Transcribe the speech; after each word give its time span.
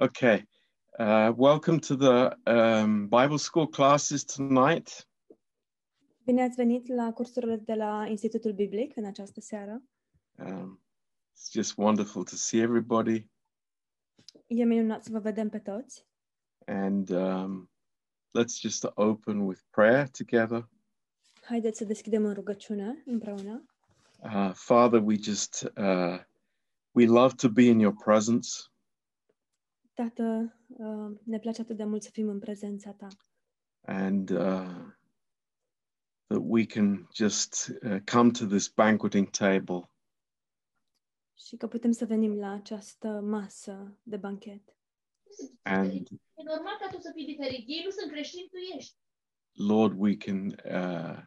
Okay. 0.00 0.44
Uh, 0.96 1.32
welcome 1.36 1.80
to 1.80 1.96
the 1.96 2.36
um, 2.46 3.08
Bible 3.08 3.38
school 3.38 3.66
classes 3.66 4.24
tonight. 4.24 5.06
Bine 6.24 6.42
ați 6.42 6.56
venit 6.56 6.88
la 6.88 7.12
cursurile 7.12 7.56
de 7.56 7.74
la 7.74 8.06
Institutul 8.06 8.52
Biblic 8.52 8.96
în 8.96 9.04
această 9.04 9.40
seară. 9.40 9.82
Um, 10.38 10.82
it's 11.32 11.50
just 11.52 11.76
wonderful 11.76 12.24
to 12.24 12.36
see 12.36 12.60
everybody. 12.60 13.26
E 14.46 14.64
minunat 14.64 15.04
să 15.04 15.10
vă 15.12 15.18
vedem 15.18 15.48
pe 15.48 15.58
toți. 15.58 16.06
And 16.66 17.10
um, 17.10 17.70
let's 18.38 18.60
just 18.60 18.86
open 18.94 19.40
with 19.40 19.60
prayer 19.70 20.08
together. 20.08 20.68
Haideți 21.42 21.78
să 21.78 21.84
deschidem 21.84 22.24
în 22.24 22.34
rugăciune 22.34 23.02
împreună. 23.06 23.64
Uh, 24.18 24.50
Father, 24.54 25.00
we 25.04 25.16
just 25.20 25.72
uh, 25.76 26.20
we 26.90 27.06
love 27.06 27.34
to 27.34 27.48
be 27.48 27.62
in 27.62 27.78
your 27.78 27.94
presence. 28.04 28.48
Tată, 29.98 30.56
uh, 30.66 31.18
ne 31.24 31.38
place 31.38 31.60
atât 31.60 31.76
de 31.76 31.84
mult 31.84 32.02
să 32.02 32.10
fim 32.10 32.28
în 32.28 32.38
prezența 32.38 32.92
ta 32.92 33.06
and 33.88 34.30
uh, 34.30 34.92
that 36.28 36.42
we 36.42 36.66
can 36.66 37.08
just 37.14 37.70
uh, 37.82 38.00
come 38.04 38.30
to 38.30 38.46
this 38.46 38.68
banqueting 38.68 39.30
table 39.30 39.90
și 41.38 41.56
că 41.56 41.66
putem 41.66 41.90
să 41.90 42.04
venim 42.04 42.34
la 42.34 42.50
această 42.50 43.08
masă 43.08 43.98
de 44.02 44.16
banchet. 44.16 44.76
and 45.62 46.08
E 46.34 46.42
normal 46.42 46.76
ca 46.80 46.88
tu 46.92 47.00
să 47.00 47.10
fii 47.14 47.26
diferit. 47.26 47.64
Ei 47.68 47.82
nu 47.84 47.90
sunt 47.90 48.10
creștini, 48.10 48.48
tu 48.50 48.56
ești. 48.76 48.96
Lord, 49.52 49.94
we 49.98 50.16
can 50.16 50.46
uh, 50.64 51.22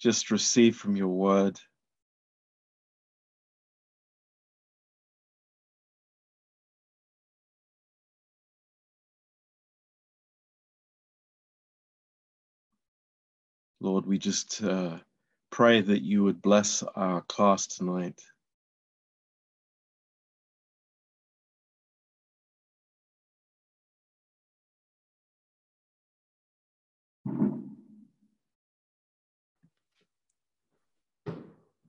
just 0.00 0.28
receive 0.28 0.76
from 0.76 0.94
your 0.94 1.12
word. 1.16 1.72
Lord, 13.84 14.06
we 14.06 14.16
just 14.16 14.62
uh, 14.62 14.96
pray 15.50 15.82
that 15.82 16.00
you 16.00 16.24
would 16.24 16.40
bless 16.40 16.82
our 16.96 17.20
class 17.20 17.66
tonight. 17.66 18.18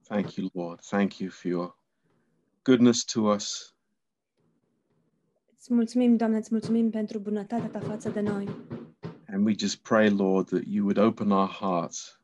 Thank 0.09 0.37
you, 0.37 0.51
Lord. 0.53 0.81
Thank 0.81 1.21
you 1.21 1.31
for 1.31 1.47
your 1.47 1.73
goodness 2.65 3.05
to 3.05 3.29
us. 3.29 3.73
Îți 5.57 5.73
mulțumim, 5.73 6.15
Doamne, 6.15 6.37
îți 6.37 6.51
mulțumim 6.51 6.89
pentru 6.89 7.19
bunătatea 7.19 7.67
ta 7.67 7.79
față 7.79 8.09
de 8.09 8.19
noi. 8.21 8.47
And 9.35 9.45
we 9.45 9.53
just 9.55 9.83
pray, 9.83 10.09
Lord, 10.09 10.47
that 10.47 10.65
you 10.67 10.83
would 10.85 10.97
open 10.97 11.31
our 11.31 11.47
hearts 11.49 12.19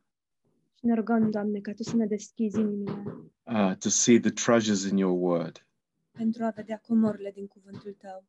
Și 0.80 0.86
ne 0.86 0.94
rugăm, 0.94 1.30
Doamne, 1.32 1.60
ca 1.60 1.74
Tu 1.74 1.84
să 1.84 1.96
ne 1.96 2.06
deschizi 2.06 2.60
inimile 2.60 3.04
uh, 3.44 3.76
to 3.80 3.90
see 3.90 4.20
the 4.20 4.30
treasures 4.32 4.84
in 4.84 4.98
your 4.98 5.18
word. 5.32 5.66
pentru 6.12 6.44
a 6.44 6.50
vedea 6.50 6.80
comorile 6.88 7.32
din 7.32 7.48
cuvântul 7.48 7.94
Tău. 8.00 8.26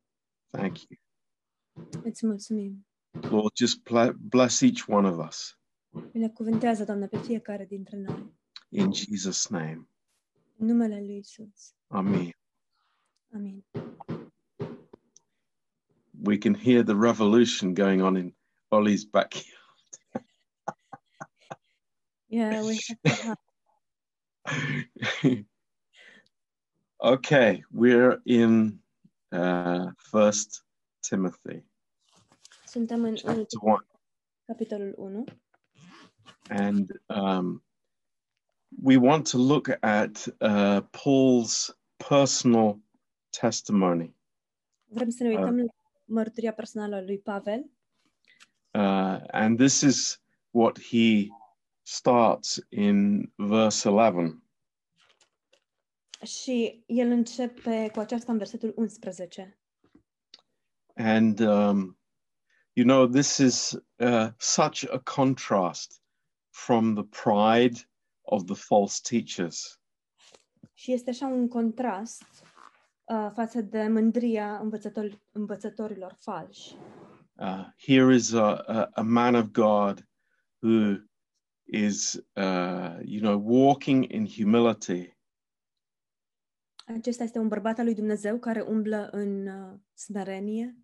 Thank 0.50 0.76
you. 0.88 1.00
Îți 2.04 2.26
mulțumim. 2.26 2.86
Lord, 3.30 3.56
just 3.56 3.80
ple- 3.82 4.16
bless 4.20 4.60
each 4.60 4.84
one 4.86 5.08
of 5.08 5.26
us 5.28 5.58
Binecuvântează, 6.12 6.84
Doamne, 6.84 7.06
pe 7.06 7.18
fiecare 7.18 7.64
dintre 7.64 7.96
noi. 7.96 8.32
in 8.68 8.90
Jesus' 8.92 9.48
name. 9.50 9.88
În 10.56 10.66
numele 10.66 11.00
Lui 11.04 11.16
Isus. 11.18 11.74
Amen. 11.86 12.30
Amin. 13.34 13.64
We 16.24 16.38
can 16.38 16.54
hear 16.54 16.82
the 16.84 16.94
revolution 16.94 17.74
going 17.74 18.00
on 18.02 18.16
in 18.16 18.34
Ollie's 18.72 19.04
backyard. 19.04 19.46
Yeah, 22.28 22.62
we 22.62 22.80
have 23.04 23.38
have 24.44 25.44
okay, 27.04 27.62
we're 27.70 28.20
in 28.24 28.78
uh, 29.32 29.90
First 30.10 30.64
Timothy 31.00 31.64
Suntem 32.66 33.04
în, 33.04 33.14
chapter 33.14 33.60
one, 33.60 33.86
capitolul 34.46 34.94
1 34.96 35.24
and 36.48 36.90
um, 37.08 37.62
we 38.82 38.96
want 38.96 39.26
to 39.26 39.38
look 39.38 39.68
at 39.82 40.28
uh, 40.40 40.80
Paul's 40.92 41.70
personal 41.96 42.80
testimony. 43.30 44.14
Vrem 44.84 45.08
să 45.08 45.22
ne 45.22 45.28
uităm 45.28 45.58
la 45.58 45.64
mărturia 46.04 46.52
personală 46.52 46.96
a 46.96 47.00
lui 47.00 47.18
Pavel 47.18 47.70
Uh, 48.74 49.18
and 49.32 49.58
this 49.58 49.82
is 49.82 50.18
what 50.50 50.78
he 50.78 51.28
starts 51.82 52.60
in 52.70 53.30
verse 53.36 53.88
11. 53.88 54.42
și 56.24 56.82
el 56.86 57.10
începe 57.10 57.90
cu 57.92 58.00
aceasta 58.00 58.32
în 58.32 58.38
versetul 58.38 58.72
11. 58.76 59.58
And, 60.94 61.38
um, 61.40 61.98
you 62.72 62.86
know, 62.86 63.06
this 63.06 63.36
is 63.36 63.70
uh, 63.96 64.28
such 64.38 64.84
a 64.92 64.98
contrast 65.14 66.02
from 66.50 66.94
the 66.94 67.04
pride 67.04 67.80
of 68.22 68.44
the 68.44 68.54
false 68.54 69.00
teachers. 69.08 69.80
Și 70.72 70.92
este 70.92 71.10
așa 71.10 71.26
un 71.26 71.48
contrast 71.48 72.24
uh, 73.04 73.30
față 73.34 73.60
de 73.60 73.88
mândria 73.88 74.58
învățător, 74.58 75.20
învățătorilor 75.32 76.16
falși. 76.20 76.74
Uh, 77.38 77.64
here 77.76 78.14
is 78.14 78.32
a, 78.32 78.64
a, 78.66 78.90
a 78.94 79.02
man 79.02 79.34
of 79.34 79.52
God 79.52 80.06
who 80.60 80.96
is, 81.64 82.20
uh, 82.36 82.98
you 83.04 83.20
know, 83.20 83.38
walking 83.38 84.04
in 84.10 84.26
humility 84.26 85.16
Acesta 86.86 87.24
este 87.24 87.38
un 87.38 87.48
bărbat 87.48 87.78
al 87.78 87.84
lui 87.84 87.94
Dumnezeu 87.94 88.38
care 88.38 88.60
umblă 88.60 89.08
în 89.10 89.46
uh, 89.46 89.78
smerenie 89.94 90.76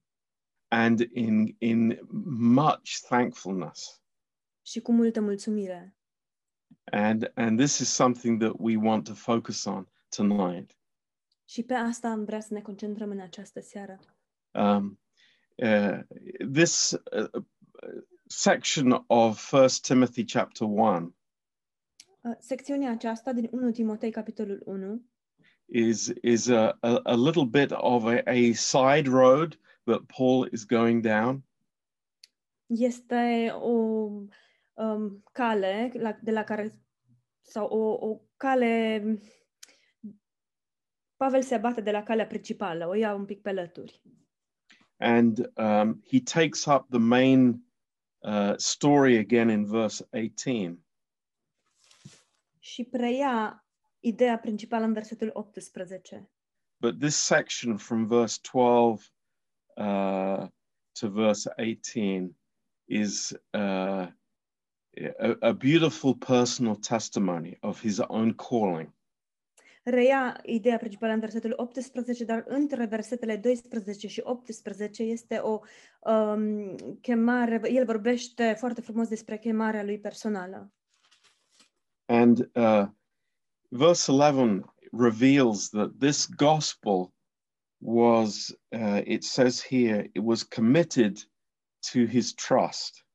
and 0.68 1.00
in, 1.00 1.56
in 1.58 1.98
much 2.38 3.00
thankfulness. 3.08 4.02
și 4.62 4.80
cu 4.80 4.92
multă 4.92 5.20
mulțumire. 5.20 5.96
And, 6.84 7.32
and 7.34 7.58
this 7.58 7.78
is 7.78 7.88
something 7.88 8.40
that 8.40 8.52
we 8.58 8.76
want 8.76 9.04
to 9.04 9.14
focus 9.14 9.64
on 9.64 9.88
tonight. 10.08 10.78
Și 11.44 11.62
pe 11.62 11.74
asta 11.74 12.08
am 12.08 12.24
vrea 12.24 12.40
să 12.40 12.54
ne 12.54 12.60
concentrăm 12.60 13.10
în 13.10 13.20
această 13.20 13.60
seară. 13.60 13.98
Um, 14.50 15.00
this 16.52 16.94
uh, 17.12 17.28
uh, 17.32 17.40
section 18.26 19.04
of 19.06 19.38
First 19.38 19.84
Timothy 19.84 20.24
chapter 20.24 20.66
1 20.66 21.12
Uh, 22.20 22.36
secțiunea 22.38 22.90
aceasta 22.90 23.32
din 23.32 23.48
1 23.52 23.72
Timotei, 23.72 24.10
capitolul 24.10 24.62
1, 24.64 25.02
is, 25.64 26.12
is 26.22 26.48
a, 26.48 26.76
a, 26.80 27.00
a 27.02 27.14
little 27.14 27.44
bit 27.44 27.70
of 27.70 28.04
a, 28.04 28.22
a 28.24 28.52
side 28.52 29.08
road 29.08 29.58
that 29.84 30.00
Paul 30.16 30.48
is 30.52 30.64
going 30.64 31.02
down. 31.02 31.44
este 32.66 33.50
o 33.60 33.70
um, 34.74 35.22
cale 35.32 35.90
la, 35.94 36.18
de 36.22 36.30
la 36.30 36.44
care 36.44 36.72
sau 37.40 37.66
o, 37.66 38.08
o 38.08 38.20
cale 38.36 39.02
Pavel 41.16 41.42
se 41.42 41.56
bate 41.56 41.80
de 41.80 41.90
la 41.90 42.02
calea 42.02 42.26
principală, 42.26 42.86
o 42.86 42.94
ia 42.94 43.14
un 43.14 43.24
pic 43.24 43.42
pe 43.42 43.52
lături. 43.52 44.02
And 45.00 45.48
um, 45.56 46.02
he 46.04 46.20
takes 46.20 46.66
up 46.66 46.88
the 46.90 46.98
main 46.98 47.62
uh, 48.24 48.56
story 48.56 49.18
again 49.18 49.50
in 49.50 49.64
verse 49.64 50.02
18. 50.12 50.78
Și 52.58 52.84
preia 52.84 53.64
ideea 54.00 54.38
principală 54.38 54.84
în 54.84 54.92
versetul 54.92 55.30
18. 55.32 56.30
But 56.80 56.98
this 56.98 57.16
section 57.16 57.76
from 57.76 58.06
verse 58.06 58.38
12 58.42 59.12
uh, 59.76 60.48
to 60.92 61.08
verse 61.08 61.52
18 61.56 62.36
is 62.84 63.30
uh, 63.52 64.08
a, 65.18 65.36
a 65.40 65.52
beautiful 65.52 66.14
personal 66.14 66.76
testimony 66.76 67.56
of 67.60 67.80
his 67.80 67.98
own 67.98 68.34
calling. 68.34 68.92
Reia 69.90 70.40
ideea 70.44 70.76
principală 70.76 71.12
în 71.12 71.20
versetul 71.20 71.52
18, 71.56 72.24
dar 72.24 72.44
între 72.46 72.84
versetele 72.84 73.36
12 73.36 74.08
și 74.08 74.20
18 74.24 75.02
este 75.02 75.36
o 75.36 75.60
um, 76.00 76.76
chemare, 77.00 77.60
el 77.72 77.84
vorbește 77.84 78.54
foarte 78.58 78.80
frumos 78.80 79.08
despre 79.08 79.38
chemarea 79.38 79.84
lui 79.84 79.98
personală. 79.98 80.72
And 82.04 82.38
uh, 82.38 82.86
verse 83.68 84.12
11 84.12 84.64
reveals 84.92 85.68
that 85.68 85.90
this 85.98 86.28
gospel 86.36 87.12
was, 87.78 88.58
uh, 88.68 89.00
it 89.04 89.24
says 89.24 89.66
here, 89.68 90.10
it 90.12 90.22
was 90.24 90.42
committed 90.42 91.18
to 91.92 92.06
his 92.06 92.34
trust. 92.34 93.06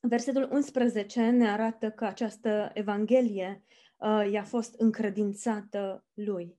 Versetul 0.00 0.48
11 0.52 1.30
ne 1.30 1.50
arată 1.50 1.90
că 1.90 2.04
această 2.04 2.70
evanghelie 2.74 3.62
uh, 3.62 3.85
i-a 4.30 4.44
fost 4.44 4.74
încredințată 4.74 6.06
lui. 6.14 6.58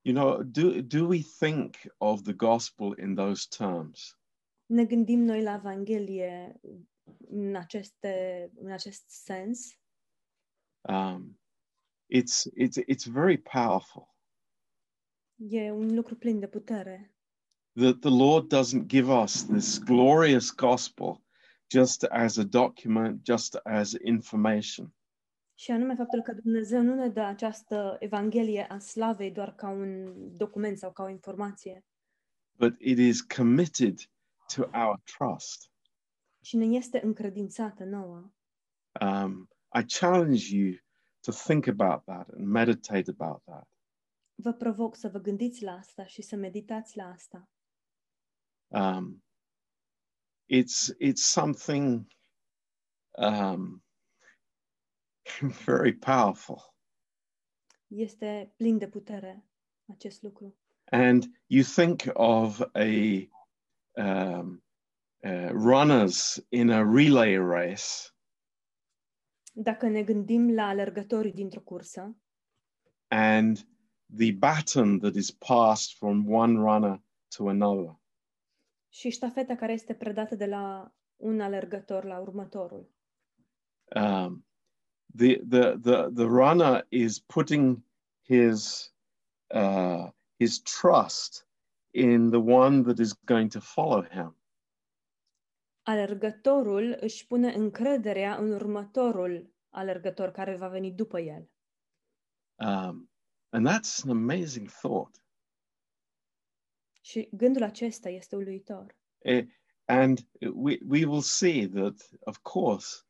You 0.00 0.14
know, 0.14 0.42
do, 0.42 0.80
do 0.80 1.06
we 1.06 1.20
think 1.38 1.76
of 1.96 2.22
the 2.22 2.32
gospel 2.32 2.98
in 2.98 3.14
those 3.14 3.46
terms? 3.56 4.18
Ne 4.66 4.84
gândim 4.84 5.20
noi 5.20 5.42
la 5.42 5.54
Evanghelie 5.54 6.60
în, 7.28 7.56
aceste, 7.56 8.50
în 8.54 8.70
acest 8.70 9.10
sens? 9.10 9.78
Um, 10.88 11.40
it's, 12.14 12.46
it's, 12.56 12.84
it's 12.86 13.10
very 13.10 13.38
powerful. 13.38 14.14
E 15.36 15.70
un 15.70 15.94
lucru 15.94 16.14
plin 16.14 16.40
de 16.40 16.48
putere. 16.48 17.12
that 17.78 18.02
the 18.02 18.10
Lord 18.10 18.48
doesn't 18.48 18.88
give 18.88 19.08
us 19.08 19.44
this 19.44 19.78
glorious 19.78 20.50
gospel 20.50 21.22
just 21.70 22.02
as 22.04 22.38
a 22.38 22.44
document, 22.44 23.22
just 23.22 23.56
as 23.66 23.94
information, 23.94 24.90
Și 25.58 25.70
anume 25.70 25.94
faptul 25.94 26.22
că 26.22 26.32
Dumnezeu 26.32 26.82
nu 26.82 26.94
ne 26.94 27.08
dă 27.08 27.20
această 27.20 27.96
Evanghelie 28.00 28.66
a 28.68 28.78
slavei 28.78 29.30
doar 29.30 29.54
ca 29.54 29.68
un 29.68 30.12
document 30.36 30.78
sau 30.78 30.92
ca 30.92 31.02
o 31.02 31.08
informație, 31.08 31.84
but 32.52 32.74
it 32.80 32.98
is 32.98 33.20
committed 33.20 33.98
to 34.54 34.62
our 34.62 35.00
trust. 35.18 35.70
ci 36.40 36.52
ne 36.52 36.64
este 36.64 37.04
încredințată 37.04 37.84
nouă. 37.84 38.32
Um, 39.00 39.48
I 39.80 39.84
challenge 39.98 40.56
you 40.56 40.74
to 41.20 41.32
think 41.32 41.66
about 41.66 42.04
that 42.04 42.28
and 42.28 42.46
meditate 42.46 43.10
about 43.18 43.42
that. 43.44 43.68
Vă 44.34 44.52
provoc 44.52 44.96
să 44.96 45.08
vă 45.08 45.18
gândiți 45.18 45.62
la 45.62 45.72
asta 45.72 46.06
și 46.06 46.22
să 46.22 46.36
meditați 46.36 46.96
la 46.96 47.04
asta. 47.04 47.48
Um, 48.66 49.24
it's 50.46 50.94
it's 51.04 51.22
something 51.22 52.06
um, 53.10 53.82
very 55.64 55.92
powerful, 55.92 56.74
Este 57.86 58.52
plin 58.56 58.78
de 58.78 58.88
putere 58.88 59.44
acest 59.92 60.22
lucru. 60.22 60.56
and 60.90 61.24
you 61.46 61.62
think 61.62 62.02
of 62.12 62.60
a 62.74 63.28
um, 64.02 64.62
uh, 65.22 65.48
runners 65.50 66.46
in 66.48 66.70
a 66.70 66.82
relay 66.92 67.36
race, 67.36 68.12
Dacă 69.52 69.88
ne 69.88 70.02
gândim 70.02 70.54
la 70.54 70.66
alergătorii 70.66 71.32
dintr-o 71.32 71.60
cursă 71.60 72.16
and 73.08 73.56
the 74.16 74.32
baton 74.32 74.98
that 74.98 75.14
is 75.14 75.30
passed 75.30 75.96
from 75.96 76.26
one 76.32 76.52
runner 76.58 77.02
to 77.36 77.48
another. 77.48 77.98
și 78.88 79.10
ștafeta 79.10 79.56
care 79.56 79.72
este 79.72 79.94
predată 79.94 80.34
de 80.34 80.46
la 80.46 80.94
un 81.16 81.40
alergător 81.40 82.04
la 82.04 82.18
următorul. 82.18 82.90
Um, 83.94 84.46
the, 85.14 85.40
the, 85.48 85.76
the, 85.80 86.10
the 86.14 86.26
runner 86.26 86.84
is 86.90 87.18
putting 87.18 87.82
his, 88.22 88.90
uh, 89.50 90.10
his 90.38 90.60
trust 90.60 91.46
in 91.92 92.30
the 92.30 92.40
one 92.40 92.82
that 92.84 92.98
is 92.98 93.12
going 93.24 93.50
to 93.50 93.60
follow 93.60 94.02
him. 94.02 94.36
Alergătorul 95.82 96.96
își 97.00 97.26
pune 97.26 97.52
încrederea 97.52 98.36
în 98.36 98.52
următorul 98.52 99.50
alergător 99.70 100.30
care 100.30 100.56
va 100.56 100.68
veni 100.68 100.92
după 100.92 101.20
el. 101.20 101.48
Um, 102.56 103.10
and 103.50 103.68
that's 103.68 104.04
an 104.04 104.10
amazing 104.10 104.68
thought. 104.68 105.22
Și 107.00 107.28
gândul 107.32 107.62
acesta 107.62 108.08
este 108.08 108.36
uluitor. 108.36 108.96
Eh, 109.18 109.46
and 109.84 110.18
we, 110.54 110.78
we 110.88 111.04
will 111.04 111.22
see 111.22 111.68
that, 111.68 112.08
of 112.20 112.38
course, 112.42 113.07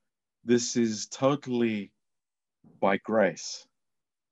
this 0.49 0.75
is 0.75 1.07
totally 1.09 1.93
by 2.79 2.99
grace. 3.03 3.69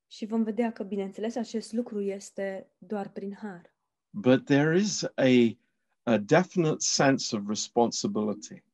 Și 0.07 0.27
vom 0.27 0.43
vedea 0.43 0.73
că, 0.73 0.83
bineînțeles, 0.83 1.37
acest 1.37 1.73
lucru 1.73 2.01
este 2.01 2.71
doar 2.79 3.09
prin 3.09 3.35
har. 3.35 3.75
But 4.11 4.45
there 4.45 4.79
is 4.79 5.03
a, 5.03 5.59
a 6.03 6.17
definite 6.19 6.77
sense 6.79 7.37
of 7.37 7.43
responsibility. 7.49 8.65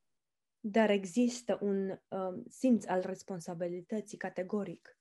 Dar 0.61 0.91
există 0.91 1.59
un 1.61 1.99
um, 2.09 2.45
simț 2.49 2.87
al 2.87 3.01
responsabilității 3.01 4.19
categoric. 4.19 4.97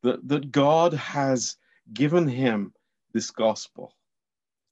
that, 0.00 0.20
that 0.26 0.50
God 0.50 0.94
has 0.94 1.58
given 1.92 2.28
him 2.28 2.74
this 3.10 3.30
gospel. 3.30 3.96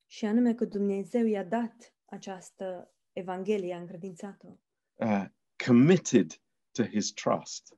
Și 0.07 0.25
anume 0.25 0.55
că 0.55 0.65
Dumnezeu 0.65 1.27
i-a 1.27 1.45
dat 1.45 1.95
această 2.05 2.91
Evanghelie, 3.13 3.75
a 3.75 3.79
încredințat-o. 3.79 4.59
uh, 4.95 5.25
committed 5.67 6.41
to 6.77 6.85
his 6.85 7.13
trust. 7.13 7.77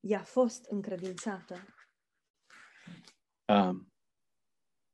I-a 0.00 0.22
fost 0.22 0.64
încredințată. 0.64 1.56
Um, 3.48 3.92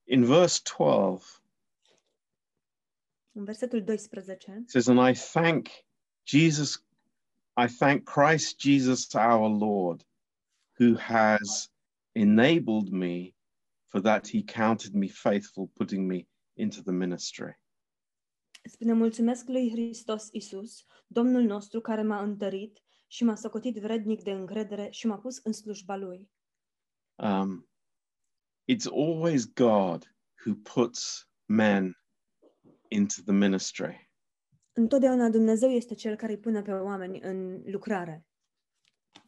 in 0.05 0.25
verse 0.25 0.61
12, 0.76 1.25
În 3.32 3.44
versetul 3.44 3.85
12 3.85 4.58
it 4.62 4.70
says, 4.70 4.87
And 4.87 4.99
I 4.99 5.14
thank 5.14 5.69
Jesus, 6.26 6.85
I 7.56 7.67
thank 7.67 8.05
Christ 8.05 8.61
Jesus 8.61 9.14
our 9.14 9.49
Lord, 9.49 10.06
who 10.79 10.97
has 10.97 11.70
enabled 12.12 12.91
me 12.91 13.35
for 13.87 14.00
that 14.00 14.29
he 14.29 14.43
counted 14.43 14.94
me 14.94 15.08
faithful, 15.08 15.69
putting 15.75 16.06
me 16.06 16.26
into 16.55 16.82
the 16.82 16.93
ministry. 16.93 17.61
spune 18.62 18.93
mulțumesc 18.93 19.49
lui 19.49 19.70
Hristos 19.70 20.29
Isus, 20.32 20.85
Domnul 21.06 21.43
nostru 21.43 21.81
care 21.81 22.02
m-a 22.02 22.23
întărit 22.23 22.82
și 23.12 23.25
m-a 23.25 23.35
socotit 23.35 23.77
vrednic 23.77 24.23
de 24.23 24.31
încredere 24.31 24.89
și 24.91 25.07
m-a 25.07 25.19
pus 25.19 25.37
în 25.37 25.53
slujba 25.53 25.97
lui. 25.97 26.31
Um, 27.15 27.69
it's 28.73 28.87
always 28.93 29.53
God 29.53 30.15
who 30.47 30.55
puts 30.75 31.29
men 31.45 31.99
into 32.89 33.15
the 33.25 33.33
ministry. 33.33 34.11
Întotdeauna 34.73 35.29
Dumnezeu 35.29 35.71
este 35.71 35.95
cel 35.95 36.17
care 36.17 36.33
îi 36.33 36.39
pune 36.39 36.62
pe 36.62 36.73
oameni 36.73 37.21
în 37.21 37.62
lucrare. 37.65 38.27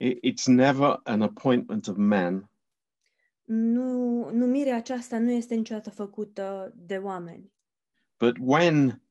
It- 0.05 0.19
it's 0.32 0.44
never 0.46 1.00
an 1.02 1.23
appointment 1.23 1.87
of 1.88 1.96
men, 1.96 2.46
Nu, 3.44 4.31
numirea 4.31 4.76
aceasta 4.76 5.19
nu 5.19 5.31
este 5.31 5.55
niciodată 5.55 5.90
făcută 5.90 6.73
de 6.76 6.96
oameni. 6.96 7.52
but 8.19 8.37
when 8.40 9.02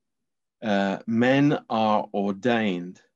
uh, 0.58 1.00
men 1.06 1.64
are 1.68 2.08
ordained, 2.12 3.11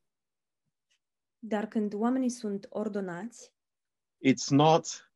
Dar 1.48 1.68
când 1.68 1.94
oamenii 1.94 2.30
sunt 2.30 2.66
ordonați, 2.70 3.54
it's 4.28 4.50
not 4.50 5.12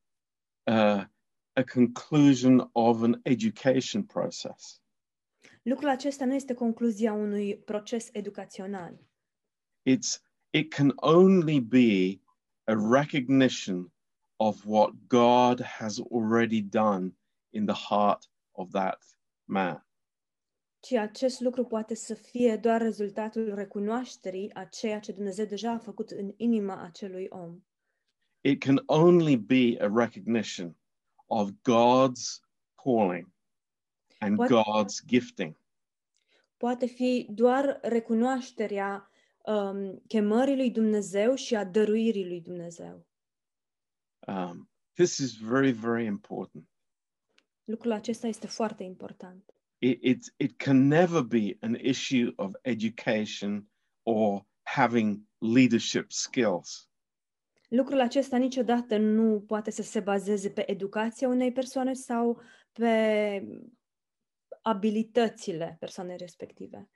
uh, 0.64 1.04
a 1.54 1.64
conclusion 1.74 2.70
of 2.72 3.02
an 3.02 3.20
education 3.24 4.04
process. 4.04 4.82
lucrul 5.62 5.90
acesta 5.90 6.26
nu 6.26 6.34
este 6.34 6.54
concluzia 6.54 7.14
unui 7.14 7.58
proces 7.58 8.10
educațional. 8.12 9.00
It's 9.90 10.22
it 10.50 10.74
can 10.74 10.92
only 10.96 11.60
be 11.60 12.22
a 12.64 12.74
recognition 12.74 13.94
of 14.36 14.66
what 14.66 14.92
God 15.08 15.62
has 15.62 16.00
already 16.00 16.62
done 16.62 17.18
in 17.50 17.66
the 17.66 17.76
heart 17.90 18.30
of 18.52 18.72
that 18.72 19.04
man. 19.46 19.89
Ci 20.80 20.92
acest 20.94 21.40
lucru 21.40 21.64
poate 21.66 21.96
să 21.96 22.14
fie 22.14 22.58
doar 22.58 22.82
rezultatul 22.82 23.54
recunoașterii 23.56 24.54
a 24.54 24.64
ceea 24.64 25.00
ce 25.00 25.12
Dumnezeu 25.12 25.46
deja 25.46 25.72
a 25.72 25.78
făcut 25.78 26.10
în 26.10 26.34
inima 26.38 26.84
acelui 26.84 27.26
om. 27.30 27.64
It 28.42 28.60
can 28.64 28.84
only 28.86 29.36
be 29.38 29.78
a 29.80 29.88
recognition 29.94 30.76
of 31.26 31.50
God's 31.50 32.42
calling 32.84 33.32
and 34.20 34.40
What- 34.40 34.48
God's 34.50 35.06
gifting. 35.06 35.58
Poate 36.58 36.86
fi 36.86 37.28
doar 37.30 37.80
recunoașterea 37.82 39.10
um, 39.46 40.02
chemării 40.08 40.56
lui 40.56 40.72
Dumnezeu 40.72 41.36
și 41.36 41.56
a 41.56 41.64
dăruirii 41.66 42.28
lui 42.28 42.42
Dumnezeu. 42.42 43.06
Um, 44.28 44.70
this 44.94 45.18
is 45.18 45.38
very, 45.38 45.72
very 45.72 46.06
important. 46.06 46.68
Lucrul 47.64 47.92
acesta 47.92 48.28
este 48.28 48.48
foarte 48.48 48.84
important. 48.84 49.54
It, 49.80 50.00
it, 50.02 50.34
it 50.38 50.58
can 50.58 50.88
never 50.88 51.22
be 51.24 51.58
an 51.62 51.76
issue 51.76 52.34
of 52.36 52.56
education 52.64 53.68
or 54.04 54.46
having 54.64 55.28
leadership 55.40 56.12
skills. 56.12 56.90
Lucrul 57.70 58.00
acesta 58.00 58.38
niciodată 58.38 58.98
nu 58.98 59.44
poate 59.48 59.72
să 59.72 59.82
se 59.82 60.00
bazeze 60.00 60.50
pe 60.50 60.72
educația 60.72 61.28
unei 61.28 61.52
persoane 61.52 61.94
sau 61.94 62.42
pe 62.72 63.44
abilitățile 64.62 65.78
persoanei 65.80 66.18
respective. 66.18 66.90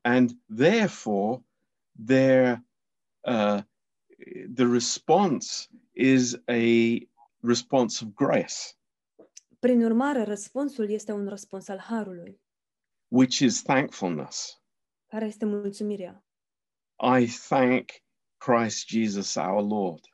And 0.00 0.30
therefore, 0.56 1.44
their, 2.06 2.62
uh, 3.20 3.62
the 4.54 4.66
response 4.66 5.68
is 5.92 6.34
a 6.46 6.98
response 7.40 8.04
of 8.04 8.14
grace, 8.14 8.77
Prin 9.58 9.84
urmare, 9.84 10.22
răspunsul 10.22 10.90
este 10.90 11.12
un 11.12 11.28
răspuns 11.28 11.68
al 11.68 11.78
harului, 11.78 12.40
which 13.08 13.38
is 13.38 13.62
thankfulness. 13.62 14.62
care 15.06 15.26
este 15.26 15.44
mulțumirea. 15.44 16.24
I 17.18 17.26
thank 17.26 17.90
Christ 18.36 18.86
Jesus 18.88 19.34
our 19.34 19.62
Lord. 19.66 20.04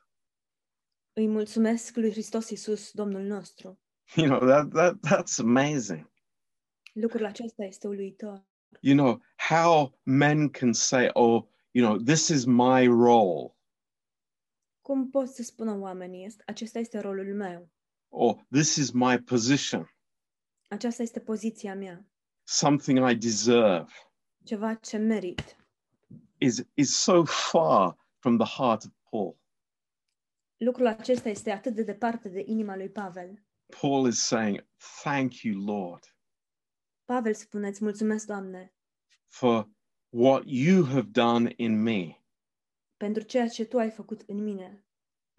Îi 1.12 1.28
mulțumesc 1.28 1.96
lui 1.96 2.10
Hristos 2.10 2.50
Iisus, 2.50 2.90
Domnul 2.92 3.22
nostru. 3.22 3.78
You 4.16 4.26
know, 4.26 4.48
that, 4.48 4.70
that, 4.72 4.96
that's 5.06 5.38
amazing. 5.38 6.12
Lucrul 6.92 7.24
acesta 7.24 7.64
este 7.64 7.86
uluitor. 7.86 8.46
You 8.80 8.96
know, 8.96 9.22
how 9.36 9.98
men 10.02 10.48
can 10.50 10.72
say, 10.72 11.10
oh, 11.12 11.44
you 11.70 11.84
know, 11.86 12.02
this 12.02 12.28
is 12.28 12.44
my 12.44 12.86
role, 12.86 13.52
Cum 14.80 15.10
pot 15.10 15.28
să 15.28 15.42
spună 15.42 15.78
oamenii, 15.78 16.24
"Est- 16.26 16.42
acesta 16.46 16.78
este 16.78 16.98
rolul 16.98 17.34
meu, 17.34 17.70
or 18.16 18.46
this 18.50 18.76
is 18.76 18.90
my 18.90 19.18
position, 19.18 19.88
aceasta 20.68 21.02
este 21.02 21.20
poziția 21.20 21.74
mea, 21.74 22.04
something 22.46 23.10
I 23.10 23.14
deserve, 23.16 23.92
ceva 24.44 24.74
ce 24.74 24.96
merit. 24.96 25.56
is, 26.38 26.62
is 26.74 26.96
so 27.02 27.24
far 27.24 27.96
from 28.18 28.36
the 28.38 28.46
heart 28.62 28.84
of 28.84 28.92
Paul. 29.10 29.36
Lucrul 30.56 30.86
acesta 30.86 31.28
este 31.28 31.50
atât 31.50 31.74
de 31.74 31.82
departe 31.82 32.28
de 32.28 32.42
inima 32.46 32.76
lui 32.76 32.88
Pavel. 32.90 33.44
Paul 33.80 34.06
is 34.08 34.18
saying, 34.18 34.66
Thank 35.02 35.34
you, 35.42 35.64
Lord, 35.64 36.16
Pavel 37.04 37.34
spune, 37.34 37.68
îți 37.68 37.82
mulțumesc, 37.84 38.26
Doamne, 38.26 38.74
for 39.28 39.68
what 40.08 40.42
you 40.46 40.84
have 40.84 41.08
done 41.10 41.52
in 41.56 41.82
me. 41.82 42.18
pentru 42.96 43.22
ceea 43.22 43.48
ce 43.48 43.64
Tu 43.64 43.78
ai 43.78 43.90
făcut 43.90 44.20
în 44.26 44.42
mine. 44.42 44.84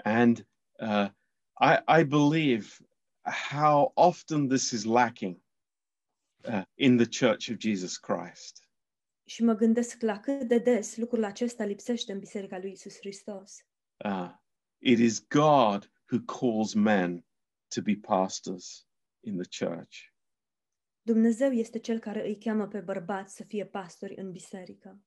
And 0.04 0.48
uh, 0.80 1.10
I, 1.60 1.80
I 1.88 2.04
believe 2.04 2.68
how 3.26 3.92
often 3.96 4.48
this 4.48 4.72
is 4.72 4.86
lacking 4.86 5.40
uh, 6.46 6.64
in 6.78 6.98
the 6.98 7.06
Church 7.06 7.50
of 7.50 7.58
Jesus 7.58 7.98
Christ. 7.98 8.70
Și 9.28 9.44
mă 9.44 9.54
gândesc 9.54 10.02
la 10.02 10.20
cât 10.20 10.48
de 10.48 10.58
des 10.58 10.98
lucrul 10.98 11.24
acesta 11.24 11.66
lipsește 11.66 12.12
în 12.12 12.20
Biserica 12.20 12.58
lui 12.58 12.72
Isus 12.72 12.98
Hristos. 12.98 13.66
Uh, 14.06 14.32
it 14.78 15.00
is 15.00 15.28
God 15.28 15.92
who 16.12 16.20
calls 16.40 16.74
men 16.74 17.26
to 17.68 17.82
be 17.82 17.96
pastors 17.96 18.88
in 19.20 19.38
the 19.38 19.66
church. 19.66 20.14
Dumnezeu 21.02 21.52
este 21.52 21.80
Cel 21.80 22.00
care 22.00 22.28
îi 22.28 22.38
cheamă 22.38 22.68
pe 22.68 22.80
bărbați 22.80 23.36
să 23.36 23.44
fie 23.44 23.66
pastori 23.66 24.16
în 24.16 24.32
biserică. 24.32 25.00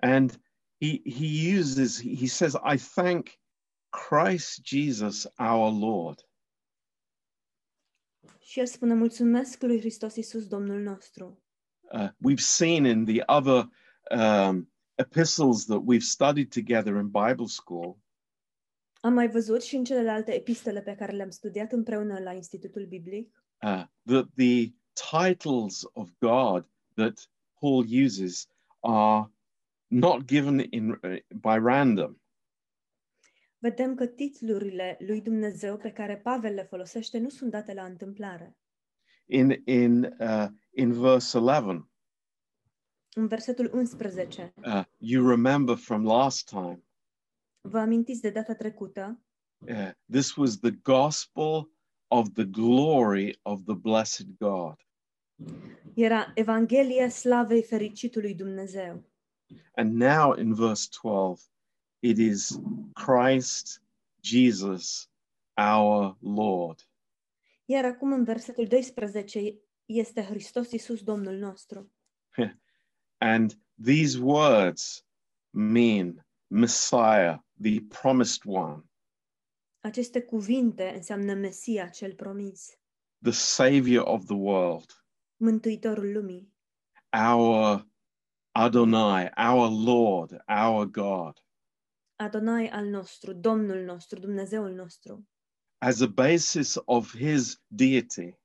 And 0.00 0.40
he, 0.80 1.00
he 1.10 1.58
uses, 1.58 2.02
he 2.18 2.26
says, 2.26 2.52
I 2.52 2.76
thank 2.76 3.28
Christ 4.08 4.64
Jesus 4.64 5.26
our 5.38 5.72
Lord. 5.72 6.28
Și 8.38 8.60
el 8.60 8.66
spune, 8.66 8.94
mulțumesc 8.94 9.62
lui 9.62 9.78
Hristos 9.78 10.16
Isus, 10.16 10.46
Domnul 10.46 10.80
nostru. 10.80 11.42
Uh, 11.92 12.08
we've 12.08 12.42
seen 12.42 12.84
in 12.84 13.04
the 13.04 13.22
other 13.26 13.68
um, 14.10 14.72
epistles 14.94 15.64
that 15.64 15.82
we've 15.86 16.04
studied 16.04 16.52
together 16.52 16.96
in 16.96 17.08
Bible 17.08 17.46
school 17.46 17.96
Am 19.00 19.12
mai 19.12 19.28
văzut 19.28 19.62
și 19.62 19.76
în 19.76 19.84
celelalte 19.84 20.34
epistole 20.34 20.80
pe 20.80 20.94
care 20.94 21.12
le-am 21.12 21.30
studiat 21.30 21.72
împreună 21.72 22.18
la 22.18 22.32
Institutul 22.32 22.86
Biblic 22.86 23.44
uh, 23.62 23.84
that 24.04 24.28
the 24.34 24.72
titles 25.10 25.82
of 25.92 26.08
God 26.18 26.68
that 26.94 27.30
Paul 27.60 27.84
uses 28.04 28.48
are 28.80 29.30
not 29.86 30.24
given 30.24 30.66
in 30.70 30.90
uh, 30.90 31.16
by 31.28 31.56
random. 31.58 32.20
Vedem 33.68 33.94
că 33.94 34.06
titlurile 34.06 34.96
lui 35.00 35.20
Dumnezeu 35.20 35.76
pe 35.76 35.92
care 35.92 36.16
Pavel 36.16 36.54
le 36.54 36.62
folosește 36.62 37.18
nu 37.18 37.28
sunt 37.28 37.50
date 37.50 37.72
la 37.74 37.84
întâmplare. 37.84 38.56
In 39.26 39.62
in 39.64 40.16
uh, 40.18 40.46
in 40.70 40.92
verse 40.92 41.38
eleven, 41.38 41.90
În 43.14 43.26
versetul 43.26 43.70
11, 43.74 44.52
uh, 44.64 44.84
you 44.98 45.28
remember 45.28 45.76
from 45.76 46.04
last 46.06 46.48
time. 46.48 46.82
vă 47.60 47.78
amintiți 47.78 48.20
de 48.20 48.30
data 48.30 48.54
trecută, 48.54 49.20
uh, 49.58 49.90
this 50.10 50.34
was 50.34 50.58
the 50.58 50.70
gospel 50.70 51.70
of 52.08 52.28
the 52.34 52.44
glory 52.44 53.38
of 53.42 53.60
the 53.64 53.74
blessed 53.74 54.26
God. 54.38 54.74
era 55.94 56.32
Evanghelia 56.34 57.08
slavei 57.08 57.62
fericitului 57.62 58.34
Dumnezeu. 58.34 59.02
And 59.74 59.94
now 59.94 60.36
in 60.38 60.54
verse 60.54 60.88
12, 61.02 61.42
it 62.00 62.18
is 62.18 62.60
Christ 62.92 63.82
Jesus 64.20 65.08
our 65.56 66.16
Lord. 66.20 66.88
Iar 67.64 67.84
acum 67.84 68.12
în 68.12 68.24
versetul 68.24 68.66
12 68.66 69.58
este 69.84 70.22
Hristos 70.22 70.70
Isus 70.70 71.02
Domnul 71.02 71.34
nostru. 71.34 71.92
And 73.18 73.58
these 73.84 74.18
words 74.18 75.04
mean 75.50 76.26
Messiah, 76.46 77.38
the 77.60 77.80
promised 77.80 78.42
one, 78.44 78.82
Aceste 79.86 80.22
cuvinte 80.22 80.92
înseamnă 80.94 81.34
Mesia 81.34 81.88
cel 81.88 82.14
promis, 82.14 82.78
the 83.22 83.32
Savior 83.32 84.06
of 84.06 84.24
the 84.24 84.34
world, 84.34 85.04
Mântuitorul 85.36 86.12
lumii, 86.12 86.52
our 87.30 87.86
Adonai, 88.50 89.30
our 89.36 89.70
Lord, 89.84 90.44
our 90.48 90.84
God. 90.84 91.45
Adonai 92.16 92.68
al 92.68 92.86
nostru, 92.86 93.32
Domnul 93.32 93.84
nostru, 93.84 94.18
Dumnezeul 94.18 94.72
nostru, 94.74 95.28
As 95.78 96.00
a 96.00 96.06
basis 96.06 96.74
of 96.84 97.16
his 97.16 97.62
deity 97.66 98.38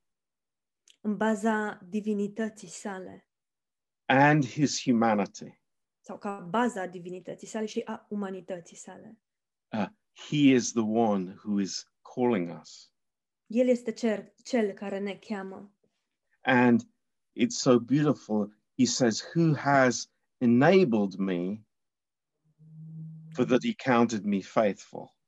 în 1.00 1.16
baza 1.16 1.80
divinității 1.88 2.68
sale 2.68 3.26
and 4.06 4.44
his 4.46 4.82
humanity, 4.82 5.60
sau 6.00 6.18
ca 6.18 6.38
baza 6.38 6.86
divinității 6.86 7.46
sale 7.46 7.66
și 7.66 7.80
a 7.84 8.06
umanității 8.08 8.76
sale. 8.76 9.18
uh, 9.72 9.86
he 10.28 10.36
is 10.54 10.72
the 10.72 10.82
one 10.82 11.34
who 11.44 11.60
is 11.60 11.92
calling 12.14 12.60
us. 12.60 12.92
El 13.46 13.68
este 13.68 13.92
cer, 13.92 14.32
cel 14.44 14.72
care 14.72 14.98
ne 14.98 15.14
cheamă 15.16 15.72
And 16.44 16.80
it's 17.40 17.56
so 17.58 17.78
beautiful. 17.78 18.56
He 18.78 18.84
says, 18.86 19.22
Who 19.34 19.54
has 19.54 20.10
enabled 20.38 21.14
me 21.18 21.60
for 23.34 23.44
that 23.44 23.60
he 23.64 23.74
counted 23.92 24.24
me 24.24 24.40
faithful? 24.40 25.20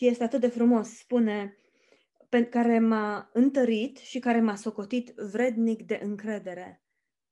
și 0.00 0.06
este 0.06 0.24
atât 0.24 0.40
de 0.40 0.48
frumos, 0.48 0.88
spune, 0.88 1.56
pe 2.28 2.44
care 2.44 2.78
m-a 2.78 3.30
întărit 3.32 3.96
și 3.96 4.18
care 4.18 4.40
m-a 4.40 4.54
socotit 4.54 5.08
vrednic 5.16 5.82
de 5.82 6.00
încredere. 6.02 6.82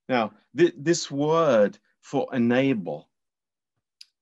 Now, 0.05 0.33
th- 0.33 0.83
this 0.83 1.09
word 1.09 1.81
for 2.01 2.35
enable 2.35 3.11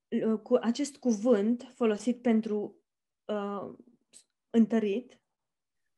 L- 0.08 0.34
Cu 0.42 0.54
acest 0.54 0.96
cuvânt 0.96 1.72
folosit 1.74 2.22
pentru 2.22 2.76
uh, 3.24 3.74
întărit, 4.50 5.20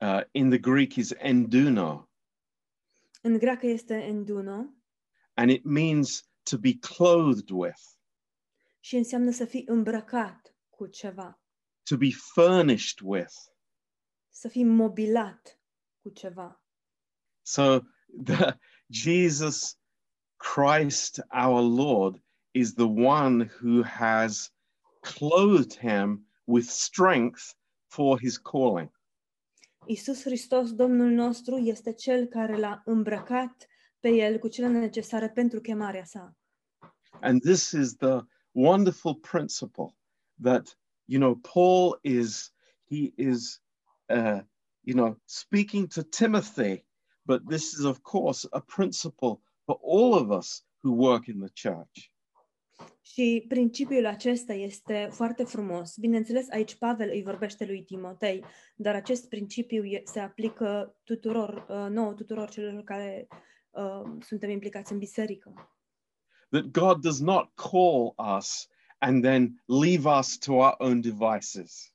uh, 0.01 0.21
in 0.31 0.49
the 0.49 0.59
Greek 0.59 0.95
is 0.95 1.11
enduno, 1.17 2.11
în 3.23 3.39
greacă 3.39 3.67
este 3.67 3.95
enduno 3.95 4.75
and 5.35 5.51
it 5.51 5.65
means 5.65 6.29
to 6.43 6.59
be 6.59 6.75
clothed 6.75 7.51
with, 7.51 7.98
și 8.81 8.97
înseamnă 8.97 9.31
să 9.31 9.45
fii 9.45 9.65
îmbrăcat 9.67 10.55
cu 10.71 10.87
ceva, 10.87 11.41
to 11.83 11.97
be 11.97 12.11
furnished 12.35 12.99
with. 13.03 13.35
să 14.31 14.49
fii 14.49 14.65
mobilat 14.65 15.61
cu 16.03 16.11
ceva. 16.11 16.63
So, 17.43 17.81
the, 18.25 18.57
Jesus 18.91 19.79
Christ, 20.37 21.21
our 21.31 21.61
Lord, 21.61 22.23
is 22.51 22.75
the 22.75 22.87
one 22.87 23.51
who 23.61 23.83
has 23.83 24.53
clothed 25.01 25.79
him 25.79 26.27
with 26.45 26.67
strength 26.69 27.43
for 27.87 28.19
his 28.19 28.39
calling. 28.39 28.91
Isus 29.87 30.23
Hristos, 30.23 30.75
Domnul 30.75 31.11
nostru, 31.11 31.57
este 31.57 31.93
cel 31.93 32.27
care 32.27 32.57
l-a 32.57 32.83
îmbrăcat 32.85 33.67
pe 34.01 34.09
el 34.09 34.39
cu 34.39 34.49
cele 34.49 34.69
necesare 34.69 35.29
pentru 35.31 35.61
chemarea 35.61 36.05
sa. 36.05 36.37
And 37.21 37.41
this 37.41 37.71
is 37.71 37.97
the 37.97 38.21
wonderful 38.55 39.15
principle 39.15 39.97
that, 40.41 40.77
you 41.07 41.19
know, 41.19 41.35
Paul 41.37 41.97
is, 42.03 42.53
he 42.85 43.13
is, 43.17 43.61
uh, 44.09 44.41
you 44.85 44.95
know, 44.95 45.17
speaking 45.27 45.89
to 45.89 46.03
Timothy, 46.03 46.85
but 47.27 47.47
this 47.49 47.75
is, 47.75 47.85
of 47.85 48.03
course, 48.03 48.47
a 48.53 48.61
principle 48.61 49.41
for 49.67 49.79
all 49.83 50.15
of 50.15 50.31
us 50.31 50.63
who 50.83 50.93
work 50.93 51.29
in 51.29 51.41
the 51.41 51.51
church. 51.51 52.11
Și 53.03 53.45
principiul 53.49 54.07
acesta 54.07 54.53
este 54.53 55.09
foarte 55.13 55.45
frumos. 55.45 55.97
Bineînțeles, 55.97 56.51
aici 56.51 56.75
Pavel 56.75 57.09
îi 57.11 57.23
vorbește 57.23 57.65
lui 57.65 57.83
Timotei, 57.83 58.45
dar 58.77 58.95
acest 58.95 59.29
principiu 59.29 59.85
e- 59.85 60.03
se 60.05 60.21
aplică 60.21 60.97
tuturor, 61.05 61.67
uh, 61.69 61.87
nouă 61.91 62.13
tuturor 62.15 62.49
celor 62.49 62.83
care 62.83 63.29
uh, 63.71 64.03
suntem 64.21 64.51
implicați 64.51 64.93
în 64.93 64.99
biserică. 64.99 65.78
That 66.51 66.73
God 66.73 67.03
does 67.03 67.21
not 67.21 67.55
call 67.55 68.15
us 68.39 68.69
and 68.99 69.23
then 69.23 69.63
leave 69.67 70.07
us 70.19 70.39
to 70.39 70.53
our 70.53 70.75
own 70.79 71.01
devices. 71.01 71.93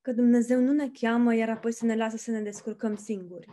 Că 0.00 0.12
Dumnezeu 0.12 0.60
nu 0.60 0.72
ne 0.72 0.88
cheamă, 0.88 1.34
iar 1.34 1.48
apoi 1.48 1.72
să 1.72 1.84
ne 1.84 1.96
lasă 1.96 2.16
să 2.16 2.30
ne 2.30 2.40
descurcăm 2.40 2.96
singuri. 2.96 3.46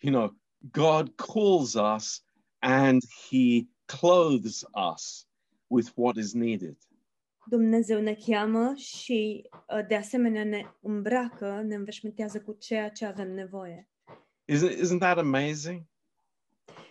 You 0.00 0.14
know, 0.14 0.36
God 0.72 1.14
calls 1.14 1.74
us 1.74 2.24
and 2.58 3.02
he 3.28 3.68
clothes 3.84 4.64
us 4.92 5.26
with 5.66 5.90
what 5.94 6.16
is 6.16 6.32
needed. 6.32 6.76
Dumnezeu 7.46 8.00
ne 8.00 8.14
cheamă 8.14 8.74
și 8.74 9.48
uh, 9.50 9.86
de 9.86 9.96
asemenea 9.96 10.44
ne 10.44 10.64
îmbracă, 10.80 11.62
ne 11.66 11.74
înveșmântează 11.74 12.40
cu 12.40 12.52
ceea 12.52 12.90
ce 12.90 13.04
avem 13.04 13.32
nevoie. 13.32 13.88
Isn't, 14.52 14.76
isn't 14.82 14.98
that 14.98 15.18
amazing? 15.18 15.82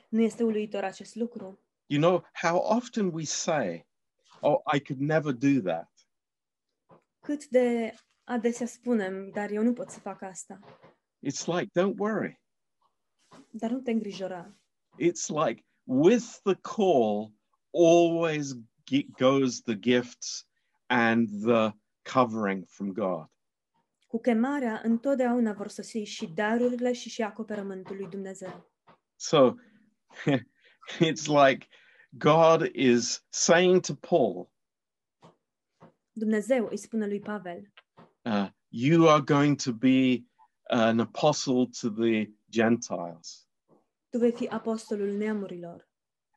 Nu 0.09 0.21
este 0.21 0.43
uluitor 0.43 0.83
acest 0.83 1.15
lucru? 1.15 1.59
You 1.89 1.99
know, 1.99 2.23
how 2.33 2.57
often 2.57 3.11
we 3.11 3.25
say, 3.25 3.83
Oh, 4.41 4.61
I 4.65 4.79
could 4.79 5.01
never 5.01 5.33
do 5.33 5.61
that. 5.61 5.89
Cât 7.19 7.47
de 7.47 7.93
adesea 8.23 8.65
spunem, 8.65 9.29
dar 9.29 9.49
eu 9.49 9.63
nu 9.63 9.73
pot 9.73 9.89
să 9.89 9.99
fac 9.99 10.21
asta. 10.21 10.59
It's 11.25 11.45
like, 11.45 11.79
don't 11.79 11.97
worry. 11.97 12.41
Dar 13.51 13.69
nu 13.69 13.79
te 13.79 13.91
îngrijora. 13.91 14.55
It's 14.99 15.27
like, 15.45 15.65
with 15.83 16.39
the 16.43 16.55
call, 16.55 17.33
always 17.71 18.53
goes 19.17 19.61
the 19.61 19.75
gifts 19.79 20.47
and 20.87 21.27
the 21.43 21.71
covering 22.13 22.65
from 22.67 22.93
God. 22.93 23.25
Cu 24.07 24.19
chemarea, 24.19 24.81
întotdeauna 24.83 25.53
vor 25.53 25.67
sosi 25.67 25.97
și 25.97 26.27
darurile 26.27 26.93
și 26.93 27.09
și 27.09 27.21
acoperământul 27.21 27.95
lui 27.95 28.07
Dumnezeu. 28.07 28.71
So 29.15 29.53
it's 30.99 31.27
like 31.27 31.67
God 32.17 32.69
is 32.73 33.23
saying 33.29 33.81
to 33.81 33.95
Paul, 33.95 34.49
Dumnezeu 36.11 36.67
îi 36.69 36.77
spune 36.77 37.07
lui 37.07 37.19
Pavel, 37.19 37.73
uh, 38.25 38.47
You 38.71 39.07
are 39.07 39.21
going 39.21 39.55
to 39.63 39.71
be 39.73 40.25
an 40.69 40.99
apostle 40.99 41.67
to 41.81 41.89
the 41.89 42.29
Gentiles, 42.51 43.47
tu 44.09 44.17
vei 44.17 44.31
fi 44.31 44.47
apostolul 44.47 45.17
neamurilor 45.17 45.87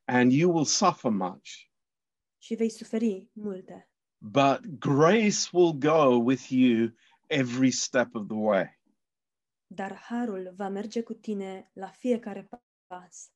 and 0.04 0.32
you 0.32 0.50
will 0.52 0.64
suffer 0.64 1.10
much, 1.10 1.70
și 2.38 2.54
vei 2.54 2.68
suferi 2.70 3.28
multe. 3.32 3.90
but 4.18 4.60
grace 4.78 5.48
will 5.52 5.72
go 5.72 6.18
with 6.18 6.50
you 6.50 6.92
every 7.26 7.70
step 7.70 8.14
of 8.14 8.26
the 8.26 8.36
way. 8.36 8.80
Dar 9.66 9.94
harul 9.94 10.52
va 10.56 10.68
merge 10.68 11.02
cu 11.02 11.12
tine 11.14 11.70
la 11.72 11.86
fiecare 11.88 12.48
pas. 12.86 13.30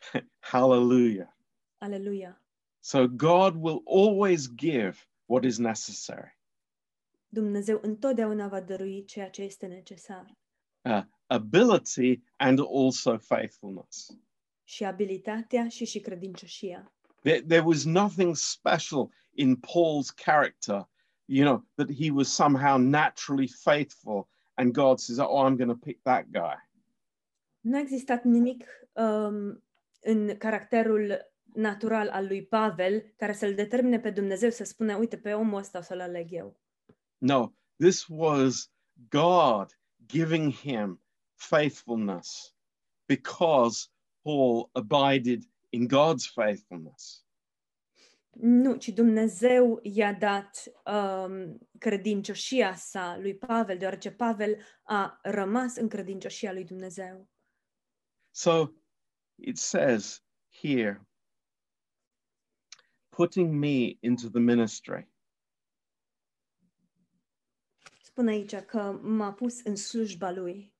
Hallelujah. 0.40 1.34
Hallelujah. 1.80 2.36
So 2.80 3.06
God 3.06 3.56
will 3.56 3.82
always 3.86 4.48
give 4.48 5.06
what 5.26 5.44
is 5.44 5.58
necessary. 5.58 6.36
Dumnezeu 7.28 7.78
întotdeauna 7.82 8.48
va 8.48 8.60
dărui 8.60 9.04
ceea 9.04 9.30
ce 9.30 9.42
este 9.42 9.66
necesar. 9.66 10.36
Uh, 10.82 11.02
ability 11.26 12.22
and 12.36 12.58
also 12.58 13.18
faithfulness. 13.18 14.18
Și 14.64 14.84
abilitatea 14.84 15.68
și 15.68 15.84
și 15.84 16.00
credincioșia. 16.00 16.92
There, 17.22 17.40
there 17.40 17.62
was 17.64 17.84
nothing 17.84 18.36
special 18.36 19.10
in 19.34 19.56
Paul's 19.56 20.10
character, 20.10 20.88
you 21.24 21.44
know, 21.44 21.66
that 21.74 21.90
he 21.90 22.10
was 22.10 22.28
somehow 22.28 22.76
naturally 22.78 23.48
faithful 23.48 24.28
and 24.54 24.72
God 24.72 24.98
says, 24.98 25.18
Oh, 25.18 25.46
I'm 25.46 25.56
going 25.56 25.70
to 25.70 25.76
pick 25.76 26.02
that 26.02 26.30
guy. 26.30 26.56
Nu 27.60 27.76
a 27.76 27.80
existat 27.80 28.24
nimic 28.24 28.64
um, 28.92 29.62
în 30.08 30.36
caracterul 30.36 31.32
natural 31.54 32.08
al 32.08 32.26
lui 32.26 32.46
Pavel 32.46 33.14
care 33.16 33.32
să-l 33.32 33.54
determine 33.54 34.00
pe 34.00 34.10
Dumnezeu 34.10 34.50
să 34.50 34.64
spună, 34.64 34.96
uite, 34.96 35.16
pe 35.18 35.32
omul 35.32 35.58
ăsta 35.58 35.78
o 35.78 35.82
să-l 35.82 36.00
aleg 36.00 36.32
eu. 36.32 36.60
No, 37.18 37.52
this 37.76 38.06
was 38.08 38.72
God 39.08 39.78
giving 40.06 40.52
him 40.52 41.02
faithfulness 41.34 42.56
because 43.06 43.86
Paul 44.22 44.70
abided 44.72 45.42
in 45.68 45.88
God's 45.88 46.32
faithfulness. 46.32 47.26
Nu, 48.40 48.76
ci 48.76 48.88
Dumnezeu 48.88 49.80
i-a 49.82 50.12
dat 50.12 50.64
um, 50.84 51.58
credincioșia 51.78 52.74
sa 52.74 53.18
lui 53.20 53.36
Pavel, 53.36 53.78
deoarece 53.78 54.10
Pavel 54.10 54.56
a 54.82 55.18
rămas 55.22 55.76
în 55.76 55.88
credincioșia 55.88 56.52
lui 56.52 56.64
Dumnezeu. 56.64 57.28
So 58.30 58.77
it 59.38 59.58
says 59.58 60.20
here, 60.50 61.00
putting 63.10 63.58
me 63.60 63.98
into 64.02 64.28
the 64.28 64.40
ministry. 64.40 65.08
Spune 68.02 68.30
aici 68.30 68.54
că 68.54 68.98
m-a 69.02 69.32
pus 69.32 69.60
în 69.64 69.76
slujba 69.76 70.30
lui, 70.30 70.72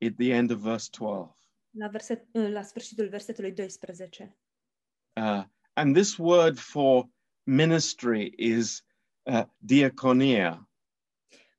at 0.00 0.14
the 0.16 0.32
end 0.32 0.50
of 0.50 0.58
verse 0.58 0.88
12. 0.90 1.34
la, 1.70 1.88
verset, 1.88 2.26
la 2.32 2.62
sfârșitul 2.62 3.08
versetului 3.08 3.52
12. 3.52 4.36
Uh, 5.16 5.44
and 5.72 5.94
this 5.94 6.16
word 6.16 6.58
for 6.58 7.08
ministry 7.42 8.32
is 8.36 8.84
uh, 9.22 9.42
diaconia. 9.58 10.68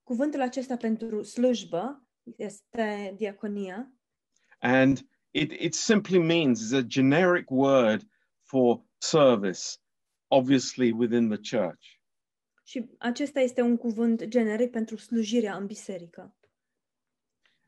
Cuvântul 0.04 0.42
acesta 0.42 0.78
pentru 0.78 1.22
slujbă 1.22 2.08
este 2.38 3.14
diaconia 3.18 3.94
And 4.62 5.10
it, 5.34 5.52
it 5.52 5.76
simply 5.76 6.20
means 6.20 6.62
it's 6.62 6.74
a 6.74 6.84
generic 6.84 7.52
word 7.52 8.04
for 8.44 8.82
service, 9.00 9.78
obviously 10.30 10.92
within 10.92 11.30
the 11.30 11.38
church. 11.38 12.02
și 12.72 12.86
acesta 12.98 13.40
este 13.40 13.62
un 13.62 13.78
cuvânt 13.78 14.24
generic 14.24 14.72
pentru 14.72 14.96
slujirea 14.96 15.56
în 15.56 15.66
biserică. 15.66 16.36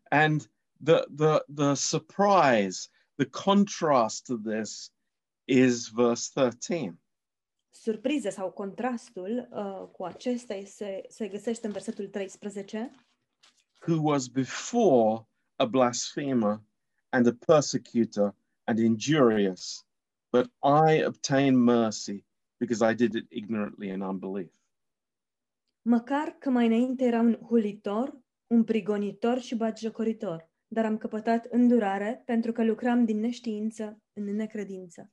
And 0.10 0.52
the, 0.84 1.04
the, 1.18 1.40
the 1.56 1.74
surprise, 1.74 2.90
the 3.16 3.30
contrast 3.44 4.26
to 4.26 4.38
this 4.38 4.92
is 5.46 5.88
verse 5.88 6.30
13. 6.34 6.98
Surpriza 7.70 8.30
sau 8.30 8.52
contrastul 8.52 9.48
uh, 9.52 9.90
cu 9.92 10.04
acesta 10.04 10.62
se, 10.66 11.02
se 11.10 11.28
găsește 11.28 11.66
în 11.66 11.72
versetul 11.72 12.08
13. 12.08 12.92
Who 13.88 14.02
was 14.02 14.28
before 14.28 15.28
a 15.56 15.66
blasphemer 15.66 16.62
and 17.14 17.28
a 17.28 17.34
persecutor 17.46 18.34
and 18.68 18.80
injurious, 18.80 19.86
but 20.32 20.46
I 20.64 21.04
obtained 21.06 21.58
mercy 21.58 22.26
because 22.60 22.82
I 22.92 22.94
did 22.96 23.14
it 23.16 23.26
ignorantly 23.32 23.90
in 23.90 24.02
unbelief. 24.02 24.52
Măcar 25.82 26.36
că 26.40 26.50
mai 26.50 26.66
înainte 26.66 27.04
era 27.06 27.20
un 27.20 27.34
hulitor, 27.36 28.22
un 28.48 28.64
prigonitor 28.64 29.40
și 29.40 29.56
batjocoritor, 29.56 30.50
dar 30.68 30.86
am 30.86 30.98
căpătat 30.98 31.46
îndurare 31.46 32.22
pentru 32.26 32.52
că 32.52 32.64
lucram 32.64 33.06
din 33.06 33.20
neștiință 33.20 34.02
în 34.14 34.24
necredință. 34.36 35.12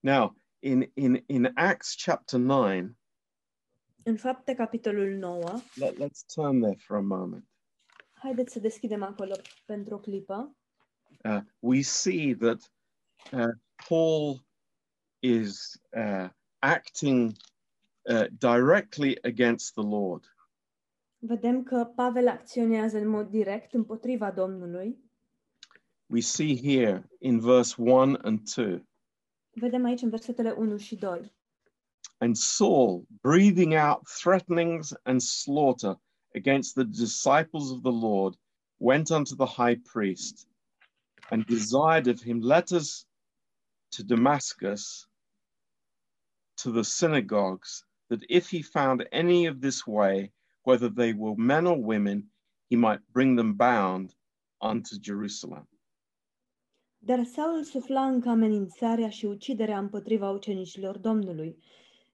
Now, 0.00 0.36
in, 0.58 0.90
in, 0.94 1.22
in 1.26 1.50
Acts 1.54 1.94
chapter 2.04 2.40
9, 2.40 2.82
În 4.02 4.16
fapte, 4.16 4.54
capitolul 4.54 5.08
9, 5.16 5.42
let, 5.74 5.94
let's 5.94 6.24
turn 6.34 6.60
there 6.60 6.76
for 6.78 6.96
a 6.96 7.00
moment. 7.00 7.44
haideți 8.12 8.52
să 8.52 8.60
deschidem 8.60 9.02
acolo 9.02 9.34
pentru 9.64 9.94
o 9.94 9.98
clipă. 9.98 10.56
Uh, 11.24 11.40
we 11.60 11.82
see 11.82 12.34
that 12.34 12.60
uh, 13.32 13.52
Paul 13.88 14.40
is 15.22 15.78
uh, 15.96 16.28
acting 16.62 17.36
uh, 18.08 18.26
directly 18.38 19.18
against 19.24 19.74
the 19.74 19.82
Lord. 19.82 20.24
Vedem 21.20 21.62
că 21.62 21.84
Pavel 21.94 22.28
acționează 22.28 22.98
în 22.98 23.08
mod 23.08 23.28
direct 23.28 23.72
împotriva 23.74 24.30
Domnului. 24.30 24.98
We 26.06 26.20
see 26.20 26.56
here 26.56 27.08
in 27.18 27.40
verse 27.40 27.74
1 27.78 28.18
and 28.22 28.40
2. 28.54 28.88
Vedem 29.50 29.84
aici 29.84 30.00
în 30.00 30.10
versetele 30.10 30.50
1 30.50 30.76
și 30.76 30.96
2. 30.96 31.32
And 32.18 32.36
Saul, 32.36 33.06
breathing 33.20 33.72
out 33.72 34.02
threatenings 34.22 34.94
and 35.02 35.20
slaughter 35.20 36.00
against 36.34 36.74
the 36.74 36.84
disciples 36.84 37.70
of 37.70 37.82
the 37.82 38.06
Lord, 38.06 38.34
went 38.76 39.10
unto 39.10 39.34
the 39.34 39.62
high 39.62 39.80
priest 39.92 40.48
and 41.30 41.46
desired 41.46 42.06
of 42.06 42.20
him 42.20 42.40
letters 42.40 43.06
to 43.92 44.02
Damascus 44.02 45.06
to 46.56 46.72
the 46.72 46.84
synagogues, 46.84 47.84
that 48.08 48.24
if 48.28 48.48
he 48.50 48.62
found 48.62 49.06
any 49.12 49.46
of 49.46 49.60
this 49.60 49.86
way, 49.86 50.32
whether 50.64 50.88
they 50.88 51.12
were 51.12 51.36
men 51.36 51.66
or 51.66 51.78
women, 51.80 52.30
he 52.68 52.76
might 52.76 53.00
bring 53.12 53.36
them 53.36 53.54
bound 53.54 54.14
unto 54.60 54.96
Jerusalem. 55.00 55.68
Dar 57.00 57.24
Saul 57.24 57.62
sufla 57.64 58.06
încă 58.06 58.28
amenințarea 58.28 59.08
și 59.08 59.26
uciderea 59.26 59.78
împotriva 59.78 60.30
ucenicilor 60.30 60.98
Domnului. 60.98 61.62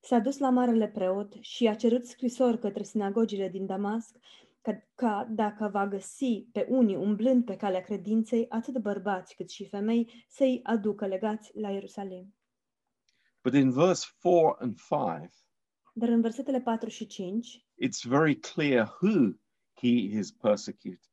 S-a 0.00 0.18
dus 0.18 0.38
la 0.38 0.50
marele 0.50 0.88
preot 0.88 1.32
și 1.40 1.66
a 1.66 1.74
cerut 1.74 2.06
scrisori 2.06 2.58
către 2.58 2.82
sinagogile 2.82 3.48
din 3.48 3.66
Damasc 3.66 4.16
ca, 4.64 4.82
ca 4.94 5.28
dacă 5.30 5.68
va 5.68 5.88
găsi 5.88 6.46
pe 6.52 6.66
unii 6.68 6.96
umblând 6.96 7.44
pe 7.44 7.56
calea 7.56 7.80
credinței, 7.80 8.46
atât 8.48 8.78
bărbați 8.78 9.34
cât 9.34 9.50
și 9.50 9.68
femei, 9.68 10.24
să-i 10.28 10.60
aducă 10.62 11.06
legați 11.06 11.50
la 11.58 11.70
Ierusalim. 11.70 12.34
But 13.42 13.54
in 13.54 13.70
verse 13.70 14.06
4 14.20 14.56
and 14.58 14.76
5, 14.76 15.30
Dar 15.94 16.08
în 16.08 16.20
versetele 16.20 16.60
4 16.60 16.88
și 16.88 17.06
5 17.06 17.66
it's 17.84 18.08
very 18.08 18.38
clear 18.38 18.96
who 19.00 19.30
he 19.74 19.88
is 20.18 20.30
persecuting. 20.32 21.12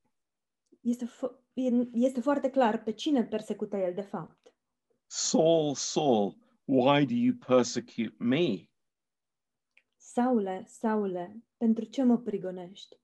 este, 0.81 1.05
fo- 1.05 1.39
e- 1.53 1.89
este 1.93 2.21
foarte 2.21 2.49
clar 2.49 2.83
pe 2.83 2.91
cine 2.91 3.23
persecută 3.23 3.77
el 3.77 3.93
de 3.93 4.01
fapt. 4.01 4.53
Saul, 5.05 5.75
Saul, 5.75 6.37
why 6.63 7.05
do 7.05 7.13
you 7.13 7.35
persecute 7.47 8.15
me? 8.17 8.69
Saule, 9.97 10.63
Saule, 10.67 11.43
pentru 11.57 11.83
ce 11.85 12.03
mă 12.03 12.17
prigonești? 12.17 12.99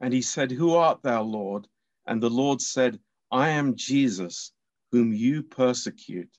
And 0.00 0.12
he 0.12 0.22
said, 0.22 0.50
Who 0.50 0.74
art 0.76 1.02
thou, 1.02 1.22
Lord? 1.22 1.68
And 2.06 2.20
the 2.20 2.30
Lord 2.30 2.60
said, 2.60 3.00
I 3.30 3.48
am 3.50 3.74
Jesus, 3.74 4.52
whom 4.92 5.12
you 5.12 5.42
persecute. 5.42 6.38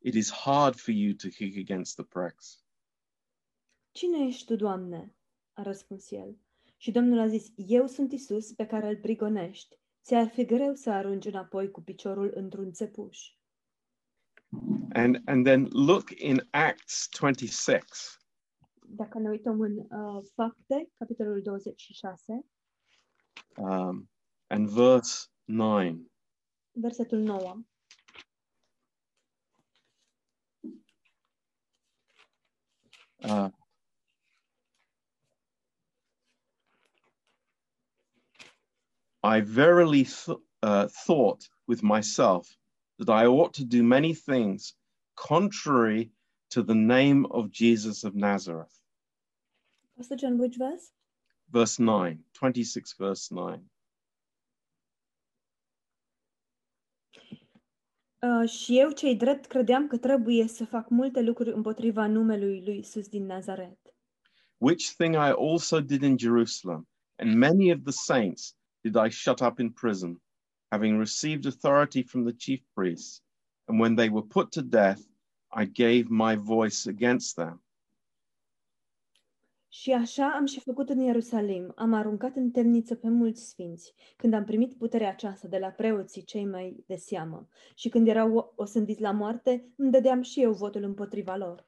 It 0.00 0.14
is 0.14 0.30
hard 0.30 0.74
for 0.76 0.92
you 0.92 1.14
to 1.14 1.30
kick 1.30 1.56
against 1.56 1.96
the 1.96 2.04
pricks. 2.04 2.62
Cine 3.92 4.26
ești 4.26 4.46
tu, 4.46 4.56
Doamne? 4.56 5.14
A 5.52 5.62
răspuns 5.62 6.10
el. 6.10 6.36
Și 6.76 6.90
Domnul 6.90 7.18
a 7.18 7.26
zis, 7.26 7.52
eu 7.56 7.86
sunt 7.86 8.12
Isus 8.12 8.52
pe 8.52 8.66
care 8.66 8.88
îl 8.88 8.96
prigonești. 8.96 9.76
Ți-ar 10.02 10.28
fi 10.28 10.44
greu 10.44 10.74
să 10.74 10.90
arunci 10.90 11.24
înapoi 11.24 11.70
cu 11.70 11.82
piciorul 11.82 12.32
într-un 12.34 12.72
țepuș. 12.72 13.18
And, 14.92 15.22
and 15.24 15.44
then 15.44 15.68
look 15.70 16.10
in 16.10 16.48
Acts 16.50 17.08
26. 17.20 17.84
Dacă 18.86 19.18
ne 19.18 19.28
uităm 19.28 19.60
în 19.60 19.76
uh, 19.76 20.22
Fapte, 20.34 20.88
capitolul 20.94 21.42
26, 21.42 22.46
um, 23.58 24.08
and 24.50 24.68
verse 24.68 25.28
9. 25.48 26.04
versetul 26.76 27.20
9. 27.20 27.64
Uh, 33.24 33.50
I 39.22 39.40
verily 39.40 40.04
th- 40.04 40.38
uh, 40.62 40.88
thought 40.88 41.48
with 41.68 41.82
myself 41.82 42.56
that 42.98 43.08
I 43.08 43.26
ought 43.26 43.54
to 43.54 43.64
do 43.64 43.82
many 43.82 44.14
things 44.14 44.74
contrary 45.16 46.10
to 46.50 46.62
the 46.62 46.74
name 46.74 47.26
of 47.26 47.50
Jesus 47.50 48.04
of 48.04 48.14
Nazareth. 48.14 48.80
Pastor 49.96 50.16
John, 50.16 50.38
which 50.38 50.56
verse? 50.56 50.90
Verse 51.52 51.78
9, 51.78 52.18
26, 52.32 52.94
verse 52.98 53.28
9. 53.30 53.60
Uh, 58.22 58.48
și 58.48 58.78
eu, 58.78 58.90
cei 58.90 59.16
drept, 59.16 59.46
credeam 59.46 59.86
că 59.86 59.96
trebuie 59.98 60.46
să 60.46 60.64
fac 60.64 60.88
multe 60.88 61.20
lucruri 61.20 61.52
împotriva 61.52 62.06
numelui 62.06 62.62
lui 62.64 62.78
Isus 62.78 63.08
din 63.08 63.26
Nazaret. 63.26 63.78
Which 64.58 64.94
thing 64.96 65.14
I 65.14 65.30
also 65.30 65.80
did 65.80 66.02
in 66.02 66.18
Jerusalem, 66.18 66.88
and 67.18 67.34
many 67.34 67.72
of 67.72 67.82
the 67.82 67.92
saints 67.92 68.56
did 68.80 68.96
I 68.96 69.08
shut 69.10 69.40
up 69.40 69.58
in 69.58 69.70
prison, 69.70 70.22
having 70.70 70.98
received 70.98 71.46
authority 71.46 72.02
from 72.02 72.24
the 72.24 72.36
chief 72.36 72.60
priests. 72.74 73.22
And 73.68 73.80
when 73.80 73.94
they 73.94 74.08
were 74.08 74.26
put 74.26 74.50
to 74.52 74.62
death, 74.62 75.02
I 75.50 75.64
gave 75.66 76.08
my 76.08 76.36
voice 76.36 76.86
against 76.86 77.36
them. 77.36 77.60
Și 79.74 79.92
așa 79.92 80.30
am 80.30 80.46
și 80.46 80.60
făcut 80.60 80.88
în 80.88 80.98
Ierusalim, 80.98 81.72
am 81.76 81.92
aruncat 81.92 82.36
în 82.36 82.50
temniță 82.50 82.94
pe 82.94 83.08
mulți 83.08 83.48
sfinți, 83.48 83.94
când 84.16 84.34
am 84.34 84.44
primit 84.44 84.76
puterea 84.78 85.08
aceasta 85.08 85.48
de 85.48 85.58
la 85.58 85.68
preoții 85.68 86.24
cei 86.24 86.46
mai 86.46 86.84
de 86.86 86.96
seamă. 86.96 87.48
Și 87.74 87.88
când 87.88 88.08
erau 88.08 88.52
osândiți 88.56 89.00
la 89.00 89.10
moarte, 89.10 89.72
îmi 89.76 89.90
dădeam 89.90 90.22
și 90.22 90.42
eu 90.42 90.52
votul 90.52 90.82
împotriva 90.82 91.36
lor. 91.36 91.66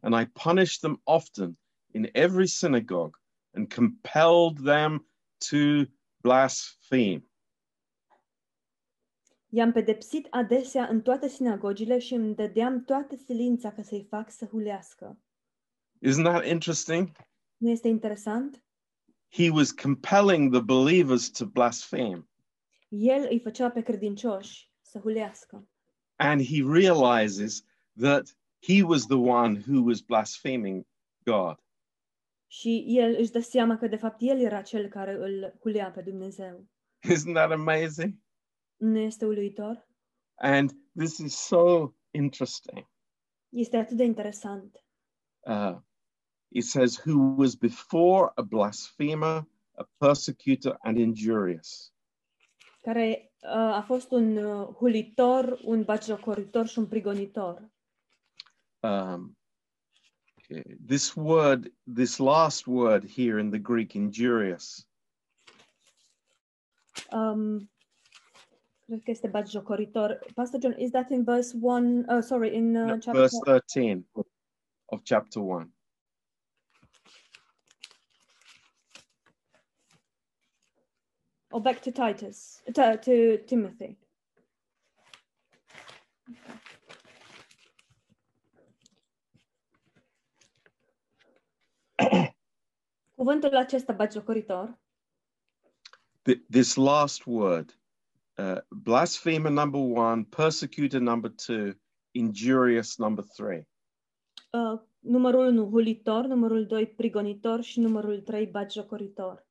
And 0.00 0.20
I 0.20 0.30
punished 0.44 0.78
them 0.80 1.00
often 1.04 1.58
in 1.92 2.08
every 2.12 2.46
synagogue 2.46 3.20
and 3.54 3.74
compelled 3.74 4.56
them 4.64 5.08
to 5.50 5.90
blaspheme. 6.20 7.24
I-am 9.48 9.72
pedepsit 9.72 10.26
adesea 10.30 10.86
în 10.86 11.00
toate 11.00 11.28
sinagogile 11.28 11.98
și 11.98 12.14
îmi 12.14 12.34
dădeam 12.34 12.84
toată 12.84 13.16
silința 13.16 13.72
ca 13.72 13.82
să-i 13.82 14.06
fac 14.10 14.30
să 14.30 14.44
hulească. 14.44 15.20
Isn't 16.00 16.24
that 16.24 16.44
interesting? 16.44 17.16
Nu 17.56 17.70
este 17.70 17.88
interesant? 17.88 18.64
He 19.28 19.50
was 19.50 19.72
compelling 19.72 20.52
the 20.52 20.62
believers 20.62 21.30
to 21.30 21.46
blaspheme. 21.46 22.28
El 22.88 23.26
îi 23.30 23.40
făcea 23.40 23.70
pe 23.70 23.82
credincioși 23.82 24.70
să 24.80 24.98
hulească. 24.98 25.68
And 26.16 26.40
he 26.44 26.62
realizes 26.62 27.64
that 28.00 28.36
he 28.62 28.82
was 28.82 29.06
the 29.06 29.16
one 29.16 29.62
who 29.66 29.82
was 29.82 30.00
blaspheming 30.00 30.86
God. 31.24 31.58
Și 32.46 32.84
el 32.88 33.16
își 33.18 33.30
dă 33.30 33.40
seama 33.40 33.76
că 33.76 33.86
de 33.86 33.96
fapt 33.96 34.16
el 34.20 34.40
era 34.40 34.62
cel 34.62 34.88
care 34.88 35.14
îl 35.14 35.56
hulea 35.60 35.90
pe 35.90 36.02
Dumnezeu. 36.02 36.66
Isn't 37.12 37.34
that 37.34 37.50
amazing? 37.50 38.14
Nu 38.76 38.98
este 38.98 39.24
uluitor? 39.24 39.88
And 40.34 40.70
this 40.96 41.18
is 41.18 41.36
so 41.36 41.94
interesting. 42.10 42.88
Este 43.48 43.76
atât 43.76 43.96
de 43.96 44.04
interesant. 44.04 44.85
Uh, 45.46 45.74
it 46.50 46.64
says, 46.64 46.96
who 46.96 47.34
was 47.36 47.56
before 47.56 48.32
a 48.36 48.42
blasphemer, 48.42 49.44
a 49.78 49.84
persecutor, 50.00 50.76
and 50.84 50.98
injurious. 50.98 51.92
Care 52.82 53.30
uh, 53.42 53.74
a 53.74 53.82
fost 53.86 54.10
un 54.10 54.36
uh, 54.36 54.66
hulitor, 54.66 55.58
un 55.64 55.82
bagiocoritor 55.82 56.66
și 56.66 56.78
un 56.78 56.86
prigonitor. 56.86 57.70
Um, 58.80 59.36
okay, 60.38 60.62
this 60.86 61.14
word, 61.14 61.72
this 61.94 62.18
last 62.18 62.66
word 62.66 63.10
here 63.10 63.38
in 63.38 63.50
the 63.50 63.58
Greek, 63.58 63.94
injurious, 63.94 64.86
Um, 67.12 67.70
cred 68.84 69.02
că 69.04 69.10
este 69.10 69.28
bagiocoritor. 69.28 70.18
Pastor 70.34 70.60
John, 70.60 70.74
is 70.78 70.90
that 70.90 71.10
in 71.10 71.24
verse 71.24 71.56
1? 71.60 72.04
Uh, 72.08 72.20
sorry, 72.22 72.54
in 72.54 72.76
uh, 72.76 72.86
no, 72.86 72.98
chapter 72.98 73.20
verse 73.20 73.38
13 73.44 74.06
of 74.90 75.04
chapter 75.04 75.40
1. 75.40 75.70
or 81.52 81.60
back 81.62 81.80
to 81.80 81.90
Titus, 81.90 82.60
to, 82.74 82.98
to 82.98 83.38
Timothy. 83.46 83.96
Cuvântul 93.16 93.56
acesta 93.56 93.92
bagiocoritor 93.92 94.78
this 96.50 96.76
last 96.76 97.26
word, 97.26 97.72
uh, 98.38 98.60
blasphemer 98.70 99.50
number 99.50 99.78
one, 99.78 100.24
persecutor 100.24 101.00
number 101.00 101.28
two, 101.28 101.74
injurious 102.14 102.98
number 102.98 103.22
three. 103.36 103.64
Uh, 104.56 104.80
numărul 104.98 105.46
1, 105.46 105.68
hulitor, 105.68 106.24
numărul 106.24 106.66
2, 106.66 106.86
prigonitor 106.86 107.62
și 107.62 107.80
numărul 107.80 108.20
3, 108.20 108.46
bagiocoritor. 108.46 109.46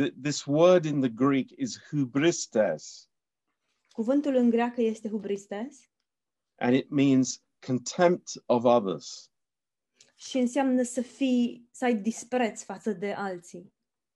Th- 0.00 0.12
this 0.22 0.44
word 0.44 0.84
in 0.84 1.00
the 1.00 1.08
Greek 1.10 1.50
is 1.56 1.78
hubristes, 1.90 3.10
Cuvântul 3.92 4.34
în 4.34 4.50
greacă 4.50 4.80
este 4.80 5.08
hubristes 5.08 5.90
and 6.56 6.74
it 6.74 6.90
means 6.90 7.42
contempt 7.66 8.28
of 8.46 8.64
others, 8.64 9.30
și 10.14 10.38
înseamnă 10.38 10.82
să 10.82 11.00
fii, 11.02 11.68
să 11.70 11.84
ai 11.84 11.96
dispreț 11.96 12.62
față 12.62 12.92
de 12.92 13.12
alții, 13.12 13.72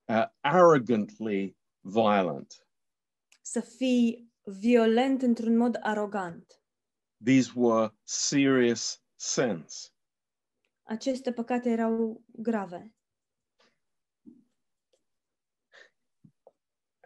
uh, 0.09 0.27
arrogantly 0.41 1.57
violent. 1.81 2.67
să 3.43 3.61
fii 3.61 4.33
violent 4.43 5.23
într-un 5.23 5.57
mod 5.57 5.79
arogant. 5.81 6.63
These 7.25 7.51
were 7.55 7.95
serious 8.03 9.03
sins. 9.15 9.95
Aceste 10.91 11.33
păcate 11.33 11.71
erau 11.71 12.25
grave. 12.33 12.95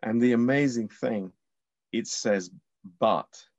And 0.01 0.20
the 0.20 0.33
amazing 0.33 0.90
thing, 0.90 1.35
it 1.90 2.07
says, 2.07 2.51
but 2.81 3.51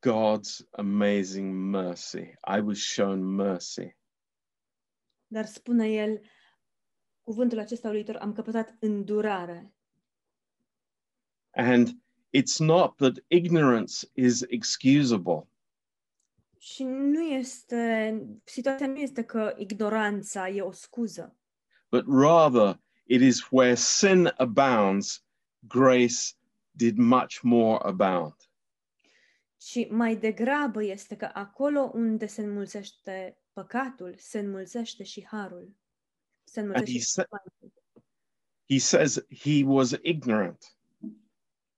God's 0.00 0.66
amazing 0.70 1.52
mercy. 1.52 2.34
I 2.42 2.60
was 2.60 2.78
shown 2.78 3.22
mercy. 3.22 3.96
Dar 5.26 5.46
spune 5.46 5.86
el, 5.86 6.20
cuvântul 7.22 7.58
acesta 7.58 7.88
uluitor, 7.88 8.16
am 8.16 8.32
căpătat 8.32 8.76
îndurare. 8.78 9.74
And 11.50 11.88
it's 12.30 12.58
not 12.58 12.96
that 12.96 13.24
ignorance 13.28 14.10
is 14.14 14.42
excusable. 14.48 15.48
Și 16.62 16.82
nu 16.84 17.22
este, 17.22 18.14
situația 18.44 18.86
nu 18.86 18.96
este 18.96 19.24
că 19.24 19.54
ignoranța 19.58 20.48
e 20.48 20.62
o 20.62 20.72
scuză, 20.72 21.36
but 21.90 22.04
rather 22.08 22.80
it 23.04 23.20
is 23.20 23.48
where 23.50 23.74
sin 23.74 24.32
abounds, 24.36 25.24
grace 25.58 26.14
did 26.70 26.96
much 26.96 27.38
more 27.42 27.78
abound. 27.88 28.34
ci 29.56 29.88
mai 29.90 30.16
degrabă 30.16 30.84
este 30.84 31.16
că 31.16 31.30
acolo 31.32 31.80
unde 31.94 32.26
se 32.26 32.42
înmulțește 32.42 33.38
păcatul, 33.52 34.14
se 34.18 34.38
înmulțește 34.38 35.02
și 35.04 35.26
harul. 35.26 35.76
Se 36.44 36.60
înmulțește 36.60 36.92
he 36.92 36.98
și 36.98 37.10
sa- 37.20 37.26
harul. 37.30 37.72
He 38.68 38.78
says 38.78 39.24
he 39.38 39.64
was 39.64 39.94
ignorant. 40.02 40.76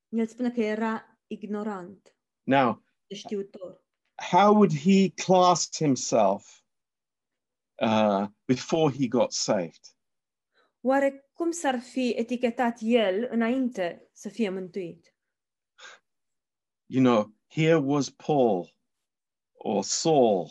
El 0.09 0.27
spune 0.27 0.51
că 0.51 0.61
era 0.61 1.19
ignorant, 1.27 2.17
Now, 2.43 2.85
știutor. 3.15 3.82
How 4.23 4.53
would 4.53 4.73
he 4.73 5.11
class 5.11 5.77
himself 5.77 6.63
uh, 7.81 8.29
before 8.47 8.91
he 8.91 9.09
got 9.09 9.33
saved? 9.33 9.95
Oare 10.85 11.25
cum 11.33 11.51
s-ar 11.51 11.79
fi 11.81 12.15
etichetat 12.17 12.79
el 12.81 13.29
înainte 13.31 14.09
să 14.13 14.29
fie 14.29 14.49
mântuit? 14.49 15.15
You 16.87 17.03
know, 17.03 17.33
here 17.49 17.79
was 17.79 18.11
Paul 18.11 18.71
or 19.53 19.83
Saul, 19.83 20.51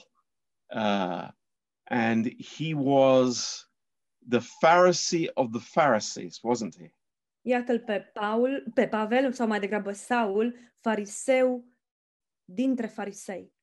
uh, 0.74 1.28
and 1.84 2.26
he 2.40 2.74
was 2.74 3.66
the 4.28 4.40
Pharisee 4.40 5.30
of 5.34 5.52
the 5.52 5.60
Pharisees, 5.60 6.40
wasn't 6.44 6.76
he? 6.76 6.94
Iată-l 7.42 7.80
pe 7.80 8.00
Paul, 8.14 8.72
pe 8.74 8.88
Pavel, 8.88 9.34
sau 9.34 9.48
mai 9.48 9.60
degrabă 9.60 9.92
Saul, 9.92 10.56
fariseu 10.80 11.66
dintre 12.44 12.88
farisei, 12.88 13.54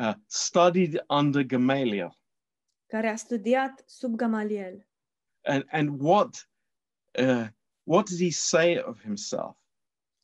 Uh, 0.00 0.14
studied 0.26 0.98
under 1.08 1.42
Gamaliel. 1.42 2.18
care 2.86 3.08
a 3.08 3.16
studiat 3.16 3.82
sub 3.86 4.16
Gamaliel. 4.16 4.86
And, 5.44 5.64
and 5.70 6.00
what, 6.00 6.48
uh, 7.18 7.48
what 7.84 8.06
did 8.06 8.18
he 8.18 8.30
say 8.30 8.78
of 8.78 9.00
himself? 9.02 9.56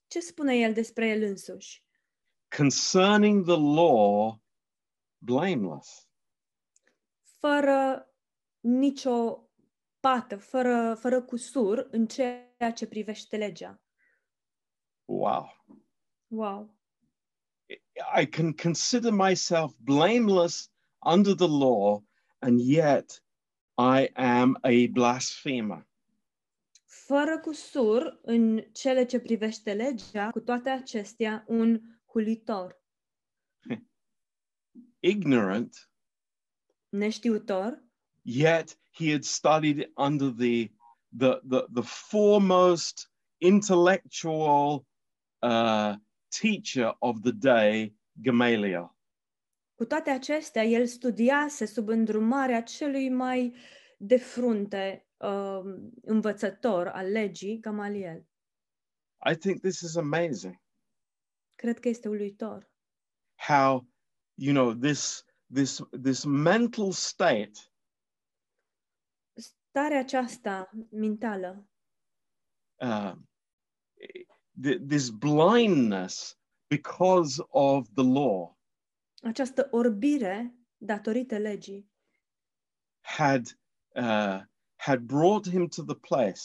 Ce 0.09 0.21
spune 0.21 0.55
el 0.55 0.73
despre 0.73 1.09
el 1.09 1.23
însuși? 1.23 1.85
Concerning 2.57 3.45
the 3.45 3.57
law, 3.57 4.41
blameless. 5.19 6.09
Fără 7.39 8.11
nicio 8.61 9.49
pată, 10.01 10.37
fără, 10.37 10.95
fără 10.95 11.23
cusur 11.23 11.89
în 11.91 12.07
ceea 12.07 12.73
ce 12.75 12.87
privește 12.87 13.37
legea. 13.37 13.81
Wow. 15.05 15.65
Wow! 16.27 16.76
I 18.14 18.26
can 18.26 18.52
consider 18.52 19.12
myself 19.12 19.74
blameless 19.78 20.68
under 21.02 21.35
the 21.35 21.48
law, 21.48 22.02
and 22.42 22.61
yet 22.61 23.20
I 23.78 24.09
am 24.16 24.56
a 24.62 24.87
blasphemer. 24.88 25.87
Fără 26.85 27.38
cusur 27.38 28.18
în 28.22 28.64
cele 28.72 29.04
ce 29.04 29.18
privește 29.18 29.72
legea, 29.72 30.30
cu 30.30 30.40
toate 30.40 30.68
acestea, 30.70 31.44
un 31.46 31.80
hulitor, 32.06 32.80
Ignorant, 35.00 35.90
neștiutor, 36.88 37.85
yet 38.22 38.78
he 38.92 39.11
had 39.11 39.24
studied 39.24 39.90
under 39.96 40.30
the, 40.30 40.70
the, 41.18 41.40
the, 41.48 41.66
the 41.72 41.82
foremost 41.82 43.11
intellectual 43.38 44.87
uh, 45.42 45.94
teacher 46.40 46.96
of 46.99 47.20
the 47.20 47.33
day, 47.33 47.96
Gamaliel. 48.22 48.96
Cu 49.75 49.85
toate 49.85 50.11
acestea, 50.11 50.62
el 50.62 50.87
studiase 50.87 51.64
sub 51.64 51.88
îndrumarea 51.88 52.62
celui 52.62 53.09
mai 53.09 53.57
de 53.99 54.16
frunte 54.16 55.07
uh, 55.16 55.61
învățător 56.03 56.87
al 56.87 57.11
legii, 57.11 57.59
Gamaliel. 57.59 58.27
I 59.31 59.35
think 59.37 59.61
this 59.61 59.81
is 59.81 59.96
amazing 59.96 60.62
Cred 61.55 61.79
că 61.81 61.88
este 61.88 62.09
uluitor. 62.09 62.70
how, 63.35 63.87
you 64.35 64.53
know, 64.55 64.72
this, 64.75 65.25
this, 65.53 65.81
this 66.03 66.25
mental 66.25 66.92
state 66.92 67.53
Starea 69.35 69.99
aceasta 69.99 70.70
mentală, 70.90 71.68
uh, 72.75 73.12
th- 74.62 74.81
this 74.88 75.11
blindness 75.11 76.38
because 76.69 77.42
of 77.49 77.88
the 77.95 78.03
law 78.05 78.57
această 79.23 79.69
orbire 79.71 80.55
datorită 80.79 81.38
legii, 81.38 81.90
had 83.01 83.59
uh, 83.95 84.40
had 84.77 84.99
brought 85.01 85.49
him 85.49 85.66
to 85.69 85.83
the 85.85 85.95
place 85.97 86.40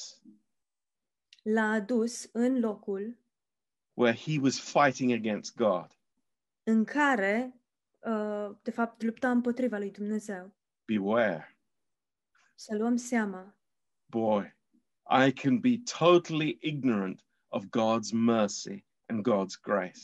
l-a 1.43 1.71
adus 1.71 2.30
în 2.32 2.60
locul 2.60 3.17
where 3.93 4.17
he 4.17 4.39
was 4.41 4.60
fighting 4.60 5.12
against 5.12 5.56
God. 5.56 6.00
în 6.63 6.84
care, 6.84 7.62
uh, 8.00 8.50
de 8.62 8.71
fapt, 8.71 9.02
lupta 9.04 9.32
împotriva 9.32 9.78
lui 9.78 9.91
Dumnezeu. 9.91 10.54
Beware, 10.86 11.58
Să 12.56 12.76
luăm 12.76 12.95
seama. 12.95 13.56
boy, 14.06 14.56
I 15.28 15.32
can 15.34 15.60
be 15.60 15.82
totally 16.00 16.58
ignorant 16.62 17.26
of 17.51 17.63
God's 17.69 18.11
mercy 18.13 18.85
and 19.05 19.21
God's 19.27 19.55
grace. 19.61 20.01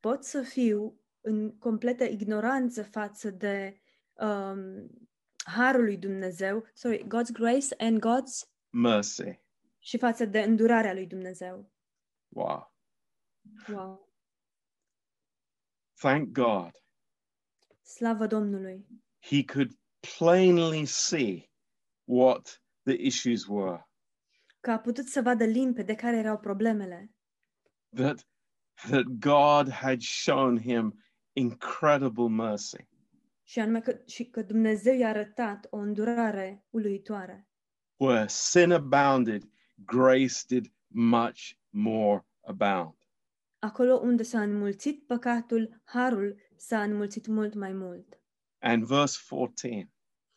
pot 0.00 0.24
să 0.24 0.42
fiu 0.42 1.00
în 1.20 1.58
completă 1.58 2.04
ignoranță 2.04 2.82
față 2.82 3.30
de 3.30 3.80
um, 4.14 4.90
harul 5.44 5.84
lui 5.84 5.96
Dumnezeu, 5.96 6.66
sorry, 6.74 7.02
God's 7.06 7.32
grace 7.32 7.74
and 7.78 7.98
God's 7.98 8.48
Mercy. 8.72 9.40
și 9.78 9.98
față 9.98 10.24
de 10.24 10.40
îndurarea 10.40 10.92
lui 10.92 11.06
Dumnezeu. 11.06 11.70
Wow. 12.28 12.74
Wow. 13.68 14.08
Thank 16.00 16.28
God 16.32 16.70
Slavă 17.82 18.26
Domnului. 18.26 18.86
he 19.20 19.44
could 19.44 19.70
plainly 20.18 20.84
see 20.86 21.50
what 22.04 22.62
the 22.82 22.94
issues 23.06 23.46
were. 23.46 23.88
Că 24.60 24.70
a 24.70 24.78
putut 24.78 25.06
să 25.06 25.22
vadă 25.22 25.44
limpede 25.44 25.94
care 25.94 26.16
erau 26.16 26.38
problemele. 26.38 27.10
that 27.94 28.26
that 28.88 29.04
God 29.18 29.70
had 29.70 30.00
shown 30.00 30.58
him 30.60 31.02
incredible 31.32 32.28
mercy. 32.28 32.88
Și 33.42 33.58
anume 33.60 33.80
că, 33.80 34.00
și 34.06 34.24
că 34.24 34.42
Dumnezeu 34.42 34.94
i-a 34.94 35.08
arătat 35.08 35.66
o 35.70 35.76
îndurare 35.76 36.64
uluitoare. 36.70 37.48
Where 37.96 38.26
sin 38.28 38.72
abounded, 38.72 39.42
grace 39.74 40.34
did 40.46 40.72
much 40.86 41.50
more 41.68 42.26
abound. 42.40 42.94
Acolo 43.58 43.94
unde 43.94 44.22
s-a 44.22 44.42
înmulțit 44.42 45.06
păcatul, 45.06 45.80
harul 45.84 46.40
s-a 46.56 46.82
înmulțit 46.82 47.26
mult 47.26 47.54
mai 47.54 47.72
mult. 47.72 48.20
And 48.58 48.84
verse 48.84 49.18
14. 49.28 49.90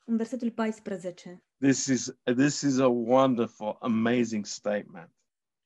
În 0.06 0.18
versetul 0.18 0.52
14 0.52 1.44
This 1.64 1.88
is 1.88 2.12
this 2.26 2.62
is 2.62 2.80
a 2.80 2.90
wonderful, 2.90 3.78
amazing 3.82 4.46
statement. 4.46 5.10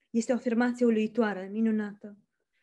este 0.09 0.31
o 0.31 0.35
afirmație 0.35 0.85
uluitoare, 0.85 1.49
minunată. 1.51 2.17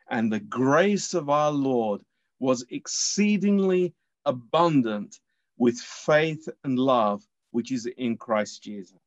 And 0.05 0.31
the 0.31 0.39
grace 0.39 1.17
of 1.17 1.27
our 1.27 1.53
Lord 1.53 2.01
was 2.37 2.63
exceedingly 2.67 3.95
abundant 4.21 5.21
with 5.53 5.81
faith 5.81 6.47
and 6.61 6.77
love 6.77 7.23
which 7.49 7.69
is 7.69 7.83
in 7.95 8.15
Christ 8.15 8.61
Jesus. 8.61 9.01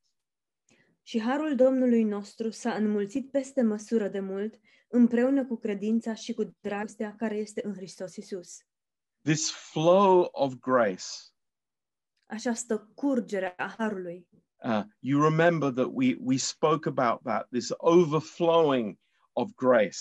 Și 1.03 1.21
harul 1.21 1.55
Domnului 1.55 2.03
nostru 2.03 2.51
s-a 2.51 2.75
înmulțit 2.75 3.31
peste 3.31 3.62
măsură 3.62 4.09
de 4.09 4.21
mult, 4.21 4.59
împreună 4.88 5.47
cu 5.47 5.57
credința 5.57 6.14
și 6.14 6.33
cu 6.33 6.57
dragostea 6.61 7.14
care 7.17 7.35
este 7.35 7.61
în 7.64 7.75
Hristos 7.75 8.17
Isus. 8.17 8.59
This 9.23 9.51
flow 9.51 10.29
of 10.33 10.55
grace 10.55 11.05
Această 12.29 12.91
curgere 12.95 13.55
a 13.57 13.75
harului. 13.79 14.29
Uh, 14.64 14.83
you 15.01 15.23
remember 15.23 15.73
that 15.73 15.88
we 15.93 16.17
we 16.21 16.37
spoke 16.37 16.88
about 16.88 17.23
that 17.23 17.49
this 17.51 17.69
overflowing 17.77 18.99
of 19.33 19.51
grace 19.55 19.99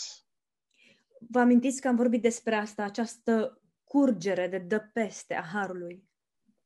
Vă 1.30 1.40
amintiți 1.40 1.82
că 1.82 1.88
am 1.88 1.96
vorbit 1.96 2.22
despre 2.22 2.56
asta, 2.56 2.84
această 2.84 3.62
curgere 3.84 4.48
de 4.48 4.58
dă 4.58 4.80
peste 4.80 5.34
a 5.34 5.42
harului, 5.42 6.10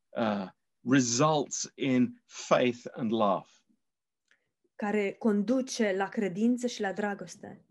uh, 0.09 0.47
results 0.89 1.71
in 1.75 2.21
faith 2.25 2.79
and 2.91 3.11
love. 3.11 3.47
care 4.75 5.11
conduce 5.11 5.93
la 5.95 6.09
credință 6.09 6.67
și 6.67 6.81
la 6.81 6.93
dragoste. 6.93 7.65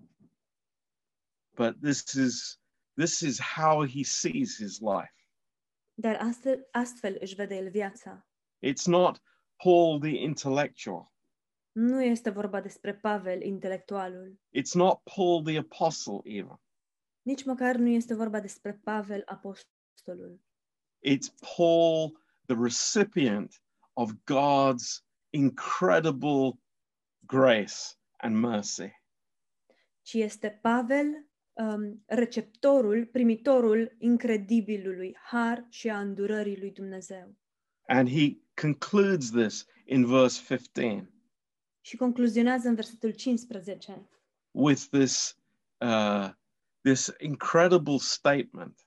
But 1.54 1.80
this 1.80 2.12
is 2.12 2.60
this 2.94 3.20
is 3.20 3.40
how 3.40 3.86
he 3.86 4.02
sees 4.02 4.56
his 4.56 4.78
life. 4.78 5.19
Dar 6.00 6.16
astfel, 6.16 6.68
astfel 6.70 7.16
își 7.20 7.34
vede 7.34 7.56
el 7.56 7.70
viața. 7.70 8.26
It's 8.66 8.84
not 8.86 9.22
Paul 9.56 10.00
the 10.00 10.20
intellectual. 10.22 11.12
Nu 11.72 12.02
este 12.02 12.30
vorba 12.30 12.60
despre 12.60 12.94
Pavel, 12.94 13.42
intelectualul. 13.42 14.40
It's 14.58 14.72
not 14.74 15.00
Paul 15.14 15.42
the 15.44 15.58
apostle 15.58 16.20
even. 16.24 16.60
Nici 17.22 17.44
măcar 17.44 17.76
nu 17.76 17.88
este 17.88 18.14
vorba 18.14 18.40
despre 18.40 18.72
Pavel, 18.84 19.22
apostolul. 19.26 20.40
It's 21.06 21.54
Paul 21.56 22.20
the 22.46 22.56
recipient 22.56 23.62
of 23.92 24.10
God's 24.12 25.04
incredible 25.30 26.60
grace 27.26 27.74
and 28.16 28.36
mercy. 28.36 28.92
ci 30.02 30.14
este 30.14 30.58
Pavel, 30.62 31.29
um, 31.60 32.02
receptorul, 32.06 33.06
primitorul 33.06 33.96
incredibilului 33.98 35.16
har 35.22 35.66
și 35.68 35.88
a 35.88 36.00
îndurării 36.00 36.58
lui 36.58 36.70
Dumnezeu. 36.70 37.34
And 37.86 38.08
he 38.08 38.36
concludes 38.54 39.30
this 39.30 39.66
in 39.84 40.06
verse 40.06 40.42
15 40.44 41.10
Și 41.80 41.96
concluzionează 41.96 42.68
în 42.68 42.74
versetul 42.74 43.10
15 43.10 44.08
with 44.50 44.82
this 44.90 45.36
uh, 45.78 46.30
this 46.82 47.12
incredible 47.18 47.98
statement. 47.98 48.86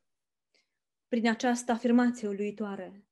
prin 1.08 1.30
această 1.30 1.72
afirmație 1.72 2.28
uluitoare. 2.28 3.06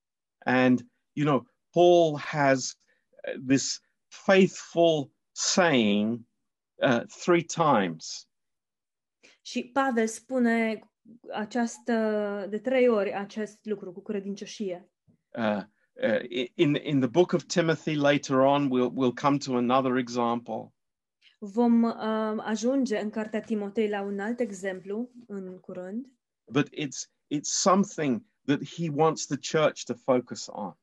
And, 0.45 0.79
you 1.11 1.25
know, 1.25 1.47
Paul 1.69 2.19
has 2.19 2.73
uh, 2.73 3.41
this 3.47 3.81
faithful 4.07 5.11
saying 5.31 6.19
uh, 6.81 7.03
three 7.23 7.43
times. 7.43 8.27
Și 9.41 9.63
Pavel 9.63 10.07
spune 10.07 10.83
această, 11.33 11.93
de 12.49 12.59
trei 12.59 12.87
ori 12.87 13.13
acest 13.13 13.65
lucru 13.65 13.91
cu 13.91 14.01
credincioșie. 14.01 14.89
Uh, 15.37 15.61
uh, 15.93 16.49
in, 16.55 16.75
in 16.75 16.99
the 16.99 17.09
book 17.09 17.31
of 17.31 17.43
Timothy 17.43 17.95
later 17.95 18.35
on, 18.35 18.69
we'll, 18.69 18.91
we'll 18.93 19.21
come 19.21 19.37
to 19.37 19.55
another 19.55 19.95
example. 19.95 20.73
Vom 21.39 21.83
uh, 21.83 21.93
ajunge 22.37 22.97
în 22.97 23.09
cartea 23.09 23.41
Timotei 23.41 23.89
la 23.89 24.01
un 24.01 24.19
alt 24.19 24.39
exemplu 24.39 25.11
în 25.27 25.59
curând, 25.59 26.07
but 26.51 26.67
it's 26.67 27.09
it's 27.35 27.49
something 27.49 28.25
that 28.45 28.63
he 28.63 28.89
wants 28.93 29.25
the 29.25 29.57
church 29.57 29.83
to 29.83 29.93
focus 29.93 30.47
on 30.47 30.75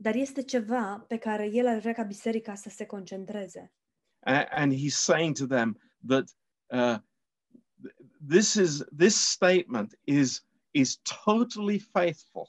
dar 0.00 0.14
este 0.14 0.42
ceva 0.42 1.04
pe 1.08 1.16
care 1.16 1.50
el 1.52 1.66
ar 1.66 1.78
vrea 1.78 1.92
ca 1.92 2.02
biserica 2.02 2.54
să 2.54 2.68
se 2.68 2.86
concentreze. 2.86 3.72
A- 4.20 4.46
and 4.50 4.72
he's 4.72 4.94
saying 4.94 5.36
to 5.36 5.46
them 5.46 5.80
that 6.06 6.24
uh, 6.66 6.98
this 8.28 8.54
is 8.54 8.82
this 8.96 9.30
statement 9.30 9.98
is 10.04 10.46
is 10.70 11.00
totally 11.24 11.78
faithful 11.78 12.48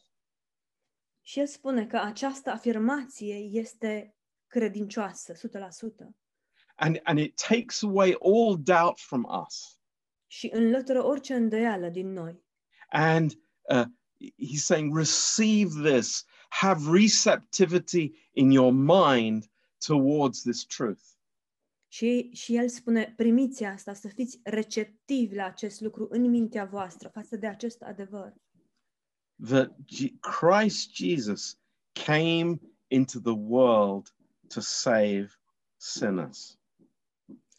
Și 1.21 1.39
el 1.39 1.47
spune 1.47 1.85
că 1.87 1.97
această 1.97 2.49
afirmație 2.49 3.35
este 3.35 4.15
credincioasă, 4.47 5.33
100%. 5.33 5.37
and 6.75 6.99
and 7.03 7.19
it 7.19 7.35
takes 7.47 7.83
away 7.83 8.15
all 8.21 8.57
doubt 8.63 8.99
from 8.99 9.23
us 9.45 9.79
Și 10.27 10.49
înlătură 10.53 11.03
orice 11.03 11.33
îndoială 11.33 11.89
din 11.89 12.11
noi. 12.11 12.43
and 12.89 13.31
uh, 13.61 13.83
he's 14.37 14.63
saying 14.63 14.95
receive 14.97 15.69
this 15.93 16.25
have 16.49 16.79
receptivity 16.91 18.11
in 18.31 18.51
your 18.51 18.71
mind 18.73 19.45
towards 19.85 20.41
this 20.41 20.65
truth 20.65 21.01
Și, 21.91 22.29
și 22.33 22.55
el 22.55 22.69
spune, 22.69 23.13
primiți 23.17 23.63
asta, 23.63 23.93
să 23.93 24.07
fiți 24.07 24.39
receptivi 24.43 25.35
la 25.35 25.45
acest 25.45 25.81
lucru 25.81 26.07
în 26.11 26.29
mintea 26.29 26.65
voastră 26.65 27.09
față 27.09 27.35
de 27.35 27.47
acest 27.47 27.81
adevăr. 27.81 28.33
that 29.47 29.75
Je- 29.87 30.13
Christ 30.19 30.93
Jesus 30.95 31.59
came 32.05 32.59
into 32.87 33.19
the 33.19 33.31
world 33.31 34.15
to 34.47 34.59
save 34.59 35.29
sinners. 35.75 36.59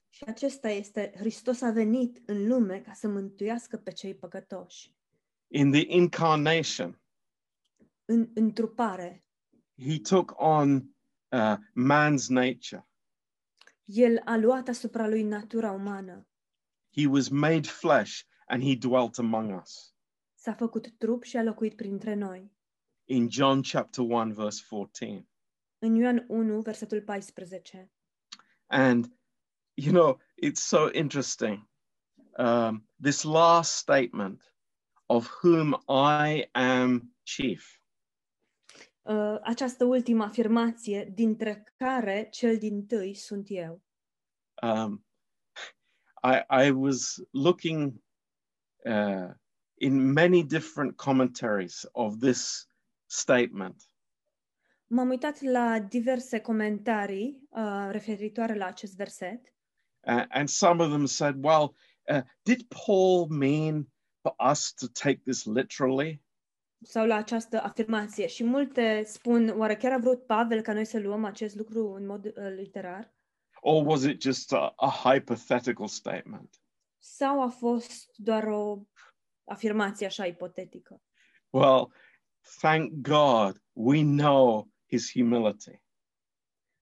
Și 0.09 0.25
acesta 0.27 0.69
este, 0.69 1.12
Hristos 1.16 1.61
a 1.61 1.71
venit 1.71 2.23
în 2.27 2.47
lume 2.47 2.81
ca 2.81 2.93
să 2.93 3.09
mântuiască 3.09 3.77
pe 3.77 3.93
cei 3.93 4.14
păcătoși. 4.14 4.95
In 5.53 5.71
the 5.71 5.85
incarnation, 5.97 7.01
În 8.05 8.31
întrupare, 8.35 9.25
he 9.88 9.99
took 9.99 10.33
on 10.37 10.75
uh, 11.29 11.57
man's 11.75 12.27
nature. 12.29 12.88
El 13.94 14.20
a 14.24 14.37
luat 14.37 14.68
asupra 14.68 15.09
lui 15.09 15.22
natura 15.22 15.70
umană, 15.70 16.26
He 16.96 17.07
was 17.07 17.29
made 17.29 17.68
flesh 17.68 18.22
and 18.46 18.62
he 18.62 18.76
dwelt 18.76 19.18
among 19.18 19.61
us. 19.62 19.94
s-a 20.35 20.53
făcut 20.55 20.88
trup 20.98 21.22
și 21.22 21.37
a 21.37 21.42
locuit 21.42 21.76
printre 21.76 22.14
noi. 22.14 22.53
In 23.05 23.29
John 23.31 23.61
chapter 23.62 24.05
1, 24.05 24.33
verse 24.33 24.62
14. 24.68 25.29
În 25.79 25.94
Ioan 25.94 26.24
1, 26.29 26.61
versetul 26.61 27.03
14. 27.03 27.90
And, 28.66 29.12
you 29.74 29.92
know, 29.92 30.20
it's 30.42 30.61
so 30.61 30.88
interesting. 30.92 31.68
Um, 32.38 32.88
this 33.03 33.22
last 33.22 33.76
statement 33.76 34.55
of 35.07 35.31
whom 35.42 35.83
I 35.88 36.48
am 36.53 37.14
chief. 37.22 37.80
Uh, 39.11 39.38
această 39.42 39.85
ultimă 39.85 40.25
afirmație, 40.25 41.11
dintre 41.14 41.73
care 41.77 42.29
cel 42.31 42.59
din 42.59 42.87
tâi 42.87 43.14
sunt 43.14 43.46
eu. 43.49 43.83
um, 44.62 45.05
I, 46.23 46.64
I 46.66 46.70
was 46.70 47.23
looking 47.31 48.03
uh, 48.85 49.31
in 49.75 50.12
many 50.12 50.44
different 50.44 50.96
commentaries 50.96 51.88
of 51.92 52.18
this 52.18 52.68
statement, 53.07 53.83
M-am 54.87 55.09
uitat 55.09 55.40
la 55.40 55.79
diverse 55.79 56.40
comentarii 56.40 57.49
uh, 57.49 57.88
referitoare 57.90 58.55
la 58.55 58.66
acest 58.66 58.96
verset 58.96 59.55
uh, 60.07 60.25
and 60.29 60.49
some 60.49 60.83
of 60.83 60.90
them 60.90 61.07
said, 61.07 61.35
"Well, 61.44 61.75
uh, 62.09 62.23
did 62.42 62.66
Paul 62.68 63.27
mean 63.29 63.92
for 64.20 64.35
us 64.51 64.73
to 64.73 64.87
take 64.88 65.20
this 65.25 65.44
literally?" 65.44 66.23
Sau 66.83 67.07
la 67.07 67.14
această 67.14 67.62
afirmație 67.62 68.27
și 68.27 68.45
multe 68.45 69.03
spun, 69.07 69.49
oare 69.59 69.77
chiar 69.77 69.93
a 69.93 69.99
vrut 69.99 70.27
Pavel 70.27 70.61
ca 70.61 70.73
noi 70.73 70.85
să 70.85 70.99
luăm 70.99 71.25
acest 71.25 71.57
lucru 71.57 71.93
în 71.93 72.07
mod 72.07 72.25
uh, 72.25 72.33
literar? 72.57 73.14
Or 73.61 73.87
was 73.87 74.03
it 74.03 74.23
just 74.23 74.53
a, 74.53 74.73
a 74.77 74.90
hypothetical 74.90 75.87
statement? 75.87 76.61
Sau 76.99 77.43
a 77.43 77.49
fost 77.49 78.11
doar 78.14 78.45
o 78.45 78.83
afirmație 79.45 80.07
așa 80.07 80.27
ipotetică? 80.27 81.03
Well, 81.51 81.93
thank 82.61 82.93
God 82.93 83.62
we 83.73 84.03
know 84.03 84.69
his 84.87 85.12
humility 85.12 85.83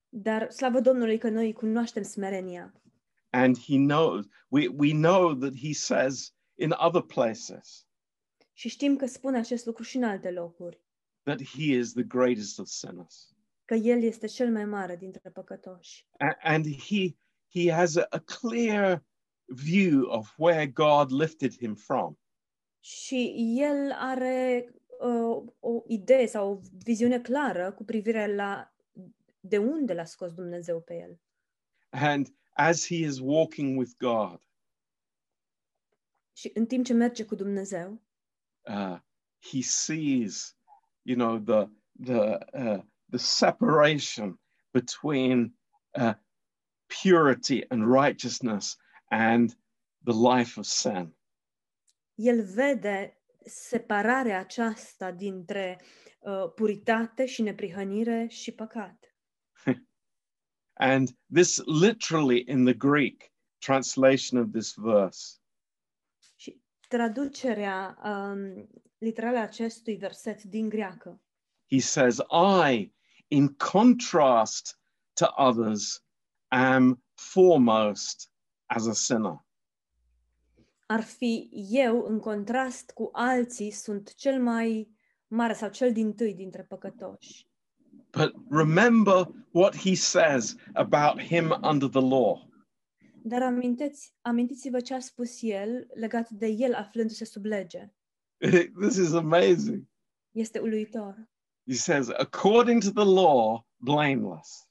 Dar 0.09 0.49
slavă 0.49 0.79
Domnului 0.79 1.17
că 1.17 1.29
noi 1.29 1.53
cunoaștem 1.53 2.03
smerenia 2.03 2.73
and 3.31 3.57
he 3.57 3.77
knows 3.77 4.25
we, 4.49 4.67
we 4.67 4.91
know 4.93 5.33
that 5.33 5.53
he 5.55 5.73
says 5.73 6.33
in 6.55 6.71
other 6.71 7.01
places 7.01 7.87
și 8.59 8.69
știm 8.69 8.95
că 8.95 9.05
spune 9.05 9.37
acest 9.37 9.65
lucru 9.65 9.83
și 9.83 9.97
în 9.97 10.03
alte 10.03 10.31
locuri, 10.31 10.81
that 11.23 11.43
he 11.43 11.63
is 11.77 11.91
the 11.93 12.03
greatest 12.03 12.59
of 12.59 12.67
sinners. 12.67 13.33
că 13.65 13.73
El 13.73 14.03
este 14.03 14.27
cel 14.27 14.51
mai 14.51 14.65
mare 14.65 14.95
dintre 14.95 15.29
păcătoși. 15.29 16.07
A- 16.17 16.37
and 16.41 16.65
he 16.65 17.15
he 17.49 17.71
has 17.71 17.95
a, 17.95 18.05
a 18.09 18.19
clear 18.19 19.03
view 19.45 20.01
of 20.09 20.33
where 20.37 20.67
God 20.67 21.11
lifted 21.11 21.57
him 21.57 21.75
from. 21.75 22.17
Și 22.79 23.33
El 23.59 23.91
are 23.91 24.69
uh, 24.99 25.47
o 25.59 25.83
idee 25.87 26.25
sau 26.25 26.51
o 26.51 26.59
viziune 26.83 27.19
clară 27.21 27.71
cu 27.71 27.83
privire 27.83 28.35
la 28.35 28.73
de 29.39 29.57
unde 29.57 29.93
l-a 29.93 30.05
scos 30.05 30.33
Dumnezeu 30.33 30.81
pe 30.81 30.93
El. 30.93 31.19
And 31.89 32.27
as 32.49 32.85
he 32.85 32.95
is 32.95 33.19
walking 33.19 33.77
with 33.77 33.91
God, 33.97 34.41
Și 36.33 36.51
în 36.53 36.65
timp 36.65 36.85
ce 36.85 36.93
merge 36.93 37.25
cu 37.25 37.35
Dumnezeu, 37.35 38.01
uh, 38.69 38.97
he 39.39 39.61
sees, 39.61 40.53
you 41.03 41.15
know, 41.15 41.39
the 41.39 41.69
the 41.99 42.39
uh, 42.53 42.81
the 43.09 43.19
separation 43.19 44.37
between 44.73 45.51
uh, 45.95 46.13
purity 46.87 47.63
and 47.71 47.91
righteousness 47.91 48.77
and 49.11 49.55
the 50.03 50.13
life 50.13 50.57
of 50.57 50.65
sin. 50.65 51.13
El 52.15 52.43
vede 52.43 53.17
separarea 53.45 54.39
aceasta 54.39 55.11
dintre 55.11 55.81
uh, 56.19 56.51
puritate 56.55 57.25
și 57.25 57.41
neprihănire 57.41 58.27
și 58.29 58.51
păcat. 58.51 59.15
And 60.73 61.09
this 61.33 61.61
literally 61.65 62.43
in 62.47 62.65
the 62.65 62.73
Greek 62.73 63.31
translation 63.59 64.39
of 64.39 64.51
this 64.51 64.73
verse 64.75 65.38
traducerea 66.89 67.97
um, 68.03 68.69
literală 68.97 69.37
a 69.37 69.41
acestui 69.41 69.95
verset 69.95 70.43
din 70.43 70.69
greacă 70.69 71.19
he 71.69 71.79
says, 71.79 72.19
I, 72.31 72.91
in 73.29 73.55
contrast 73.55 74.75
to 75.15 75.27
others, 75.37 76.01
am 76.51 77.01
foremost 77.15 78.29
as 78.67 78.87
a 78.87 78.93
sinner. 78.93 79.43
ar 80.91 81.03
fi 81.03 81.49
eu, 81.69 82.05
în 82.07 82.19
contrast 82.19 82.91
cu 82.91 83.09
alții, 83.11 83.71
sunt 83.71 84.15
cel 84.15 84.41
mai 84.41 84.87
mare 85.27 85.53
sau 85.53 85.69
cel 85.69 85.93
din 85.93 86.13
tâi 86.13 86.33
dintre 86.33 86.61
păcătoși. 86.61 87.47
But 88.11 88.33
remember 88.49 89.27
what 89.51 89.75
he 89.75 89.95
says 89.95 90.55
about 90.73 91.21
him 91.21 91.57
under 91.61 91.89
the 91.89 92.01
law. 92.01 92.48
Dar 93.23 93.41
amintiți, 93.41 94.13
amintiți-vă 94.21 94.79
ce 94.79 94.93
a 94.93 94.99
spus 94.99 95.41
el 95.41 95.87
legat 95.93 96.29
de 96.29 96.47
el 96.47 96.73
aflându-se 96.73 97.25
sub 97.25 97.45
lege. 97.45 97.93
this 98.81 98.95
is 98.95 99.13
amazing. 99.13 99.87
Este 100.31 100.59
uluitor. 100.59 101.29
He 101.67 101.75
says, 101.75 102.09
according 102.09 102.83
to 102.83 102.89
the 102.91 103.13
law, 103.13 103.67
blameless, 103.75 104.67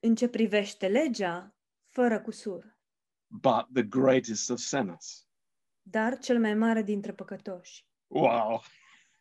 În 0.00 0.14
ce 0.14 0.28
privește 0.28 0.88
legea, 0.88 1.54
fără 1.86 2.20
cusur, 2.20 2.78
but 3.26 3.66
the 3.72 3.82
greatest 3.82 4.50
of 4.50 4.58
sinners. 4.58 5.26
dar 5.82 6.18
cel 6.18 6.40
mai 6.40 6.54
mare 6.54 6.82
dintre 6.82 7.12
păcătoși. 7.12 7.86
Wow. 8.06 8.62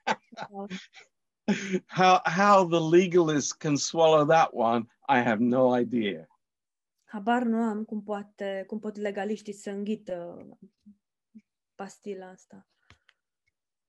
how 1.88 2.20
how 2.24 2.68
the 2.68 2.98
legalist 2.98 3.58
can 3.58 3.76
swallow 3.76 4.26
that 4.26 4.50
one, 4.54 4.86
I 5.08 5.22
have 5.22 5.44
no 5.44 5.78
idea. 5.80 6.28
Habar 7.16 7.44
nu 7.44 7.62
am 7.62 7.84
cum, 7.84 8.04
poate, 8.04 8.64
cum 8.68 8.80
pot 8.80 8.96
legaliștii 8.96 9.54
să 9.54 9.70
înghită 9.70 10.48
pastila 11.76 12.30
asta. 12.30 12.68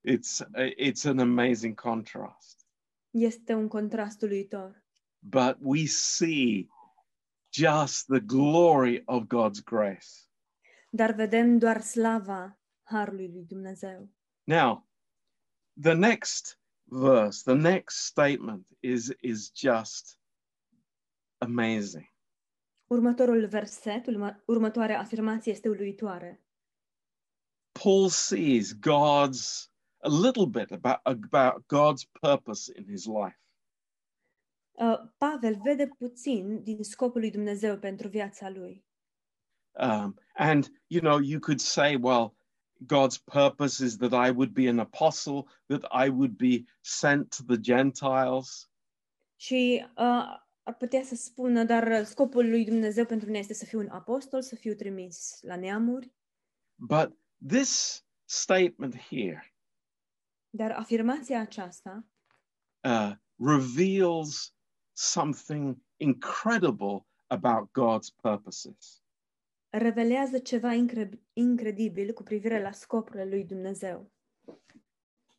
It's 0.09 0.47
it's 0.77 1.05
an 1.05 1.18
amazing 1.18 1.81
contrast. 1.81 2.66
Este 3.11 3.55
un 3.55 3.68
contrast 3.68 4.22
uluitor. 4.22 4.85
but 5.18 5.57
we 5.61 5.87
see 5.87 6.68
just 7.53 8.07
the 8.07 8.20
glory 8.20 9.03
of 9.07 9.27
God's 9.27 9.64
grace. 9.64 10.29
Dar 10.91 11.12
vedem 11.12 11.59
doar 11.59 11.81
slava 11.81 12.59
harului 12.83 13.29
lui 13.33 13.45
Dumnezeu. 13.45 14.11
Now, 14.45 14.89
the 15.81 15.95
next 15.95 16.61
verse, 16.85 17.43
the 17.53 17.61
next 17.61 18.05
statement 18.05 18.68
is, 18.81 19.12
is 19.20 19.51
just 19.55 20.18
amazing. 21.39 22.14
Următorul 22.87 23.47
verset, 23.47 24.07
urmă, 24.07 24.43
următoarea 24.47 24.99
afirmație 24.99 25.53
este 25.53 25.68
uluitoare. 25.68 26.45
Paul 27.82 28.09
sees 28.09 28.74
God's 28.74 29.70
a 29.99 30.09
little 30.09 30.47
bit 30.47 30.70
about, 30.70 31.01
about 31.03 31.64
God's 31.66 32.05
purpose 32.20 32.72
in 32.76 32.84
his 32.84 33.05
life. 33.05 33.41
Uh, 34.70 34.99
Pavel 35.16 35.61
vede 35.62 35.87
puțin 35.87 36.62
din 36.62 36.82
scopul 36.82 37.20
lui 37.20 37.30
Dumnezeu 37.30 37.78
pentru 37.78 38.09
viața 38.09 38.49
lui. 38.49 38.84
Um, 39.78 40.18
and, 40.34 40.70
you 40.87 41.01
know, 41.01 41.18
you 41.18 41.41
could 41.41 41.61
say, 41.61 41.97
well, 41.97 42.34
God's 42.87 43.18
purpose 43.18 43.84
is 43.84 43.97
that 43.97 44.12
I 44.12 44.30
would 44.30 44.53
be 44.53 44.68
an 44.68 44.78
apostle, 44.78 45.47
that 45.66 45.84
I 45.91 46.09
would 46.09 46.37
be 46.37 46.64
sent 46.80 47.37
to 47.37 47.43
the 47.47 47.61
Gentiles. 47.61 48.70
Și 49.37 49.87
uh, 49.97 50.45
ar 50.67 50.75
putea 50.75 51.03
să 51.03 51.14
spună, 51.14 51.64
dar 51.64 52.05
scopul 52.05 52.49
lui 52.49 52.64
Dumnezeu 52.64 53.05
pentru 53.07 53.27
mine 53.27 53.39
este 53.39 53.55
să 53.55 53.64
fiu 53.64 53.79
un 53.79 53.89
apostol, 53.89 54.43
să 54.43 54.55
fiu 54.55 54.75
trimis 54.75 55.39
la 55.43 55.57
neamuri. 55.57 56.12
But 56.75 57.19
this 57.49 58.05
statement 58.25 58.97
here 58.97 59.55
Dar 60.51 60.71
afirmația 60.71 61.41
aceasta 61.41 62.07
uh, 62.81 63.12
reveals 63.37 64.55
something 64.93 65.77
incredible 65.97 67.07
about 67.27 67.69
God's 67.71 68.14
purposes. 68.23 69.03
revelează 69.69 70.39
ceva 70.39 70.73
incre- 70.73 71.21
incredibil 71.33 72.12
cu 72.12 72.23
privire 72.23 72.62
la 72.62 72.73
scopurile 72.73 73.25
lui 73.25 73.45
Dumnezeu. 73.45 74.11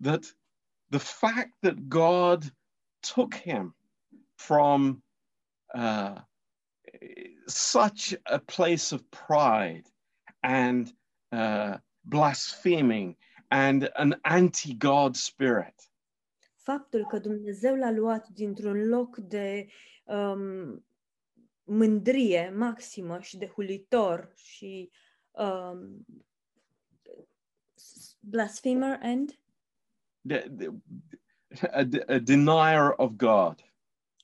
That 0.01 0.37
the 0.89 0.99
fact 0.99 1.59
that 1.59 1.75
God 1.87 2.55
took 3.13 3.33
him 3.33 3.75
from 4.35 5.05
uh, 5.73 6.21
such 7.45 8.15
a 8.23 8.39
place 8.39 8.91
of 8.95 9.01
pride 9.09 9.85
and 10.41 10.93
uh, 11.31 11.77
blaspheming 12.03 13.15
and 13.51 13.89
an 13.95 14.15
anti 14.23 14.73
God 14.73 15.15
spirit 15.15 15.91
Faptul 16.55 17.05
că 17.05 17.19
Dumnezeu 17.19 17.75
l-a 17.75 17.91
luat 17.91 18.27
dintr-un 18.27 18.87
loc 18.87 19.17
de 19.17 19.67
um, 20.03 20.85
mândrie 21.63 22.49
maximă 22.55 23.19
și 23.19 23.37
de 23.37 23.47
hulitor 23.47 24.31
și 24.35 24.91
um, 25.31 26.05
blasphemer 28.19 28.99
and 29.01 29.39
the- 30.27 30.49
the- 30.57 30.81
a, 31.71 31.87
a 32.07 32.17
denier 32.19 32.93
of 32.97 33.11
God. 33.15 33.66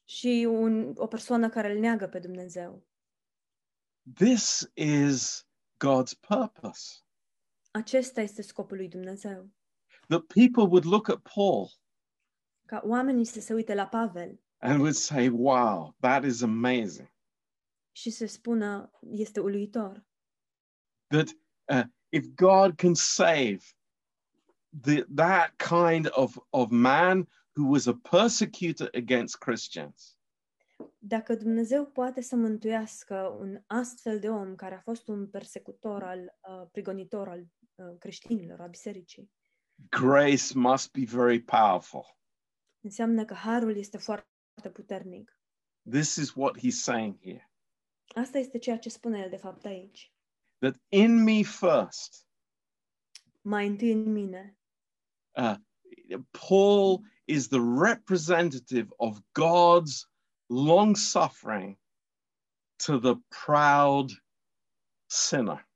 Și 0.03 0.47
un, 0.49 0.93
o 0.97 1.07
persoană 1.07 1.49
care 1.49 1.71
îl 1.71 1.79
neagă 1.79 2.07
pe 2.07 2.19
Dumnezeu. 2.19 2.83
This 4.13 4.71
is 4.73 5.47
God's 5.77 6.19
purpose. 6.27 7.03
Acesta 7.71 8.21
este 8.21 8.41
scopul 8.41 8.77
lui 8.77 8.87
Dumnezeu. 8.87 9.49
That 10.07 10.23
people 10.25 10.63
would 10.63 10.85
look 10.85 11.09
at 11.09 11.21
Paul 11.33 11.69
Ca 12.65 12.81
oamenii 12.85 13.25
să 13.25 13.39
se 13.39 13.53
uite 13.53 13.73
la 13.73 13.87
Pavel 13.87 14.39
and 14.57 14.79
would 14.79 14.95
say, 14.95 15.27
wow, 15.27 15.95
that 15.99 16.23
is 16.23 16.41
amazing. 16.41 17.13
și 17.95 18.09
să 18.09 18.25
spună, 18.25 18.91
este 19.11 19.39
uluitor. 19.39 20.05
That 21.07 21.27
uh, 21.63 21.83
if 22.09 22.25
God 22.35 22.75
can 22.75 22.93
save 22.93 23.59
the, 24.81 25.03
that 25.15 25.53
kind 25.57 26.07
of, 26.11 26.37
of 26.49 26.69
man 26.69 27.27
who 27.55 27.69
was 27.71 27.85
a 27.85 27.93
persecutor 28.09 28.89
against 28.93 29.37
Christians, 29.37 30.17
Dacă 30.99 31.35
Dumnezeu 31.35 31.85
poate 31.85 32.21
să 32.21 32.35
mântuiască 32.35 33.15
un 33.39 33.61
astfel 33.67 34.19
de 34.19 34.29
om 34.29 34.55
care 34.55 34.75
a 34.75 34.79
fost 34.81 35.07
un 35.07 35.27
persecutor 35.29 36.03
al, 36.03 36.19
uh, 36.49 36.67
prigonitor 36.71 37.27
al 37.29 37.39
uh, 37.75 37.97
creștinilor, 37.99 38.59
a 38.61 38.67
bisericii, 38.67 39.31
grace 39.89 40.57
must 40.57 40.91
be 40.91 41.03
very 41.05 41.41
powerful. 41.41 42.17
înseamnă 42.83 43.25
că 43.25 43.33
harul 43.33 43.75
este 43.77 43.97
foarte 43.97 44.69
puternic. 44.73 45.37
This 45.89 46.15
is 46.15 46.33
what 46.35 46.57
he's 46.57 46.81
saying 46.81 47.17
here. 47.21 47.51
Asta 48.15 48.37
este 48.37 48.57
ceea 48.57 48.77
ce 48.79 48.89
spune 48.89 49.19
el 49.19 49.29
de 49.29 49.37
fapt 49.37 49.65
aici. 49.65 50.13
That 50.57 50.75
in 50.89 51.23
me 51.23 51.41
first, 51.43 52.27
Mai 53.41 53.67
întâi 53.67 53.91
în 53.91 54.11
mine. 54.11 54.57
uh, 55.31 55.55
Paul 56.47 57.01
is 57.27 57.47
the 57.47 57.61
representative 57.61 58.91
of 58.99 59.21
God's 59.33 60.05
long 60.49 60.95
suffering 60.95 61.77
to 62.79 62.99
the 62.99 63.15
proud 63.29 64.11
sinner. 65.07 65.67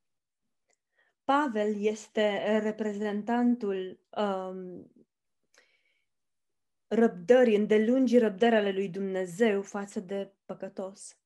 Pavel 1.25 1.75
este 1.75 2.59
reprezentantul 2.59 3.99
um, 4.09 4.91
răbdării, 6.87 7.55
îndelungii 7.55 8.19
răbdări 8.19 8.55
ale 8.55 8.71
lui 8.71 8.89
Dumnezeu 8.89 9.61
față 9.61 9.99
de 9.99 10.33
păcătos. 10.45 11.17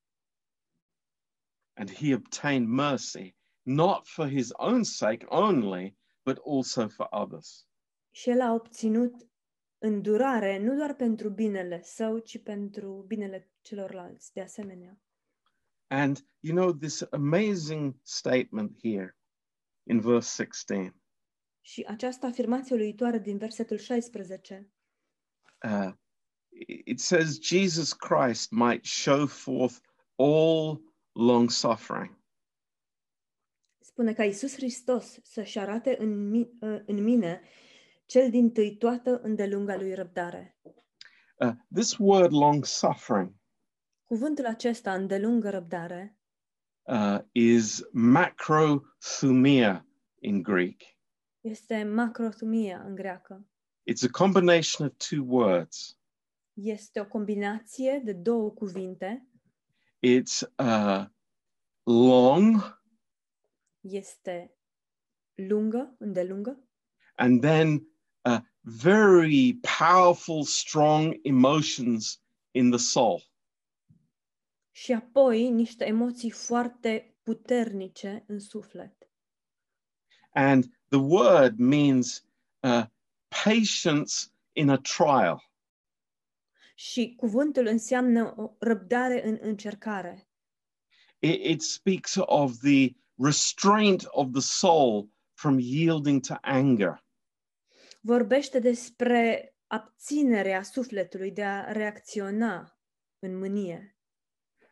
And 1.74 1.92
he 1.92 2.14
obtained 2.14 2.68
mercy, 2.68 3.36
not 3.62 4.08
for 4.08 4.28
his 4.30 4.50
own 4.54 4.84
sake 4.84 5.26
only, 5.30 5.96
but 6.24 6.38
also 6.46 6.88
for 6.88 7.08
others. 7.12 7.68
Și 8.12 8.30
el 8.30 8.42
a 8.42 8.54
obținut 8.54 9.31
îndurare 9.84 10.58
nu 10.60 10.76
doar 10.76 10.94
pentru 10.96 11.30
binele 11.30 11.82
său, 11.84 12.18
ci 12.20 12.44
pentru 12.44 13.04
binele 13.08 13.50
celorlalți, 13.62 14.34
de 14.34 14.42
asemenea. 14.42 15.00
And 15.88 16.26
you 16.40 16.56
know, 16.56 16.74
this 16.74 17.02
amazing 17.12 17.96
statement 18.04 18.80
here 18.82 19.18
in 19.84 20.00
verse 20.00 20.44
16 20.44 20.96
Și 21.62 21.84
această 21.88 22.26
afirmație 22.26 22.76
uluitoare 22.76 23.20
din 23.20 23.38
versetul 23.38 23.78
16 23.78 24.70
uh, 25.64 25.94
it 26.86 27.00
says, 27.00 27.40
Jesus 27.42 27.94
Christ 27.94 28.52
might 28.52 28.86
show 28.86 29.26
forth 29.28 29.76
all 30.16 30.82
long 31.12 31.50
suffering. 31.50 32.20
spune 33.80 34.14
ca 34.14 34.24
Iisus 34.24 34.54
Hristos 34.56 35.20
să-și 35.24 35.60
arate 35.60 35.96
în, 36.00 36.30
mi- 36.30 36.50
în 36.86 37.04
mine 37.04 37.42
cel 38.12 38.30
din 38.30 38.52
tâi 38.52 38.78
toată 38.78 39.20
îndelunga 39.22 39.76
lui 39.76 39.94
răbdare. 39.94 40.58
Uh, 41.36 41.52
this 41.74 41.98
word 41.98 42.32
long 42.32 42.66
suffering 42.66 43.34
Cuvântul 44.04 44.46
acesta, 44.46 44.94
îndelungă 44.94 45.50
răbdare, 45.50 46.18
uh, 46.82 47.20
is 47.32 47.82
macrothumia 47.92 49.88
in 50.20 50.42
Greek. 50.42 50.82
este 51.42 51.84
macrothumia 51.84 52.84
în 52.84 52.96
greacă. 52.96 53.46
It's 53.92 54.04
a 54.08 54.10
combination 54.12 54.88
of 54.88 54.94
two 55.10 55.26
words. 55.28 56.00
Este 56.54 57.00
o 57.00 57.06
combinație 57.06 58.02
de 58.04 58.14
două 58.14 58.52
cuvinte. 58.52 59.28
It's 60.00 60.42
uh, 60.58 61.06
long 61.84 62.82
Este 63.80 64.56
lungă, 65.34 65.96
îndelungă, 65.98 66.66
and 67.16 67.42
then 67.42 67.91
uh, 68.26 68.40
very 68.62 69.60
powerful, 69.80 70.44
strong 70.44 71.20
emotions 71.24 72.22
in 72.52 72.70
the 72.70 72.80
soul. 72.80 73.32
și 74.82 74.92
apoi 74.92 75.50
niște 75.50 75.86
emoții 75.86 76.30
foarte 76.30 77.16
puternice 77.24 78.24
în 78.28 78.40
suflet. 78.40 79.10
And 80.34 80.64
the 80.88 81.00
word 81.00 81.58
means 81.58 82.26
uh, 82.60 82.86
patience 83.44 84.14
in 84.54 84.70
a 84.70 84.78
trial. 84.78 85.52
Și 86.76 87.14
cuvântul 87.18 87.66
înseamnă 87.66 88.34
o 88.38 88.52
răbdare 88.60 89.28
în 89.28 89.38
încercare. 89.42 90.28
It, 91.20 91.46
it 91.46 91.62
speaks 91.62 92.16
of 92.20 92.58
the 92.58 92.96
restraint 93.16 94.06
of 94.08 94.32
the 94.32 94.42
soul 94.42 95.10
from 95.34 95.58
yielding 95.60 96.26
to 96.26 96.36
anger. 96.42 97.04
Vorbește 98.04 98.60
despre 98.60 99.54
abținerea 99.68 100.64
sufletului 100.64 101.32
de 101.32 101.44
a 101.44 101.72
reacționa 101.72 102.80
în 103.20 103.38
mânie. 103.38 103.98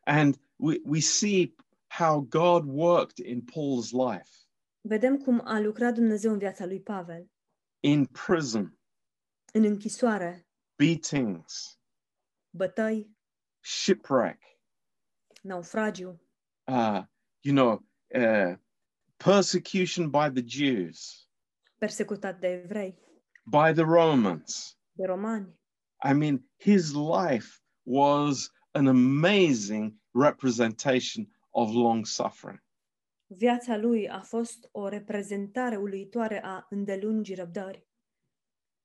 And 0.04 0.42
we, 0.56 0.82
we 0.84 1.00
see 1.00 1.56
how 1.88 2.22
God 2.22 2.64
worked 2.68 3.26
in 3.26 3.42
Paul's 3.42 3.92
life. 3.92 4.30
Vedem 4.82 5.18
cum 5.18 5.42
a 5.46 5.60
lucrat 5.60 5.94
Dumnezeu 5.94 6.32
în 6.32 6.38
viața 6.38 6.66
lui 6.66 6.82
Pavel, 6.82 7.32
in 7.80 8.06
prison, 8.06 8.80
în 9.54 9.64
închisoare, 9.64 10.48
beatings, 10.76 11.80
bătăi, 12.50 13.18
shipwreck, 13.60 14.44
naufragiu, 15.42 16.22
uh, 16.64 17.04
you 17.40 17.56
know, 17.56 17.86
uh, 18.08 18.58
persecution 19.18 20.10
by 20.10 20.42
the 20.42 20.44
Jews, 20.46 21.30
persecutat 21.78 22.40
de 22.40 22.48
evrei, 22.48 23.00
by 23.50 23.74
the 23.74 23.84
Romans. 23.84 24.78
de 24.94 25.06
romani. 25.06 25.48
I 26.04 26.14
mean, 26.14 26.50
his 26.58 26.94
life 26.94 27.62
was 27.84 28.52
an 28.72 28.88
amazing 28.88 30.00
representation 30.14 31.28
of 31.52 31.74
long 31.74 32.06
suffering. 32.06 32.64
Viața 33.28 33.78
lui 33.78 34.10
a 34.10 34.22
fost 34.22 34.70
o 34.72 34.88
reprezentare 34.88 35.76
uluitoare 35.78 36.42
a 36.44 36.68
îndelungii 36.70 37.36
răbdări. 37.36 37.88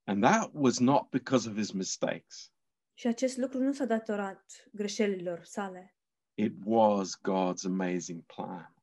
And 0.07 0.23
that 0.23 0.51
was 0.53 0.79
not 0.79 1.09
because 1.11 1.49
of 1.49 1.55
his 1.57 1.71
mistakes, 1.71 2.53
Și 2.95 3.07
acest 3.07 3.37
lucru 3.37 3.59
nu 3.59 3.73
s-a 3.73 3.85
datorat 3.85 4.69
greșelilor 4.73 5.45
sale, 5.45 5.95
it 6.35 6.53
was 6.65 7.21
God's 7.21 7.65
amazing 7.65 8.23
plan. 8.23 8.75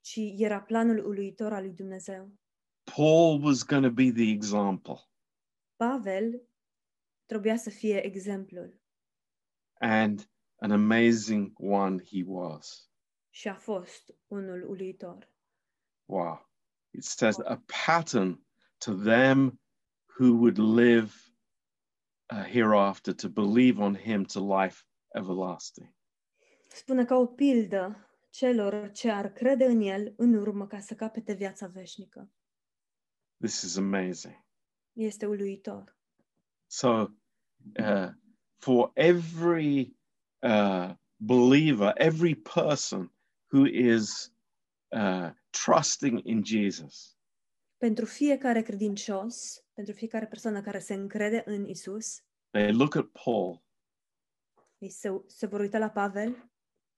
ci 0.00 0.18
era 0.36 0.60
planul 0.60 1.06
uluitor 1.06 1.52
al 1.52 1.62
lui 1.62 1.72
Dumnezeu. 1.72 2.32
Paul 2.96 3.42
was 3.44 3.62
going 3.64 3.84
to 3.84 3.90
be 3.92 4.10
the 4.12 4.30
example, 4.30 5.07
Pavel 5.78 6.42
trebuia 7.26 7.56
să 7.56 7.70
fie 7.70 8.04
exemplul 8.04 8.80
and 9.80 10.30
an 10.56 10.70
amazing 10.70 11.52
one 11.56 12.02
he 12.04 12.22
was. 12.26 12.90
și 13.30 13.48
a 13.48 13.54
fost 13.54 14.14
unul 14.26 14.62
uluitor. 14.68 15.32
Wow. 16.04 16.50
It 16.90 17.04
says 17.04 17.38
a 17.38 17.62
pattern 17.86 18.46
to 18.78 18.94
them 18.94 19.60
who 20.18 20.32
would 20.32 20.58
live 20.58 21.12
uh, 22.32 22.44
hereafter 22.44 23.14
to 23.14 23.28
believe 23.28 23.82
on 23.82 23.96
him 23.96 24.24
to 24.24 24.60
life 24.60 24.84
everlasting. 25.08 25.94
Spune 26.68 27.04
ca 27.04 27.16
o 27.16 27.26
pildă 27.26 28.08
celor 28.30 28.90
ce 28.90 29.10
ar 29.10 29.32
crede 29.32 29.64
în 29.64 29.80
el 29.80 30.14
în 30.16 30.34
urmă 30.34 30.66
ca 30.66 30.80
să 30.80 30.94
capete 30.94 31.32
viața 31.32 31.66
veșnică. 31.66 32.30
This 33.36 33.62
is 33.62 33.76
amazing. 33.76 34.46
Este 34.98 35.26
uluitor. 35.26 35.96
So, 36.66 36.88
uh, 37.78 38.10
for 38.56 38.90
every 38.94 39.96
uh, 40.42 40.94
believer, 41.16 41.92
every 41.96 42.34
person 42.34 43.12
who 43.52 43.66
is 43.66 44.32
uh, 44.88 45.30
trusting 45.50 46.20
in 46.24 46.42
Jesus, 46.44 47.16
Pentru 47.76 48.04
fiecare 48.04 48.62
credincios, 48.62 49.64
pentru 49.72 49.94
fiecare 49.94 50.26
persoană 50.26 50.60
care 50.60 50.78
se 50.78 50.94
încrede 50.94 51.42
în 51.46 51.68
Isus, 51.68 52.24
they 52.50 52.72
look 52.72 52.94
at 52.94 53.06
Paul 53.24 53.62
ei 54.78 54.90
se, 54.90 55.22
se 55.26 55.46
vor 55.46 55.60
uita 55.60 55.78
la 55.78 55.90
Pavel 55.90 56.50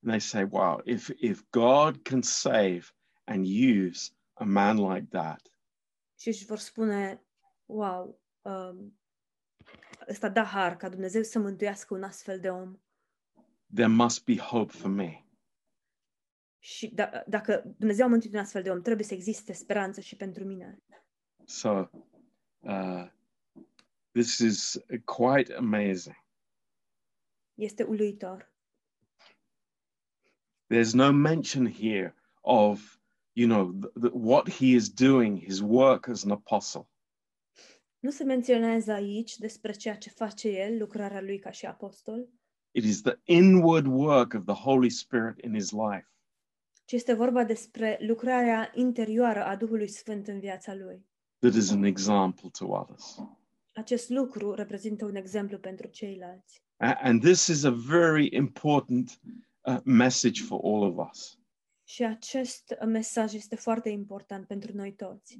and 0.03 0.09
they 0.09 0.19
say, 0.19 0.43
wow, 0.43 0.81
if, 0.85 1.09
if 1.19 1.43
God 1.51 2.03
can 2.03 2.21
save 2.21 2.93
and 3.23 3.45
use 3.45 4.11
a 4.33 4.45
man 4.45 4.77
like 4.77 5.07
that, 5.09 5.41
și 6.19 6.27
își 6.27 6.45
vor 6.45 6.57
spune, 6.57 7.25
wow, 7.71 8.19
um, 8.41 8.99
ăsta 10.09 10.31
ca 10.77 10.89
Dumnezeu 10.89 11.23
să 11.23 11.39
mântuiască 11.39 11.93
un 11.93 12.03
astfel 12.03 12.39
de 12.39 12.49
om. 12.49 12.79
there 13.73 13.87
must 13.87 14.25
be 14.25 14.35
hope 14.37 14.71
for 14.71 14.89
me. 14.89 15.25
Și 16.59 16.87
da, 16.87 17.23
dacă 17.27 17.73
Dumnezeu 17.77 18.05
a 18.05 18.09
mântuit 18.09 18.33
un 18.33 18.39
astfel 18.39 18.63
de 18.63 18.69
om, 18.69 18.81
trebuie 18.81 19.05
să 19.05 19.13
existe 19.13 19.53
speranță 19.53 20.01
și 20.01 20.15
pentru 20.15 20.43
mine. 20.43 20.81
So, 21.45 21.89
uh, 22.59 23.07
this 24.11 24.37
is 24.37 24.77
quite 25.05 25.53
amazing. 25.53 26.15
Este 27.53 27.83
uluitor. 27.83 28.51
There's 30.67 30.93
no 30.93 31.11
mention 31.11 31.71
here 31.71 32.15
of, 32.41 32.99
you 33.33 33.47
know, 33.47 33.91
what 34.13 34.49
he 34.49 34.65
is 34.65 34.89
doing, 34.89 35.43
his 35.43 35.59
work 35.59 36.07
as 36.07 36.23
an 36.23 36.31
apostle. 36.31 36.87
Nu 38.01 38.09
se 38.11 38.23
menționează 38.23 38.91
aici 38.91 39.37
despre 39.37 39.71
ceea 39.71 39.95
ce 39.95 40.09
face 40.09 40.49
el, 40.49 40.77
lucrarea 40.77 41.21
lui 41.21 41.39
ca 41.39 41.51
și 41.51 41.65
apostol, 41.65 42.27
It 42.73 42.83
is 42.83 43.01
the 43.01 43.19
inward 43.23 43.85
work 43.85 44.33
of 44.33 44.45
the 44.45 44.53
Holy 44.63 44.89
Spirit 44.89 45.43
in 45.43 45.53
his 45.53 45.71
life. 45.71 46.11
ci 46.85 46.91
este 46.91 47.13
vorba 47.13 47.43
despre 47.43 47.97
lucrarea 48.01 48.71
interioară 48.75 49.43
a 49.45 49.55
Duhului 49.55 49.87
Sfânt 49.87 50.27
în 50.27 50.39
viața 50.39 50.75
lui. 50.75 51.05
that 51.39 51.53
is 51.53 51.71
an 51.71 51.83
example 51.83 52.49
to 52.59 52.65
others. 52.67 53.17
Acest 53.73 54.09
lucru 54.09 54.53
reprezintă 54.53 55.05
un 55.05 55.15
exemplu 55.15 55.57
pentru 55.57 55.87
ceilalți. 55.87 56.61
A- 56.77 56.93
And 57.01 57.21
this 57.23 57.47
is 57.47 57.63
a 57.63 57.71
very 57.87 58.35
important 58.35 59.19
uh, 59.61 59.77
message 59.83 60.41
for 60.43 60.59
all 60.63 60.83
of 60.97 61.09
us. 61.11 61.39
Și 61.83 62.03
acest 62.03 62.75
mesaj 62.85 63.33
este 63.33 63.55
foarte 63.55 63.89
important 63.89 64.47
pentru 64.47 64.75
noi 64.75 64.93
toți. 64.93 65.39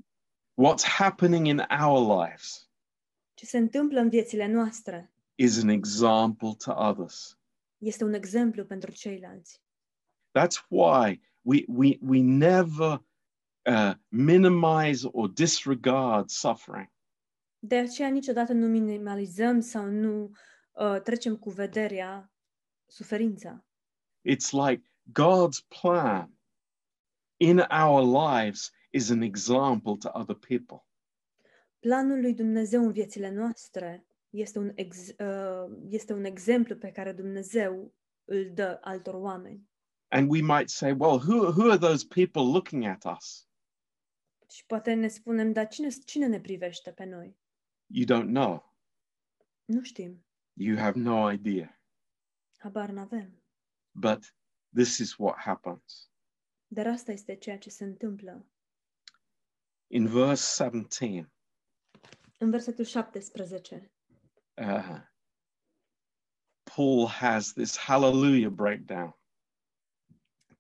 What's 0.54 0.84
happening 0.84 1.48
in 1.48 1.62
our 1.82 2.24
lives 2.24 2.70
Ce 3.34 3.46
se 3.46 3.58
întâmplă 3.58 4.00
în 4.00 4.10
viețile 4.10 4.48
noastre 4.48 5.14
is 5.36 5.62
an 5.62 5.70
example 5.70 6.52
to 6.58 6.72
others. 6.72 7.40
este 7.78 8.04
un 8.04 8.14
exemplu 8.14 8.66
pentru 8.66 8.92
ceilalți. 8.92 9.62
That's 10.40 10.66
why 10.68 11.22
we, 11.42 11.64
we, 11.68 11.98
we 12.02 12.22
never 12.22 13.04
uh, 13.66 13.94
minimize 14.08 15.08
or 15.12 15.30
disregard 15.30 16.30
suffering. 16.30 16.92
De 17.60 17.78
aceea 17.78 18.10
niciodată 18.10 18.54
nu 18.54 18.68
minimalizăm 18.68 19.60
sau 19.60 19.86
nu 19.86 20.32
uh, 20.72 21.02
trecem 21.02 21.38
cu 21.38 21.50
vederea 21.50 22.32
suferința. 22.86 23.66
It's 24.30 24.52
like 24.52 24.92
God's 25.20 25.82
plan 25.82 26.38
in 27.38 27.58
our 27.58 28.28
lives 28.30 28.72
is 28.94 29.10
an 29.10 29.22
example 29.22 29.98
to 29.98 30.10
other 30.14 30.36
people. 30.36 30.86
Planul 31.80 32.20
lui 32.20 32.34
Dumnezeu 32.34 32.82
în 32.82 32.92
viețile 32.92 33.30
noastre 33.32 34.06
este 34.30 34.60
un, 34.60 34.72
ex, 34.76 35.08
uh, 35.08 35.78
este 35.90 36.14
un 36.14 36.24
exemplu 36.24 36.76
pe 36.78 36.92
care 36.92 37.12
Dumnezeu 37.14 37.94
îl 38.26 38.52
dă 38.54 38.78
altor 38.82 39.14
oameni. 39.14 39.70
And 40.08 40.30
we 40.30 40.42
might 40.42 40.70
say, 40.70 40.92
well, 40.92 41.18
who, 41.20 41.52
who 41.52 41.70
are 41.70 41.78
those 41.78 42.06
people 42.08 42.42
looking 42.42 42.86
at 42.86 43.04
us? 43.16 43.50
Și 44.50 44.66
poate 44.66 44.94
ne 44.94 45.08
spunem, 45.08 45.52
dar 45.52 45.68
cine, 45.68 45.90
cine 46.06 46.28
ne 46.28 46.40
privește 46.42 46.92
pe 46.92 47.06
noi? 47.06 47.38
You 47.86 48.06
don't 48.06 48.28
know. 48.28 48.76
Nu 49.66 49.82
știm, 49.84 50.26
You 50.54 50.78
have 50.78 51.00
no 51.00 51.32
idea. 51.32 51.82
habar 52.58 52.90
n-avem. 52.90 53.44
But 53.92 54.36
this 54.74 54.98
is 54.98 55.18
what 55.18 55.38
happens. 55.38 56.12
Dar 56.68 56.88
asta 56.88 57.12
este 57.12 57.36
ceea 57.36 57.58
ce 57.58 57.70
se 57.70 57.84
întâmplă. 57.84 58.51
In 59.94 60.08
verse 60.08 60.64
17, 60.64 61.32
În 62.38 62.50
versetul 62.50 62.86
17, 62.86 63.92
uh, 64.62 65.02
Paul 66.76 67.08
has 67.08 67.54
this 67.54 67.78
hallelujah 67.78 68.50
breakdown. 68.52 69.20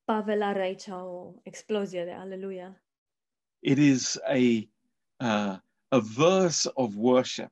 Pavel 0.04 0.42
are 0.42 0.62
aici 0.62 0.88
o 0.88 1.34
explozie 1.44 2.04
de 2.04 2.12
aleluia. 2.12 2.84
It 3.60 3.78
is 3.78 4.18
a, 4.18 4.38
uh, 5.24 5.60
a 5.88 6.00
verse 6.16 6.70
of 6.74 6.94
worship. 6.96 7.52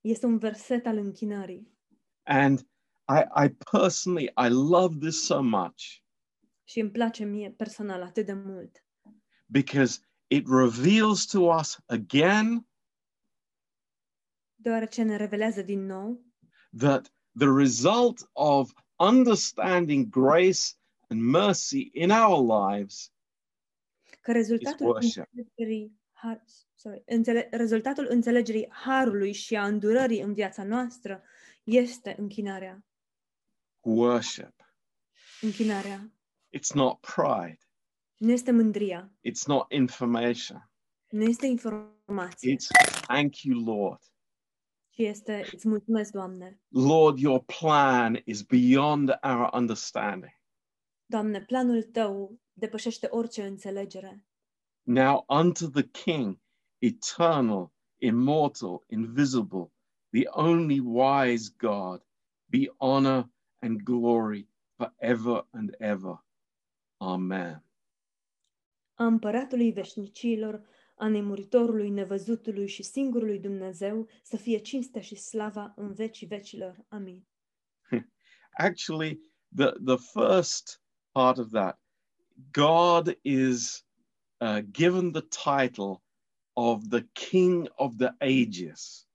Este 0.00 0.26
un 0.26 0.38
verset 0.38 0.86
al 0.86 0.96
închinării. 0.96 1.78
And 2.22 2.58
I, 3.08 3.44
I 3.44 3.48
personally, 3.70 4.24
I 4.24 4.48
love 4.48 4.98
this 4.98 5.24
so 5.26 5.42
much 5.42 5.82
Și 6.64 6.80
îmi 6.80 6.90
place 6.90 7.24
mie 7.24 7.50
personal 7.50 8.02
atât 8.02 8.26
de 8.26 8.32
mult. 8.32 8.84
because 9.48 10.00
it 10.26 10.46
reveals 10.48 11.26
to 11.26 11.40
us 11.58 11.78
again 11.86 12.68
Deoarece 14.54 15.02
ne 15.02 15.16
revelează 15.16 15.62
din 15.62 15.86
nou 15.86 16.24
that 16.78 17.12
the 17.38 17.48
result 17.56 18.30
of 18.32 18.72
understanding 18.98 20.08
grace 20.08 20.60
and 21.08 21.20
mercy 21.20 21.88
in 21.92 22.10
our 22.10 22.70
lives 22.70 23.10
că 24.26 24.32
rezultatul 24.32 24.86
worship. 24.86 25.28
înțelegerii, 25.32 25.92
har, 26.12 26.44
sorry, 26.74 27.02
înțele, 27.06 27.48
rezultatul 27.50 28.06
înțelegerii 28.08 28.68
harului 28.70 29.32
și 29.32 29.56
a 29.56 29.66
îndurării 29.66 30.20
în 30.20 30.32
viața 30.32 30.62
noastră 30.64 31.22
este 31.64 32.14
închinarea. 32.18 32.84
worship. 33.80 34.54
Închinarea. 35.40 36.10
It's 36.56 36.74
not 36.74 37.00
pride. 37.00 37.58
Nu 38.16 38.30
este 38.32 38.50
mândria, 38.52 39.12
It's 39.28 39.46
not 39.46 39.72
information. 39.72 40.70
nu 41.10 41.22
este 41.22 41.46
informație, 41.46 42.54
It's 42.54 42.66
thank 43.06 43.42
you, 43.42 43.64
Lord. 43.64 44.00
ci 44.90 44.98
este 44.98 45.48
îți 45.52 45.68
mulțumesc, 45.68 46.12
Doamne. 46.12 46.60
Lord, 46.68 47.18
your 47.18 47.44
plan 47.60 48.22
is 48.24 48.42
beyond 48.42 49.08
our 49.22 49.50
understanding. 49.52 50.32
Doamne, 51.06 51.44
planul 51.44 51.82
Tău 51.82 52.40
depășește 52.52 53.06
orice 53.10 53.46
înțelegere. 53.46 54.24
Now 54.82 55.24
unto 55.28 55.66
the 55.68 55.82
King, 55.88 56.38
eternal, 56.78 57.72
immortal, 57.96 58.84
invisible, 58.86 59.72
the 60.10 60.28
only 60.30 60.78
wise 60.80 61.54
God, 61.56 62.02
be 62.50 62.72
honor 62.78 63.30
and 63.60 63.82
glory 63.82 64.48
forever 64.76 65.46
and 65.50 65.74
ever. 65.78 66.24
Amen. 67.00 67.64
A 68.96 69.04
împăratului 69.04 69.72
veșnicilor, 69.72 70.68
a 70.94 71.08
nemuritorului, 71.08 71.90
nevăzutului 71.90 72.66
și 72.66 72.82
singurului 72.82 73.38
Dumnezeu, 73.38 74.08
să 74.22 74.36
fie 74.36 74.58
cinstea 74.58 75.00
și 75.00 75.14
slava 75.14 75.72
în 75.76 75.92
vecii 75.92 76.26
vecilor. 76.26 76.84
Amin. 76.88 77.26
Actually, 78.68 79.20
the, 79.56 79.72
the 79.84 79.96
first 79.96 80.82
part 81.10 81.38
of 81.38 81.50
that, 81.50 81.80
God 82.52 83.18
is 83.22 83.86
uh, 84.40 84.58
given 84.70 85.12
the 85.12 85.22
title 85.22 86.02
of 86.52 86.82
the 86.88 87.02
King 87.12 87.72
of 87.74 87.96
the 87.96 88.14
Ages. 88.18 89.08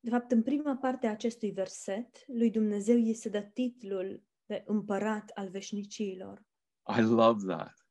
De 0.00 0.10
fapt, 0.10 0.30
în 0.30 0.42
prima 0.42 0.76
parte 0.76 1.06
a 1.06 1.10
acestui 1.10 1.50
verset, 1.50 2.24
lui 2.26 2.50
Dumnezeu 2.50 2.96
îi 2.96 3.14
se 3.14 3.28
dă 3.28 3.40
titlul 3.40 4.22
de 4.46 4.62
împărat 4.66 5.30
al 5.34 5.48
veșnicilor. 5.48 6.42
I 6.96 7.00
love 7.00 7.54
that. 7.54 7.81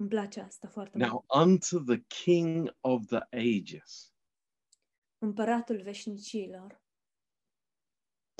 Îmi 0.00 0.08
place 0.08 0.40
asta 0.40 0.68
foarte 0.68 0.98
mult. 0.98 1.10
Now, 1.10 1.24
unto 1.42 1.78
the 1.78 2.02
King 2.24 2.76
of 2.80 3.06
the 3.06 3.20
Ages. 3.30 4.14
Împăratul 5.18 5.82
veșnicilor. 5.82 6.82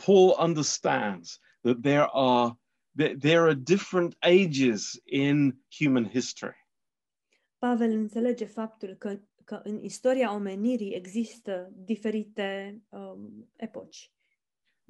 Paul 0.04 0.36
understands 0.38 1.40
that 1.60 1.80
there 1.80 2.06
are 2.12 2.58
that 2.96 3.18
there 3.18 3.38
are 3.38 3.54
different 3.54 4.16
ages 4.20 5.00
in 5.04 5.64
human 5.78 6.08
history. 6.08 6.68
Pavel 7.58 7.90
înțelege 7.90 8.44
faptul 8.44 8.94
că, 8.94 9.20
că 9.44 9.60
în 9.64 9.82
istoria 9.82 10.34
omenirii 10.34 10.94
există 10.94 11.70
diferite 11.74 12.80
um, 12.88 13.50
epoci. 13.56 14.12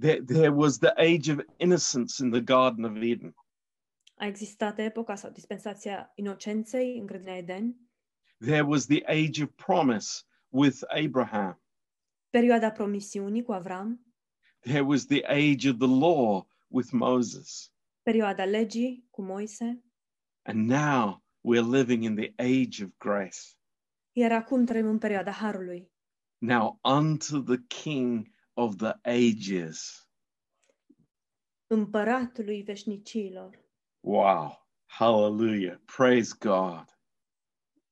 There, 0.01 0.23
there 0.23 0.51
was 0.51 0.79
the 0.79 0.93
age 0.97 1.33
of 1.33 1.39
innocence 1.57 2.23
in 2.25 2.31
the 2.31 2.41
Garden 2.41 2.85
of 2.85 2.97
Eden. 3.03 3.35
A 4.21 4.27
existat 4.27 4.79
epoca 4.79 5.15
sau 5.15 5.31
dispensația 5.31 6.13
inocenței 6.15 6.99
în 6.99 7.07
grădina 7.07 7.37
Eden, 7.37 7.77
There 8.39 8.63
was 8.63 8.87
the 8.87 9.03
age 9.07 9.43
of 9.43 9.51
promise 9.55 10.23
with 10.49 10.79
Abraham. 10.89 11.63
perioada 12.31 12.71
promisiunii 12.71 13.43
cu 13.43 13.53
Avram, 13.53 14.15
There 14.61 14.81
was 14.81 15.07
the 15.07 15.25
age 15.27 15.69
of 15.71 15.77
the 15.79 15.87
law 15.87 16.47
with 16.69 16.91
Moses. 16.93 17.73
perioada 18.03 18.45
legii 18.45 19.07
cu 19.11 19.23
Moise, 19.23 19.85
And 20.43 20.69
now 20.69 21.25
we're 21.49 21.71
living 21.79 22.03
in 22.03 22.15
the 22.15 22.33
age 22.37 22.85
of 22.85 22.91
grace. 22.99 23.39
iar 24.13 24.33
acum 24.33 24.65
trăim 24.65 24.87
în 24.87 24.99
perioada 24.99 25.31
Harului. 25.31 25.93
Now 26.39 26.79
unto 26.85 27.41
the 27.41 27.59
King 27.67 28.27
of 28.53 28.77
the 28.77 28.93
ages. 29.03 30.09
Împăratului 31.67 32.63
veșnicilor. 32.63 33.69
Wow. 34.03 34.59
Hallelujah. 34.87 35.79
Praise 35.87 36.33
God. 36.39 36.85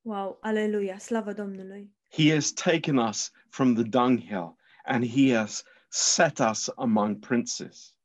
Wow, 0.02 0.38
aleluia, 0.40 0.98
slavă 0.98 1.32
Domnului! 1.32 1.96
He 2.10 2.32
has 2.32 2.52
taken 2.52 2.96
us 2.96 3.30
from 3.48 3.74
the 3.74 3.82
dunghill 3.82 4.56
and 4.84 5.04
he 5.06 5.36
has 5.36 5.64
set 5.88 6.38
us 6.38 6.68
among 6.76 7.18
princes. 7.18 7.96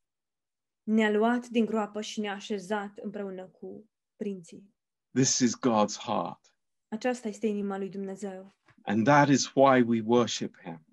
Ne-a 0.83 1.11
luat 1.11 1.47
din 1.47 1.65
groapă 1.65 2.01
și 2.01 2.19
ne-a 2.19 2.33
așezat 2.33 2.97
împreună 2.97 3.45
cu 3.45 3.89
prinții. 4.15 4.73
This 5.13 5.39
is 5.39 5.55
God's 5.55 5.97
heart. 5.97 6.55
Aceasta 6.87 7.27
este 7.27 7.47
inima 7.47 7.77
lui 7.77 7.89
Dumnezeu. 7.89 8.53
And 8.81 9.05
that 9.05 9.29
is 9.29 9.51
why 9.53 9.81
we 9.81 10.01
worship 10.05 10.55
him. 10.63 10.85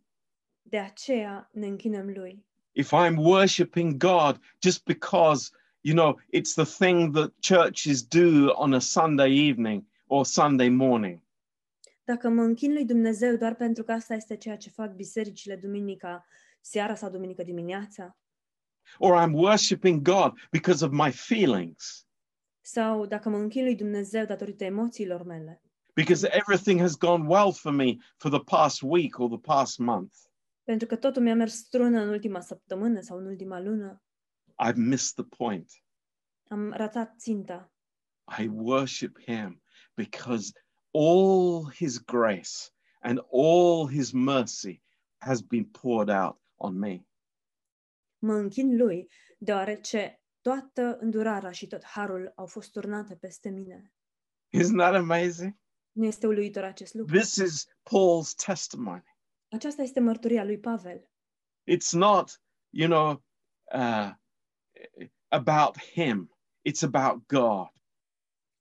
De 0.62 0.78
aceea 0.78 1.48
ne 1.52 1.66
închinăm 1.66 2.08
lui. 2.08 2.46
If 2.72 2.92
I'm 2.92 3.16
worshiping 3.16 3.96
God 3.96 4.40
just 4.62 4.84
because, 4.84 5.50
you 5.80 5.94
know, 5.94 6.18
it's 6.32 6.54
the 6.54 6.64
thing 6.64 7.14
that 7.14 7.32
churches 7.40 8.02
do 8.02 8.52
on 8.54 8.74
a 8.74 8.80
Sunday 8.80 9.30
evening 9.48 9.84
or 10.06 10.24
Sunday 10.24 10.68
morning, 10.68 11.20
Dacă 12.04 12.28
mă 12.28 12.42
închin 12.42 12.72
lui 12.72 12.84
Dumnezeu 12.84 13.36
doar 13.36 13.54
pentru 13.54 13.84
că 13.84 13.92
asta 13.92 14.14
este 14.14 14.36
ceea 14.36 14.56
ce 14.56 14.70
fac 14.70 14.94
bisericile 14.94 15.56
duminica 15.56 16.26
seara 16.60 16.94
sau 16.94 17.10
duminică 17.10 17.42
dimineața, 17.42 18.18
or 18.98 19.22
I'm 19.22 19.32
worshiping 19.32 20.02
God 20.02 20.32
because 20.50 20.84
of 20.84 20.90
my 20.92 21.10
feelings, 21.12 22.06
sau 22.60 23.06
dacă 23.06 23.28
mă 23.28 23.36
închin 23.36 23.64
lui 23.64 23.74
Dumnezeu 23.74 24.24
datorită 24.24 24.64
emoțiilor 24.64 25.22
mele, 25.22 25.62
because 25.94 26.28
everything 26.32 26.80
has 26.80 26.96
gone 26.96 27.26
well 27.28 27.52
for 27.52 27.72
me 27.72 27.96
for 28.16 28.30
the 28.30 28.42
past 28.44 28.82
week 28.82 29.18
or 29.18 29.28
the 29.28 29.38
past 29.38 29.78
month, 29.78 30.14
pentru 30.64 30.86
că 30.86 30.96
totul 30.96 31.22
mi-a 31.22 31.34
mers 31.34 31.54
strună 31.54 32.00
în 32.00 32.08
ultima 32.08 32.40
săptămână 32.40 33.00
sau 33.00 33.18
în 33.18 33.26
ultima 33.26 33.60
lună, 33.60 34.02
I've 34.60 34.76
missed 34.76 35.14
the 35.14 35.24
point. 35.36 35.72
am 36.50 36.72
ratat 36.72 37.16
ținta. 37.18 37.72
I 38.38 38.48
worship 38.48 39.18
him 39.18 39.62
because 39.94 40.52
all 40.90 41.70
his 41.70 41.98
grace 41.98 42.70
and 43.00 43.18
all 43.30 43.88
his 43.88 44.12
mercy 44.12 44.82
has 45.18 45.42
been 45.42 45.64
poured 45.64 46.08
out 46.08 46.40
on 46.56 46.78
me. 46.78 47.06
Mă 48.18 48.34
închin 48.34 48.76
lui, 48.76 49.08
deoarece 49.38 50.22
toată 50.40 50.96
îndurarea 51.00 51.50
și 51.50 51.66
tot 51.66 51.84
harul 51.84 52.32
au 52.36 52.46
fost 52.46 52.72
turnate 52.72 53.16
peste 53.16 53.48
mine. 53.48 53.92
Isn't 54.56 54.76
that 54.76 54.94
amazing? 54.94 55.58
Nu 55.92 56.04
este 56.04 56.26
uluitor 56.26 56.64
acest 56.64 56.94
lucru? 56.94 57.16
This 57.16 57.36
is 57.36 57.66
Paul's 57.66 58.34
testimony. 58.44 59.04
Aceasta 59.48 59.82
este 59.82 60.00
mărturia 60.00 60.44
lui 60.44 60.58
Pavel. 60.58 61.10
It's 61.70 61.92
not, 61.92 62.42
you 62.70 62.88
know, 62.88 63.24
uh, 63.74 64.12
about 65.28 65.78
him, 65.78 66.30
it's 66.68 66.82
about 66.82 67.26
God. 67.26 67.68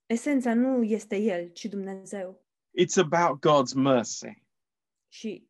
Esența 0.05 0.53
nu 0.53 0.83
este 0.83 1.15
el, 1.15 1.49
ci 1.51 1.65
Dumnezeu. 1.65 2.45
It's 2.81 2.97
about 2.97 3.39
God's 3.39 3.73
mercy. 3.73 4.43
Și 5.07 5.49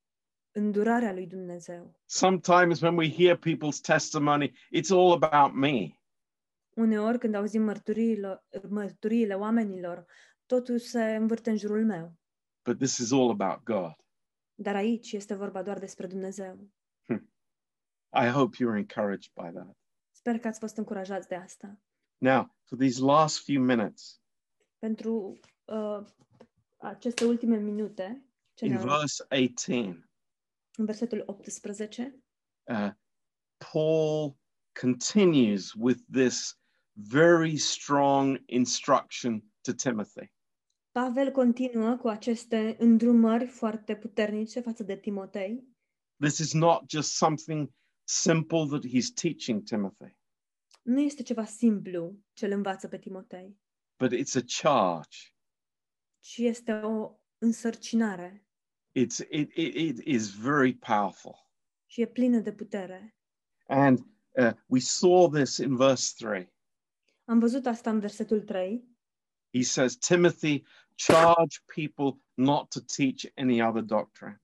îndurarea 0.52 1.14
lui 1.14 1.28
Dumnezeu. 1.28 2.00
Sometimes 2.06 2.82
when 2.82 2.98
we 2.98 3.12
hear 3.12 3.38
people's 3.38 3.82
testimony, 3.82 4.52
it's 4.76 4.90
all 4.90 5.12
about 5.24 5.54
me. 5.54 5.94
Uneori 6.76 7.20
când 7.20 7.36
auzim 7.36 7.62
mărturiile, 7.62 8.44
mărturiile 8.70 9.34
oamenilor, 9.34 10.06
totul 10.46 10.80
se 10.80 11.16
învârte 11.16 11.50
în 11.50 11.58
jurul 11.58 11.86
meu. 11.86 12.14
But 12.64 12.78
this 12.78 12.98
is 12.98 13.12
all 13.12 13.30
about 13.30 13.64
God. 13.64 13.96
Dar 14.56 14.76
aici 14.76 15.12
este 15.12 15.34
vorba 15.34 15.64
doar 15.64 15.80
despre 15.80 16.08
Dumnezeu. 16.08 16.70
Hmm. 17.06 17.32
I 18.14 18.28
hope 18.28 18.58
you're 18.58 18.78
encouraged 18.78 19.32
by 19.34 19.52
that. 19.54 19.79
Sper 20.20 20.40
că 20.40 20.48
ați 20.48 20.60
fost 20.60 20.78
încurajați 20.78 21.28
de 21.28 21.36
asta. 21.36 21.80
Now, 22.18 22.56
for 22.64 22.78
these 22.78 23.02
last 23.02 23.44
few 23.44 23.64
minutes, 23.64 24.22
Pentru 24.80 25.40
uh, 25.66 26.06
aceste 26.78 27.26
ultime 27.26 27.58
minute, 27.58 28.26
ce 28.54 28.66
in 28.66 28.72
ne-au 28.72 28.84
rămas, 28.84 29.00
verse 29.00 29.24
18, 29.30 30.10
în 30.78 30.86
versetul 30.86 31.24
18, 31.26 32.24
uh, 32.64 32.92
Paul 33.72 34.38
continues 34.82 35.74
with 35.74 36.02
this 36.12 36.60
very 36.92 37.58
strong 37.58 38.44
instruction 38.46 39.44
to 39.62 39.74
Timothy. 39.74 40.32
Pavel 40.92 41.32
continuă 41.32 41.96
cu 41.96 42.08
aceste 42.08 42.76
îndrumări 42.80 43.48
foarte 43.48 43.96
puternice 43.96 44.60
față 44.60 44.84
de 44.84 44.98
Timotei. 44.98 45.68
This 46.18 46.38
is 46.38 46.54
not 46.54 46.90
just 46.90 47.12
something 47.12 47.70
simple 48.10 48.66
that 48.68 48.86
he's 48.86 49.12
teaching 49.14 49.64
Timothy, 49.64 50.18
Nu 50.82 51.00
este 51.00 51.24
ceva 51.24 51.46
simplu 51.46 52.18
ce 52.34 52.46
îl 52.46 52.52
învață 52.52 52.88
pe 52.88 52.98
Timotei, 52.98 53.58
but 54.00 54.12
it's 54.14 54.36
a 54.36 54.44
charge. 54.62 55.18
ci 56.20 56.38
este 56.38 56.72
o 56.72 57.16
însărcinare 57.38 58.44
It's, 59.00 59.20
it, 59.30 59.52
it, 59.56 59.76
it 59.76 60.06
is 60.06 60.30
very 60.36 60.74
powerful. 60.74 61.36
și 61.86 62.02
e 62.02 62.08
plină 62.08 62.40
de 62.40 62.54
putere. 62.54 63.16
And 63.68 64.00
uh, 64.30 64.52
we 64.66 64.80
saw 64.80 65.30
this 65.30 65.58
in 65.58 65.76
verse 65.76 66.14
3. 66.28 66.54
Am 67.26 67.40
văzut 67.40 67.66
asta 67.66 67.90
în 67.90 68.00
versetul 68.00 68.42
3. 68.42 68.84
He 69.54 69.62
says, 69.64 69.96
Timothy, 69.98 70.64
charge 70.96 71.58
people 71.76 72.22
not 72.34 72.70
to 72.70 72.80
teach 72.96 73.26
any 73.36 73.62
other 73.62 73.82
doctrine. 73.82 74.42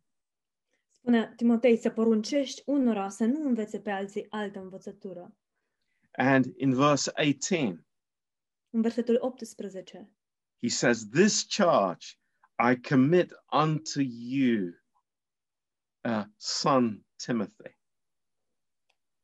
Spune 1.06 1.34
Timotei 1.36 1.78
să 1.78 1.90
poruncești 1.90 2.62
unora 2.66 3.10
să 3.10 3.26
nu 3.26 3.48
învețe 3.48 3.80
pe 3.80 3.92
alții 3.92 4.26
altă 4.30 4.60
învățătură. 4.60 5.36
And 6.12 6.46
in 6.58 6.74
verse 6.74 7.12
18, 7.16 7.86
În 8.70 8.82
versetul 8.82 9.18
18 9.20 10.12
he 10.62 10.68
says, 10.70 11.10
This 11.10 11.44
charge 11.44 12.08
I 12.72 12.90
commit 12.90 13.32
unto 13.52 14.00
you, 14.02 14.72
uh, 16.04 16.24
son 16.38 17.06
Timothy. 17.26 17.78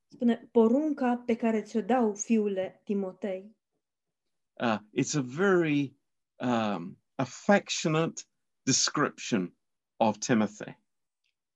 spune 0.07 0.49
porunca 0.51 1.23
pe 1.25 1.35
care 1.35 1.61
ți-o 1.61 1.81
dau 1.81 2.13
fiule 2.13 2.81
Timotei. 2.83 3.55
Uh, 4.53 4.77
it's 4.97 5.15
a 5.15 5.21
very 5.21 5.95
um, 6.35 6.97
affectionate 7.15 8.21
description 8.63 9.55
of 9.97 10.17
Timothy. 10.17 10.80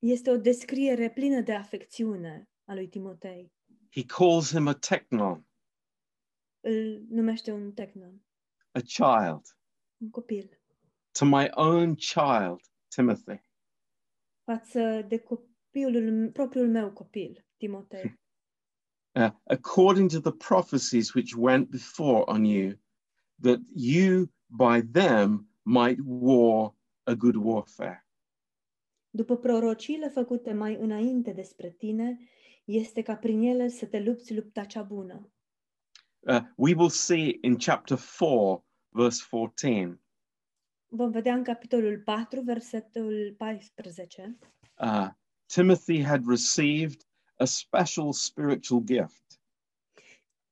Este 0.07 0.29
o 0.29 0.37
descriere 0.37 1.09
plină 1.09 1.41
de 1.41 1.53
afecțiune 1.53 2.49
a 2.65 2.73
lui 2.73 2.87
Timotei. 2.87 3.53
He 3.91 4.03
calls 4.05 4.51
him 4.51 4.67
a 4.67 4.73
technon, 4.73 5.47
Îl 6.59 7.05
numește 7.09 7.51
un 7.51 7.73
technon, 7.73 8.21
a 8.71 8.79
child. 8.79 9.57
un 9.97 10.09
copil, 10.09 10.59
To 11.11 11.25
my 11.25 11.47
own 11.51 11.95
child, 11.95 12.61
Timothy. 12.87 13.41
față 14.43 15.05
de 15.07 15.17
copilul, 15.17 16.31
propriul 16.31 16.69
meu 16.69 16.91
copil, 16.93 17.45
Timotei. 17.57 18.03
uh, 19.15 19.31
according 19.43 20.09
to 20.09 20.19
the 20.19 20.31
prophecies 20.31 21.13
which 21.13 21.33
went 21.35 21.69
before 21.69 22.23
on 22.31 22.43
you, 22.43 22.79
that 23.41 23.59
you 23.75 24.31
by 24.45 24.81
them 24.91 25.49
might 25.61 25.99
war 26.03 26.75
a 27.03 27.15
good 27.15 27.35
warfare. 27.35 28.04
După 29.15 29.37
prorociile 29.37 30.07
făcute 30.09 30.53
mai 30.53 30.75
înainte 30.75 31.31
despre 31.31 31.69
tine, 31.69 32.19
este 32.65 33.01
ca 33.01 33.15
prin 33.15 33.41
ele 33.41 33.67
să 33.67 33.85
te 33.85 33.99
lupți 33.99 34.33
lupta 34.33 34.63
cea 34.63 34.81
bună. 34.81 35.29
Uh, 36.19 36.41
we 36.55 36.73
will 36.73 36.89
see 36.89 37.37
in 37.41 37.55
chapter 37.57 37.97
4, 38.19 38.65
verse 38.89 39.23
14, 39.29 39.99
Vom 40.87 41.11
vedea 41.11 41.33
în 41.33 41.43
capitolul 41.43 42.01
4, 42.05 42.41
versetul 42.41 43.35
14. 43.37 44.37
uh, 44.79 45.07
Timothy 45.45 46.03
had 46.03 46.23
received 46.27 47.01
a 47.35 47.45
special 47.45 48.13
spiritual 48.13 48.81
gift 48.83 49.39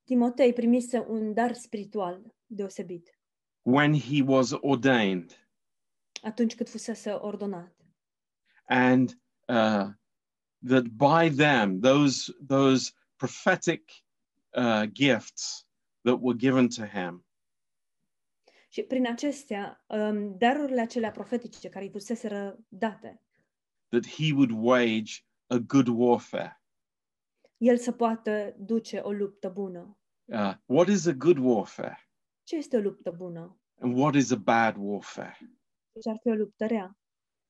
Timotei 0.03 0.53
primise 0.53 1.05
un 1.07 1.33
dar 1.33 1.53
spiritual 1.53 2.35
deosebit 2.45 3.19
when 3.61 3.93
he 3.99 4.23
was 4.25 4.51
ordained. 4.61 5.47
atunci 6.21 6.55
când 6.55 6.69
fusese 6.69 7.11
ordonat. 7.11 7.82
And 8.69 9.09
uh, 9.47 9.89
that 10.67 10.83
by 10.83 11.29
them 11.35 11.79
those 11.79 12.33
those 12.47 12.91
prophetic 13.15 13.91
uh, 14.53 14.85
gifts 14.91 15.65
that 16.01 16.17
were 16.21 16.37
given 16.37 16.67
to 16.67 16.85
him 16.85 17.25
Și 18.69 18.81
prin 18.83 19.07
acestea, 19.07 19.83
um, 19.87 20.37
darurile 20.37 20.81
acelea 20.81 21.11
profetice 21.11 21.69
care 21.69 21.85
îi 21.85 21.91
fuseseră 21.91 22.57
date, 22.67 23.21
that 23.89 24.07
he 24.07 24.33
would 24.33 24.51
wage 24.53 25.11
a 25.47 25.57
good 25.57 25.87
warfare. 25.87 26.61
el 27.57 27.77
să 27.77 27.91
poată 27.91 28.55
duce 28.57 28.97
o 28.97 29.11
luptă 29.11 29.49
bună. 29.49 29.97
Uh, 30.25 30.53
what 30.65 30.87
is 30.87 31.05
a 31.05 31.11
good 31.11 31.37
warfare, 31.37 32.09
Ce 32.43 32.55
este 32.55 32.77
o 32.77 32.79
luptă 32.79 33.11
bună? 33.11 33.57
and 33.79 33.97
what 33.97 34.15
is 34.15 34.31
a 34.31 34.35
bad 34.35 34.75
warfare? 34.79 35.37
Ce 36.01 36.09
ar 36.09 36.17
fi 36.21 36.29
o 36.29 36.33
luptă 36.33 36.65
rea? 36.65 36.97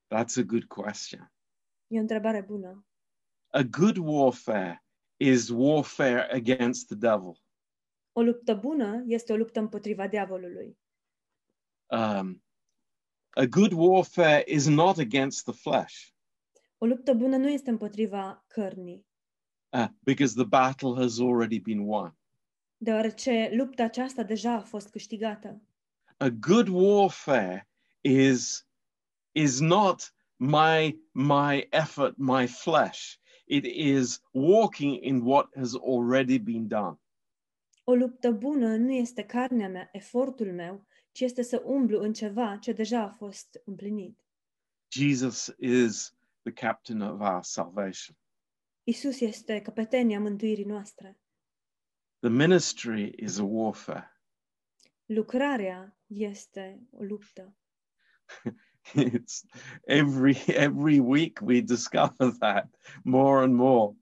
That's 0.07 0.37
a 0.37 0.43
good 0.43 0.65
question. 0.67 1.31
E 1.87 1.97
o 1.97 2.01
întrebare 2.01 2.41
bună. 2.41 2.85
A 3.47 3.61
good 3.61 3.97
warfare 3.97 4.85
is 5.17 5.49
warfare 5.49 6.31
against 6.33 6.85
the 6.87 6.95
devil. 6.95 7.43
O 8.11 8.21
luptă 8.21 8.53
bună 8.55 9.03
este 9.07 9.33
o 9.33 9.35
luptă 9.35 9.59
împotriva 9.59 10.07
diavolului. 10.07 10.77
Um, 11.85 12.43
a 13.29 13.45
good 13.45 13.71
warfare 13.71 14.43
is 14.47 14.67
not 14.67 14.97
against 14.97 15.43
the 15.43 15.53
flesh, 15.53 16.07
O 16.77 16.85
luptă 16.85 17.13
bună 17.13 17.37
nu 17.37 17.49
este 17.49 17.69
împotriva 17.69 18.43
cărnii, 18.47 19.05
uh, 19.69 19.87
because 19.99 20.33
the 20.35 20.45
battle 20.45 20.93
has 20.95 21.19
already 21.19 21.59
been 21.59 21.79
won. 21.79 22.17
deoarece 22.77 23.49
lupta 23.53 23.83
aceasta 23.83 24.23
deja 24.23 24.51
a 24.53 24.61
fost 24.61 24.89
câștigată. 24.89 25.61
a 26.17 26.27
good 26.29 26.67
warfare 26.67 27.69
is 28.01 28.67
is 29.35 29.59
not 29.59 30.13
my 30.37 30.99
my 31.11 31.67
effort 31.71 32.17
my 32.17 32.47
flesh 32.47 33.19
it 33.45 33.65
is 33.65 34.21
walking 34.31 35.03
in 35.03 35.21
what 35.21 35.49
has 35.55 35.75
already 35.75 36.37
been 36.39 36.67
done 36.67 36.97
O 37.85 37.93
luptă 37.95 38.31
bună 38.31 38.75
nu 38.75 38.91
este 38.91 39.23
carnea 39.25 39.69
mea, 39.69 39.89
efortul 39.91 40.53
meu, 40.53 40.85
ci 41.11 41.19
este 41.19 41.41
să 41.41 41.61
umblu 41.65 41.99
în 41.99 42.13
ceva 42.13 42.57
ce 42.57 42.71
deja 42.71 43.01
a 43.01 43.09
fost 43.09 43.61
împlinit. 43.65 44.19
jesus 44.91 45.53
is 45.59 46.13
the 46.43 46.51
captain 46.51 47.01
of 47.01 47.19
our 47.19 47.43
salvation 47.43 48.15
Isus 48.83 49.19
este 49.19 49.61
căpetenia 49.61 50.19
mântuirii 50.19 50.65
noastre. 50.65 51.17
the 52.19 52.29
ministry 52.29 53.13
is 53.23 53.37
a 53.39 53.43
warfare 53.43 54.07
Lucrarea 55.05 55.97
este 56.07 56.87
o 56.91 57.03
luptă. 57.03 57.55
it's 58.95 59.45
every 59.87 60.35
every 60.47 60.99
week 60.99 61.39
we 61.41 61.61
discover 61.61 62.31
that 62.39 62.75
more 63.03 63.43
and 63.43 63.53
more 63.55 63.95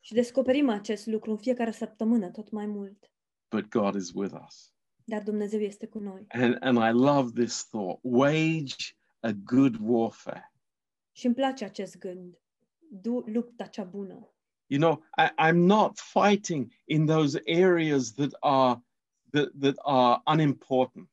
Și 0.00 0.14
descoperim 0.14 0.68
acest 0.68 1.06
lucru 1.06 1.30
în 1.30 1.36
fiecare 1.36 1.70
săptămână 1.70 2.30
tot 2.30 2.50
mai 2.50 2.66
mult. 2.66 3.10
but 3.50 3.68
god 3.68 3.94
is 3.94 4.10
with 4.14 4.34
us 4.46 4.72
Dar 5.04 5.22
Dumnezeu 5.22 5.60
este 5.60 5.86
cu 5.86 5.98
noi. 5.98 6.26
and 6.28 6.56
and 6.60 6.76
i 6.78 6.90
love 7.02 7.30
this 7.42 7.66
thought 7.66 7.98
wage 8.02 8.74
a 9.20 9.30
good 9.44 9.76
warfare 9.80 10.52
Și 11.12 11.26
îmi 11.26 11.34
place 11.34 11.64
acest 11.64 11.98
gând. 11.98 12.36
Du 12.90 13.22
lupta 13.26 13.66
cea 13.66 13.84
bună. 13.84 14.28
you 14.66 14.80
know 14.80 15.04
I, 15.18 15.50
i'm 15.50 15.56
not 15.66 15.98
fighting 15.98 16.72
in 16.84 17.06
those 17.06 17.40
areas 17.46 18.12
that 18.12 18.30
are 18.40 18.80
that, 19.30 19.48
that 19.60 19.74
are 19.82 20.20
unimportant 20.26 21.10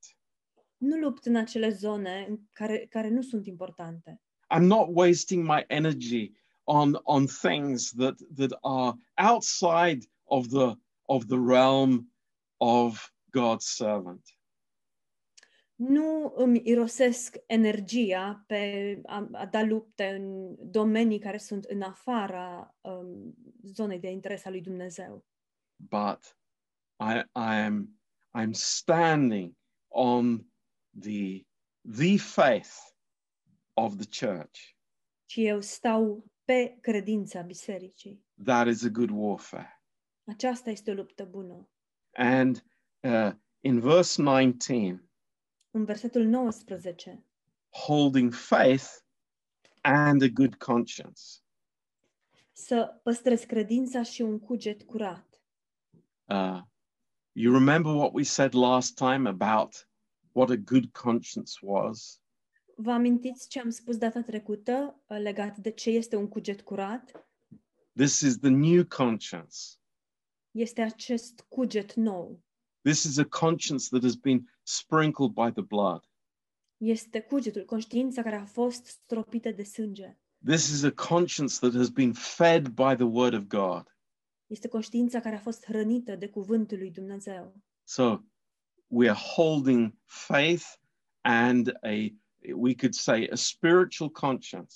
Nu 0.80 0.98
lupt 0.98 1.26
în 1.26 1.36
acele 1.36 1.70
zone 1.70 2.26
în 2.30 2.40
care, 2.54 2.86
care 2.90 3.10
nu 3.10 3.22
sunt 3.22 3.46
importante. 3.46 4.22
i'm 4.58 4.62
not 4.66 4.88
wasting 4.92 5.48
my 5.48 5.64
energy 5.68 6.32
on 6.64 7.00
on 7.04 7.26
things 7.26 7.92
that 7.92 8.16
that 8.36 8.52
are 8.62 8.98
outside 9.32 10.06
of 10.24 10.48
the 10.48 10.74
of 11.02 11.26
the 11.26 11.38
realm 11.48 12.14
of 12.58 13.12
god's 13.38 13.66
servant 13.76 14.22
Nu 15.76 16.34
îmi 16.36 16.62
irosesc 16.64 17.36
energia 17.46 18.44
pe 18.48 19.00
a, 19.06 19.30
a 19.32 19.46
da 19.46 19.64
lupte 19.64 20.06
în 20.10 20.56
domenii 20.72 21.20
care 21.20 21.38
sunt 21.38 21.64
în 21.64 21.82
afara 21.82 22.76
um, 22.82 23.36
zonei 23.64 24.00
de 24.00 24.10
interes 24.10 24.46
a 24.46 24.50
lui 24.50 24.62
Dumnezeu. 24.62 25.26
but 25.76 26.38
i 27.00 27.14
i 27.36 27.60
am 27.66 28.00
i'm 28.42 28.52
standing 28.52 29.54
on 29.88 30.46
the 31.00 31.46
the 31.98 32.18
faith 32.18 32.74
of 33.74 33.96
the 33.98 34.26
church 34.28 34.76
Ci 35.26 35.36
eu 35.38 35.62
stau 35.62 36.26
pe 36.46 36.78
credința 36.82 37.42
bisericii. 37.42 38.24
that 38.44 38.68
is 38.68 38.84
a 38.84 38.90
good 38.90 39.10
warfare 39.14 39.74
Aceasta 40.26 40.70
este 40.70 40.92
o 40.92 40.94
luptă 40.94 41.26
bună. 41.26 41.70
And 42.14 42.64
uh, 43.02 43.32
in 43.60 43.80
verse 43.80 44.22
19, 44.22 45.10
În 45.72 45.86
versetul 45.86 46.26
19, 46.26 47.26
holding 47.86 48.34
faith 48.34 48.86
and 49.82 50.22
a 50.22 50.28
good 50.28 50.56
conscience. 50.56 51.22
să 52.52 53.00
păstrezi 53.04 53.46
credința 53.46 54.04
și 54.04 54.22
un 54.22 54.40
cuget 54.40 54.84
curat. 54.84 55.42
Uh, 56.26 56.62
you 57.32 57.54
remember 57.54 57.92
what 57.92 58.12
we 58.14 58.24
said 58.24 58.54
last 58.54 58.96
time 58.96 59.30
about 59.30 59.89
what 60.40 60.50
a 60.50 60.56
good 60.56 60.92
conscience 60.92 61.60
was? 61.62 62.22
Vă 62.76 62.92
amintiți 62.92 63.50
ce 63.50 63.60
am 63.60 63.70
spus 63.70 63.98
data 63.98 64.22
trecută 64.22 65.04
uh, 65.08 65.18
legat 65.18 65.58
de 65.58 65.72
ce 65.72 65.90
este 65.90 66.16
un 66.16 66.28
cuget 66.28 66.62
curat? 66.62 67.28
This 67.96 68.20
is 68.20 68.38
the 68.38 68.50
new 68.50 68.86
conscience. 68.86 69.58
Este 70.52 70.82
acest 70.82 71.46
cuget 71.50 71.94
nou. 71.94 72.44
This 72.82 73.04
is 73.04 73.18
a 73.18 73.26
conscience 73.26 73.88
that 73.90 74.02
has 74.02 74.16
been 74.16 74.50
sprinkled 74.64 75.32
by 75.32 75.52
the 75.52 75.62
blood. 75.62 76.10
Este 76.78 77.22
cugetul, 77.22 77.66
conștiința 77.66 78.22
care 78.22 78.36
a 78.36 78.46
fost 78.46 78.86
stropită 78.86 79.52
de 79.52 79.64
sânge. 79.64 80.18
This 80.46 80.70
is 80.70 80.84
a 80.84 80.92
conscience 80.92 81.56
that 81.60 81.74
has 81.74 81.90
been 81.90 82.14
fed 82.14 82.68
by 82.68 82.96
the 82.96 83.04
word 83.04 83.34
of 83.34 83.44
God. 83.44 83.98
Este 84.48 84.68
conștiința 84.68 85.20
care 85.20 85.36
a 85.36 85.40
fost 85.40 85.66
hrănită 85.66 86.16
de 86.16 86.30
cuvântul 86.30 86.78
lui 86.78 86.92
Dumnezeu. 86.92 87.56
So 87.84 88.20
we 88.90 89.08
are 89.08 89.18
holding 89.36 89.94
faith 90.06 90.78
and 91.24 91.74
a, 91.84 92.12
we 92.54 92.74
could 92.74 92.96
say, 92.96 93.28
a 93.28 93.38
spiritual 93.38 94.10
conscience. 94.10 94.76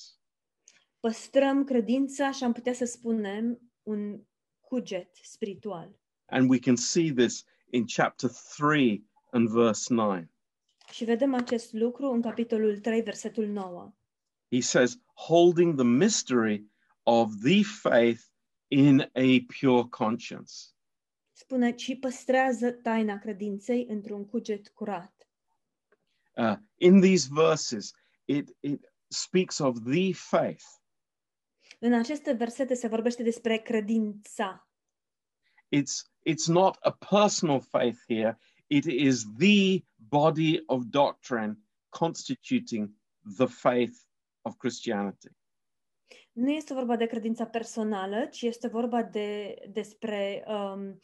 Păstrăm 0.99 1.64
credința 1.64 2.32
și 2.32 2.43
am 2.43 2.51
putea 2.51 2.74
să 2.74 2.86
spunem 2.86 3.59
un 3.84 4.20
cuget 4.59 5.09
spiritual. 5.22 5.99
And 6.26 6.49
we 6.49 6.59
can 6.59 6.76
see 6.76 7.11
this 7.14 7.43
in 7.72 7.86
chapter 7.86 8.30
3 8.57 9.03
and 9.32 9.49
verse 9.49 9.93
9. 9.93 10.24
Și 10.91 11.03
vedem 11.03 11.34
acest 11.34 11.74
lucru 11.74 12.11
în 12.11 12.22
capitolul 12.22 12.80
3, 12.80 13.01
versetul 13.01 13.47
9. 13.47 13.93
He 14.51 14.61
says, 14.61 14.99
holding 15.14 15.76
the 15.76 15.86
mystery 15.86 16.66
of 17.03 17.32
the 17.43 17.64
faith 17.64 18.22
in 18.68 18.99
a 18.99 19.45
pure 19.59 19.84
conscience. 19.89 20.72
Spune, 21.44 21.72
ci 21.72 22.00
păstrează 22.00 22.72
taina 22.72 23.18
credinței 23.18 23.86
într-un 23.89 24.26
cuget 24.26 24.70
curat. 24.70 25.28
Uh, 26.36 26.56
in 26.78 27.02
these 27.02 27.28
verses, 27.32 27.94
it, 28.26 28.56
it 28.60 28.91
speaks 29.08 29.58
of 29.58 29.78
the 29.91 30.14
faith. 30.14 30.64
În 31.80 31.94
aceste 31.94 32.32
versete 32.32 32.74
se 32.74 32.88
vorbește 32.88 33.24
despre 33.24 33.58
credința. 33.58 34.68
It's, 35.76 36.12
it's 36.30 36.48
not 36.48 36.78
a 36.80 36.91
personal 36.91 37.62
faith 37.62 37.98
here, 38.08 38.39
it 38.68 38.86
is 38.86 39.24
the 39.38 39.84
body 39.96 40.64
of 40.66 40.84
doctrine 40.84 41.58
constituting 41.89 42.89
the 43.38 43.48
faith 43.48 43.98
of 44.41 44.56
Christianity. 44.58 45.30
Nu 46.32 46.52
este 46.52 46.74
vorba 46.74 46.96
de 46.96 47.06
credința 47.06 47.46
personală, 47.46 48.26
ci 48.26 48.41
este 48.41 48.68
vorba 48.68 49.04
de, 49.04 49.56
despre 49.70 50.46
um, 50.48 51.00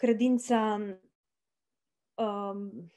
credința 0.00 0.80
um, 2.14 2.92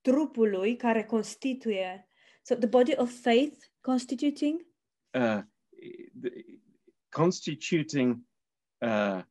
trupului 0.00 0.76
care 0.76 1.04
constituie. 1.04 2.08
So 2.42 2.54
the 2.54 2.66
body 2.66 2.94
of 2.96 3.20
faith 3.20 3.64
constituting 3.80 4.66
uh, 5.14 5.40
the- 6.20 6.60
constituting 7.08 8.26
uh, 8.78 9.22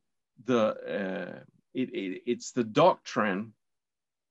the 0.44 0.74
uh, 0.86 1.42
it, 1.70 1.88
it, 1.92 2.22
it's 2.24 2.52
the 2.52 2.62
doctrine 2.62 3.56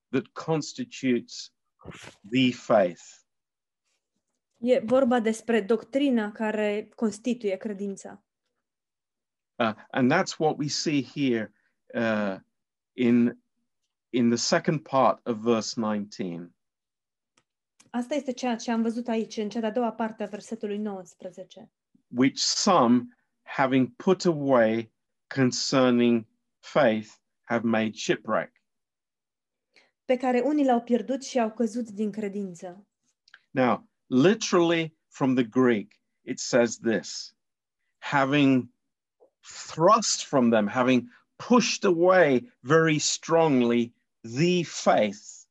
that 0.09 0.27
constitutes 0.33 1.53
the 2.31 2.51
faith. 2.51 3.25
E 4.57 4.79
vorba 4.79 5.19
despre 5.19 5.61
doctrina 5.61 6.31
care 6.31 6.89
constituie 6.95 7.55
credința. 7.57 8.23
Uh, 9.59 9.73
and 9.91 10.11
that's 10.11 10.37
what 10.37 10.57
we 10.57 10.67
see 10.67 11.01
here 11.01 11.51
uh, 11.93 12.39
in 12.93 13.37
in 14.09 14.29
the 14.29 14.37
second 14.37 14.79
part 14.79 15.19
of 15.25 15.37
verse 15.37 15.79
19. 15.79 16.51
Asta 17.89 18.15
este 18.15 18.31
ceea 18.31 18.55
ce 18.55 18.71
am 18.71 18.81
văzut 18.81 19.07
aici, 19.07 19.37
în 19.37 19.49
cea 19.49 19.59
de-a 19.59 19.71
doua 19.71 19.91
parte 19.91 20.23
a 20.23 20.27
versetului 20.27 20.77
19. 20.77 21.71
which 22.09 22.39
some, 22.39 23.07
having 23.43 23.95
put 23.97 24.25
away 24.25 24.91
concerning 25.27 26.25
faith, 26.59 27.19
have 27.43 27.63
made 27.63 27.95
shipwreck. 27.95 28.51
Pe 30.05 30.17
care 30.17 30.39
unii 30.39 30.65
l-au 30.65 30.81
pierdut 30.81 31.23
și 31.23 31.39
au 31.39 31.51
căzut 31.51 31.89
din 31.89 32.11
credință. 32.11 32.87
Now, 33.51 33.87
literally 34.05 34.97
from 35.07 35.35
the 35.35 35.43
Greek, 35.43 35.99
it 36.21 36.39
says 36.39 36.77
this 36.77 37.35
having 37.99 38.69
thrust 39.67 40.25
from 40.25 40.49
them, 40.49 40.67
having 40.67 41.09
pushed 41.37 41.83
away 41.83 42.51
very 42.61 42.99
strongly 42.99 43.93
the 44.21 44.63
faith. 44.63 45.45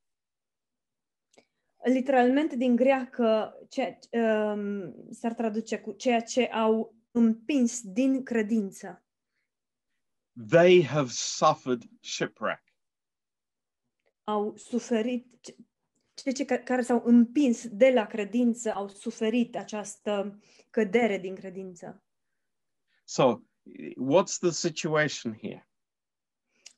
Literalmente 1.84 2.56
din 2.56 2.76
greacă 2.76 3.58
ce, 3.68 3.98
um, 4.10 4.94
s-ar 5.10 5.34
traduce 5.34 5.78
cu 5.78 5.92
ceea 5.92 6.20
ce 6.20 6.44
au 6.44 6.94
împins 7.10 7.80
din 7.82 8.22
credință. 8.22 9.04
They 10.48 10.84
have 10.84 11.08
suffered 11.10 11.82
shipwreck. 12.00 12.62
Au 14.24 14.56
suferit, 14.56 15.26
ce- 15.40 15.56
cei 16.14 16.32
ce, 16.32 16.44
care 16.44 16.82
s-au 16.82 17.02
împins 17.04 17.68
de 17.68 17.90
la 17.90 18.06
credință 18.06 18.72
au 18.72 18.88
suferit 18.88 19.56
această 19.56 20.40
cădere 20.70 21.18
din 21.18 21.34
credință. 21.34 22.02
So, 23.04 23.40
what's 23.96 24.38
the 24.40 24.50
situation 24.50 25.38
here? 25.40 25.68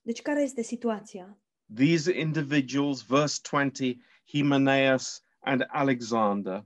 Deci 0.09 0.22
care 0.22 0.42
este 0.42 0.62
situația? 0.62 1.38
These 1.74 2.18
individuals, 2.18 3.06
verse 3.06 3.40
20, 3.50 3.96
Hymenaeus 4.26 5.22
and 5.38 5.64
Alexander, 5.68 6.64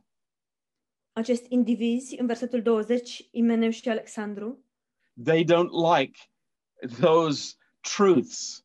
Acești 1.12 1.46
indivizi, 1.48 2.20
în 2.20 2.26
versetul 2.26 2.62
20, 2.62 3.28
Imeneu 3.30 3.70
și 3.70 3.88
Alexandru, 3.88 4.64
they 5.24 5.44
don't 5.44 5.70
like 5.98 6.18
those 7.00 7.54
truths 7.80 8.64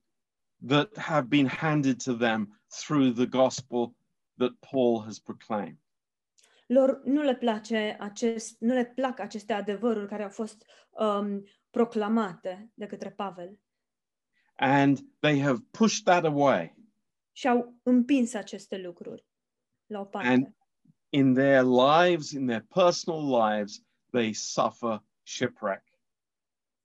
that 0.67 0.97
have 0.97 1.27
been 1.27 1.47
handed 1.47 2.03
to 2.03 2.13
them 2.13 2.61
through 2.67 3.13
the 3.13 3.25
gospel 3.25 3.95
that 4.35 4.51
Paul 4.71 5.03
has 5.03 5.19
proclaimed. 5.19 5.79
lor 6.67 7.01
nu 7.03 7.21
le 7.21 7.35
place 7.35 7.97
acest, 7.99 8.59
nu 8.59 8.73
le 8.73 8.85
plac 8.85 9.19
aceste 9.19 9.53
adevăruri 9.53 10.07
care 10.07 10.23
au 10.23 10.29
fost 10.29 10.65
um, 10.89 11.45
proclamate 11.69 12.71
de 12.73 12.85
către 12.85 13.11
Pavel 13.11 13.59
And 14.59 14.99
they 15.19 15.39
have 15.39 15.59
pushed 15.71 16.03
that 16.05 16.25
away. 16.25 16.75
și 17.37 17.47
au 17.47 17.79
împins 17.83 18.33
aceste 18.33 18.77
lucruri 18.77 19.25
la 19.85 19.99
o 19.99 20.05
parte. 20.05 20.27
And 20.27 20.55
in 21.09 21.33
their 21.33 21.63
lives, 21.63 22.31
in 22.31 22.45
their 22.45 22.65
personal 22.73 23.49
lives, 23.49 23.83
they 24.11 24.33
suffer 24.33 25.03
shipwreck. 25.23 25.83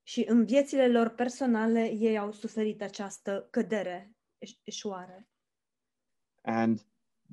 Și 0.02 0.24
în 0.28 0.44
viețile 0.44 0.88
lor 0.88 1.08
personale 1.08 1.90
ei 1.90 2.18
au 2.18 2.32
suferit 2.32 2.82
această 2.82 3.48
cădere. 3.50 4.16
And 6.40 6.86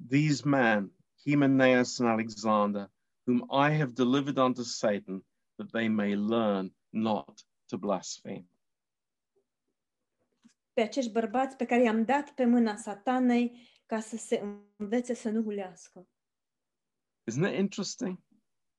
these 0.10 0.48
men, 0.48 0.92
Hymenaeus 1.26 2.00
and 2.00 2.10
Alexander, 2.10 2.92
whom 3.26 3.48
I 3.52 3.78
have 3.78 3.92
delivered 3.94 4.38
unto 4.38 4.62
Satan, 4.62 5.26
that 5.56 5.72
they 5.72 5.88
may 5.88 6.16
learn 6.16 6.76
not 6.90 7.48
to 7.66 7.78
blaspheme. 7.78 8.48
Pe 10.80 10.86
acești 10.86 11.11
bărbați 11.11 11.55
pe 11.55 11.65
care 11.65 11.84
i-am 11.84 12.05
dat 12.05 12.30
pe 12.32 12.45
mâna 12.45 12.75
satanei 12.75 13.69
ca 13.86 13.99
să 13.99 14.17
se 14.17 14.41
învețe 14.77 15.13
să 15.13 15.30
nu 15.30 15.41
hulească. 15.41 16.07
Isn't 17.32 17.51
it 17.51 17.57
interesting? 17.57 18.19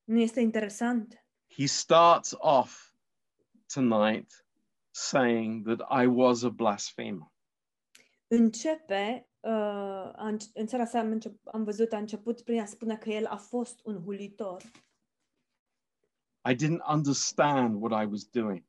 Nu 0.05 0.20
este 0.20 0.40
interesant? 0.40 1.24
He 1.57 1.66
starts 1.66 2.34
off 2.38 2.92
tonight 3.74 4.46
saying 4.90 5.66
that 5.66 6.03
I 6.03 6.07
was 6.07 6.42
a 6.42 6.48
blasphemer. 6.48 7.32
Începe, 8.26 9.28
uh, 9.40 9.51
a 10.16 10.26
înce- 10.26 10.51
în 10.55 10.66
seara 10.66 10.84
asta 10.84 10.98
am, 10.98 11.11
încep, 11.11 11.40
am 11.44 11.64
văzut, 11.64 11.92
a 11.92 11.98
început 11.98 12.42
prin 12.42 12.61
a 12.61 12.64
spune 12.64 12.96
că 12.96 13.11
el 13.11 13.26
a 13.26 13.36
fost 13.36 13.80
un 13.84 14.03
hulitor. 14.03 14.62
I 16.51 16.55
didn't 16.55 16.82
understand 16.92 17.82
what 17.82 18.03
I 18.03 18.07
was 18.07 18.24
doing, 18.24 18.64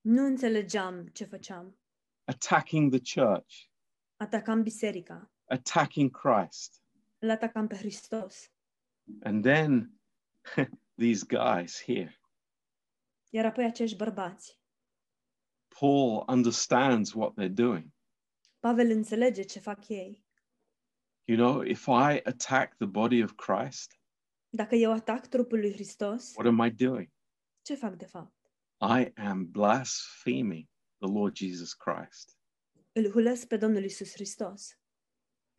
Nu 0.00 0.24
înțelegeam 0.24 1.06
ce 1.06 1.24
făceam. 1.24 1.78
Attacking 2.28 2.90
the 2.90 3.00
church, 3.00 3.70
Atacam 4.16 4.62
biserica, 4.62 5.30
attacking 5.46 6.10
Christ. 6.10 6.82
îl 7.18 7.30
atacam 7.30 7.66
pe 7.66 7.76
Hristos. 7.76 8.50
And 9.22 9.42
then 9.42 10.00
these 11.02 11.24
guys 11.24 11.82
here, 11.82 12.20
Iar 13.30 13.44
apoi 13.44 13.64
acești 13.64 13.96
bărbați. 13.96 14.58
Paul 15.80 16.24
understands 16.28 17.12
what 17.12 17.32
they're 17.38 17.54
doing. 17.54 17.92
Pavel 18.60 18.90
înțelege 18.90 19.42
ce 19.42 19.58
fac 19.60 19.88
ei. 19.88 20.24
You 21.24 21.36
know, 21.38 21.60
if 21.62 21.86
I 21.86 22.20
attack 22.24 22.76
the 22.76 22.86
body 22.86 23.22
of 23.22 23.32
Christ, 23.34 23.92
Dacă 24.50 24.74
eu 24.74 24.92
atac 24.92 25.26
trupul 25.26 25.58
lui 25.58 25.72
Hristos, 25.72 26.32
what 26.34 26.46
am 26.46 26.66
I 26.66 26.70
doing? 26.70 27.10
ce 27.62 27.74
fac 27.74 27.94
de 27.96 28.06
fapt? 28.06 28.34
I 28.80 29.12
am 29.16 29.50
blaspheming 29.50 30.68
the 30.98 31.08
Lord 31.12 31.36
Jesus 31.36 31.72
Christ. 31.72 32.36
Îl 32.92 33.10
hulesc 33.10 33.46
pe 33.46 33.56
Domnul 33.56 33.84
Isus 33.84 34.12
Hristos. 34.12 34.78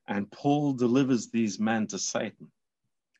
And 0.04 0.28
Paul 0.42 0.76
delivers 0.76 1.30
these 1.30 1.64
men 1.64 1.86
to 1.86 1.98
Satan. 1.98 2.54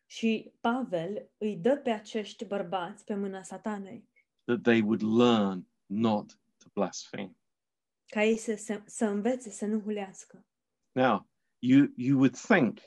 Și 0.06 0.52
Pavel 0.60 1.30
îi 1.38 1.56
dă 1.56 1.78
pe 1.78 1.90
acești 1.90 2.46
bărbați 2.46 3.04
pe 3.04 3.16
mâna 3.16 3.44
satanei, 3.44 4.10
that 4.44 4.62
they 4.62 4.82
would 4.82 5.02
learn 5.02 5.68
not 5.86 6.40
to 6.58 6.70
blaspheme. 6.74 7.36
ca 8.06 8.24
ei 8.24 8.38
să, 8.38 8.56
să, 8.56 8.82
să 8.86 9.06
învețe 9.06 9.50
să 9.50 9.66
nu 9.66 9.80
hulească. 9.80 10.46
Now, 10.92 11.30
you 11.60 11.88
you 11.96 12.18
would 12.18 12.36
think 12.36 12.80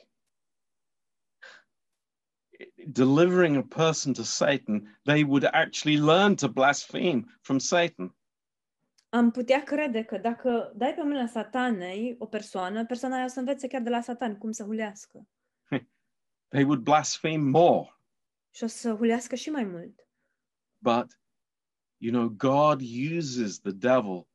delivering 2.91 3.57
a 3.57 3.63
person 3.63 4.13
to 4.13 4.23
Satan, 4.23 4.97
they 5.05 5.23
would 5.23 5.45
actually 5.45 5.97
learn 5.97 6.35
to 6.35 6.47
blaspheme 6.47 7.25
from 7.41 7.59
Satan. 7.59 8.13
Am 9.13 9.31
putea 9.31 9.63
crede 9.63 10.03
că 10.03 10.17
dacă 10.17 10.73
dai 10.75 10.93
pe 10.93 11.03
mâna 11.03 11.27
satanei 11.27 12.15
o 12.19 12.25
persoană, 12.25 12.85
persoana 12.85 13.15
aia 13.15 13.25
o 13.25 13.27
să 13.27 13.39
învețe 13.39 13.67
chiar 13.67 13.81
de 13.81 13.89
la 13.89 14.01
satan 14.01 14.37
cum 14.37 14.51
să 14.51 14.63
hulească. 14.63 15.27
They 16.53 16.63
would 16.63 16.83
blaspheme 16.83 17.49
more. 17.49 17.97
Și 18.49 18.63
o 18.63 18.67
să 18.67 18.95
hulească 18.95 19.35
și 19.35 19.49
mai 19.49 19.63
mult. 19.63 20.07
But 20.77 21.19
you 21.97 22.11
know, 22.11 22.29
God 22.29 22.81
uses 23.17 23.59
the 23.59 23.71
devil 23.71 24.27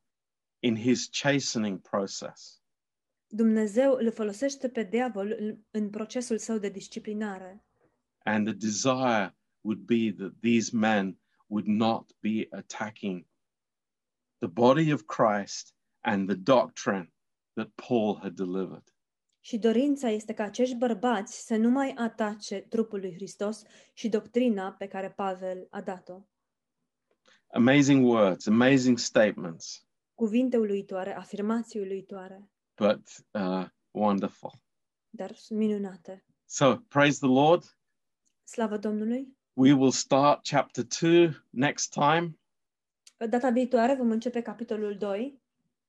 in 0.59 0.75
his 0.75 1.07
chastening 1.07 1.81
process. 1.81 2.61
Dumnezeu 3.27 3.93
îl 3.93 4.11
folosește 4.11 4.69
pe 4.69 4.83
diavol 4.83 5.35
în, 5.39 5.57
în 5.71 5.89
procesul 5.89 6.37
său 6.37 6.57
de 6.57 6.69
disciplinare. 6.69 7.63
And 8.23 8.45
the 8.45 8.55
desire 8.55 9.37
would 9.61 9.79
be 9.79 10.13
that 10.17 10.33
these 10.41 10.75
men 10.75 11.19
would 11.47 11.67
not 11.67 12.15
be 12.19 12.47
attacking 12.49 13.28
the 14.39 14.47
body 14.47 14.91
of 14.93 15.01
Christ 15.05 15.73
and 15.99 16.27
the 16.27 16.35
doctrine 16.37 17.11
that 17.53 17.67
Paul 17.87 18.17
had 18.21 18.33
delivered. 18.35 18.93
Și 19.39 19.57
dorința 19.57 20.09
este 20.09 20.33
ca 20.33 20.43
acești 20.43 20.75
bărbați 20.75 21.45
să 21.45 21.55
nu 21.55 21.69
mai 21.69 21.93
atace 21.97 22.59
trupul 22.59 22.99
lui 22.99 23.13
Hristos 23.13 23.63
și 23.93 24.09
doctrina 24.09 24.71
pe 24.71 24.87
care 24.87 25.11
Pavel 25.11 25.67
a 25.69 25.81
dat-o. 25.81 26.21
amazing 27.53 28.05
words, 28.05 28.47
amazing 28.47 28.97
statements, 28.97 29.83
Cuvinte 30.15 30.57
uluitoare, 30.57 31.15
afirmații 31.15 31.79
uluitoare, 31.79 32.49
but 32.75 33.07
uh, 33.31 33.65
wonderful. 33.91 34.51
dar 35.09 35.31
minunate. 35.49 36.25
So 36.45 36.75
praise 36.87 37.17
the 37.19 37.27
Lord. 37.33 37.77
Slavă 38.43 38.77
Domnului! 38.77 39.37
We 39.53 39.73
will 39.73 39.91
start 39.91 40.47
chapter 40.47 40.83
two 40.85 41.29
next 41.49 41.91
time. 41.91 42.38
Data 43.27 43.49
viitoare 43.49 43.95
vom 43.95 44.11
începe 44.11 44.41
capitolul 44.41 44.97
2 44.97 45.38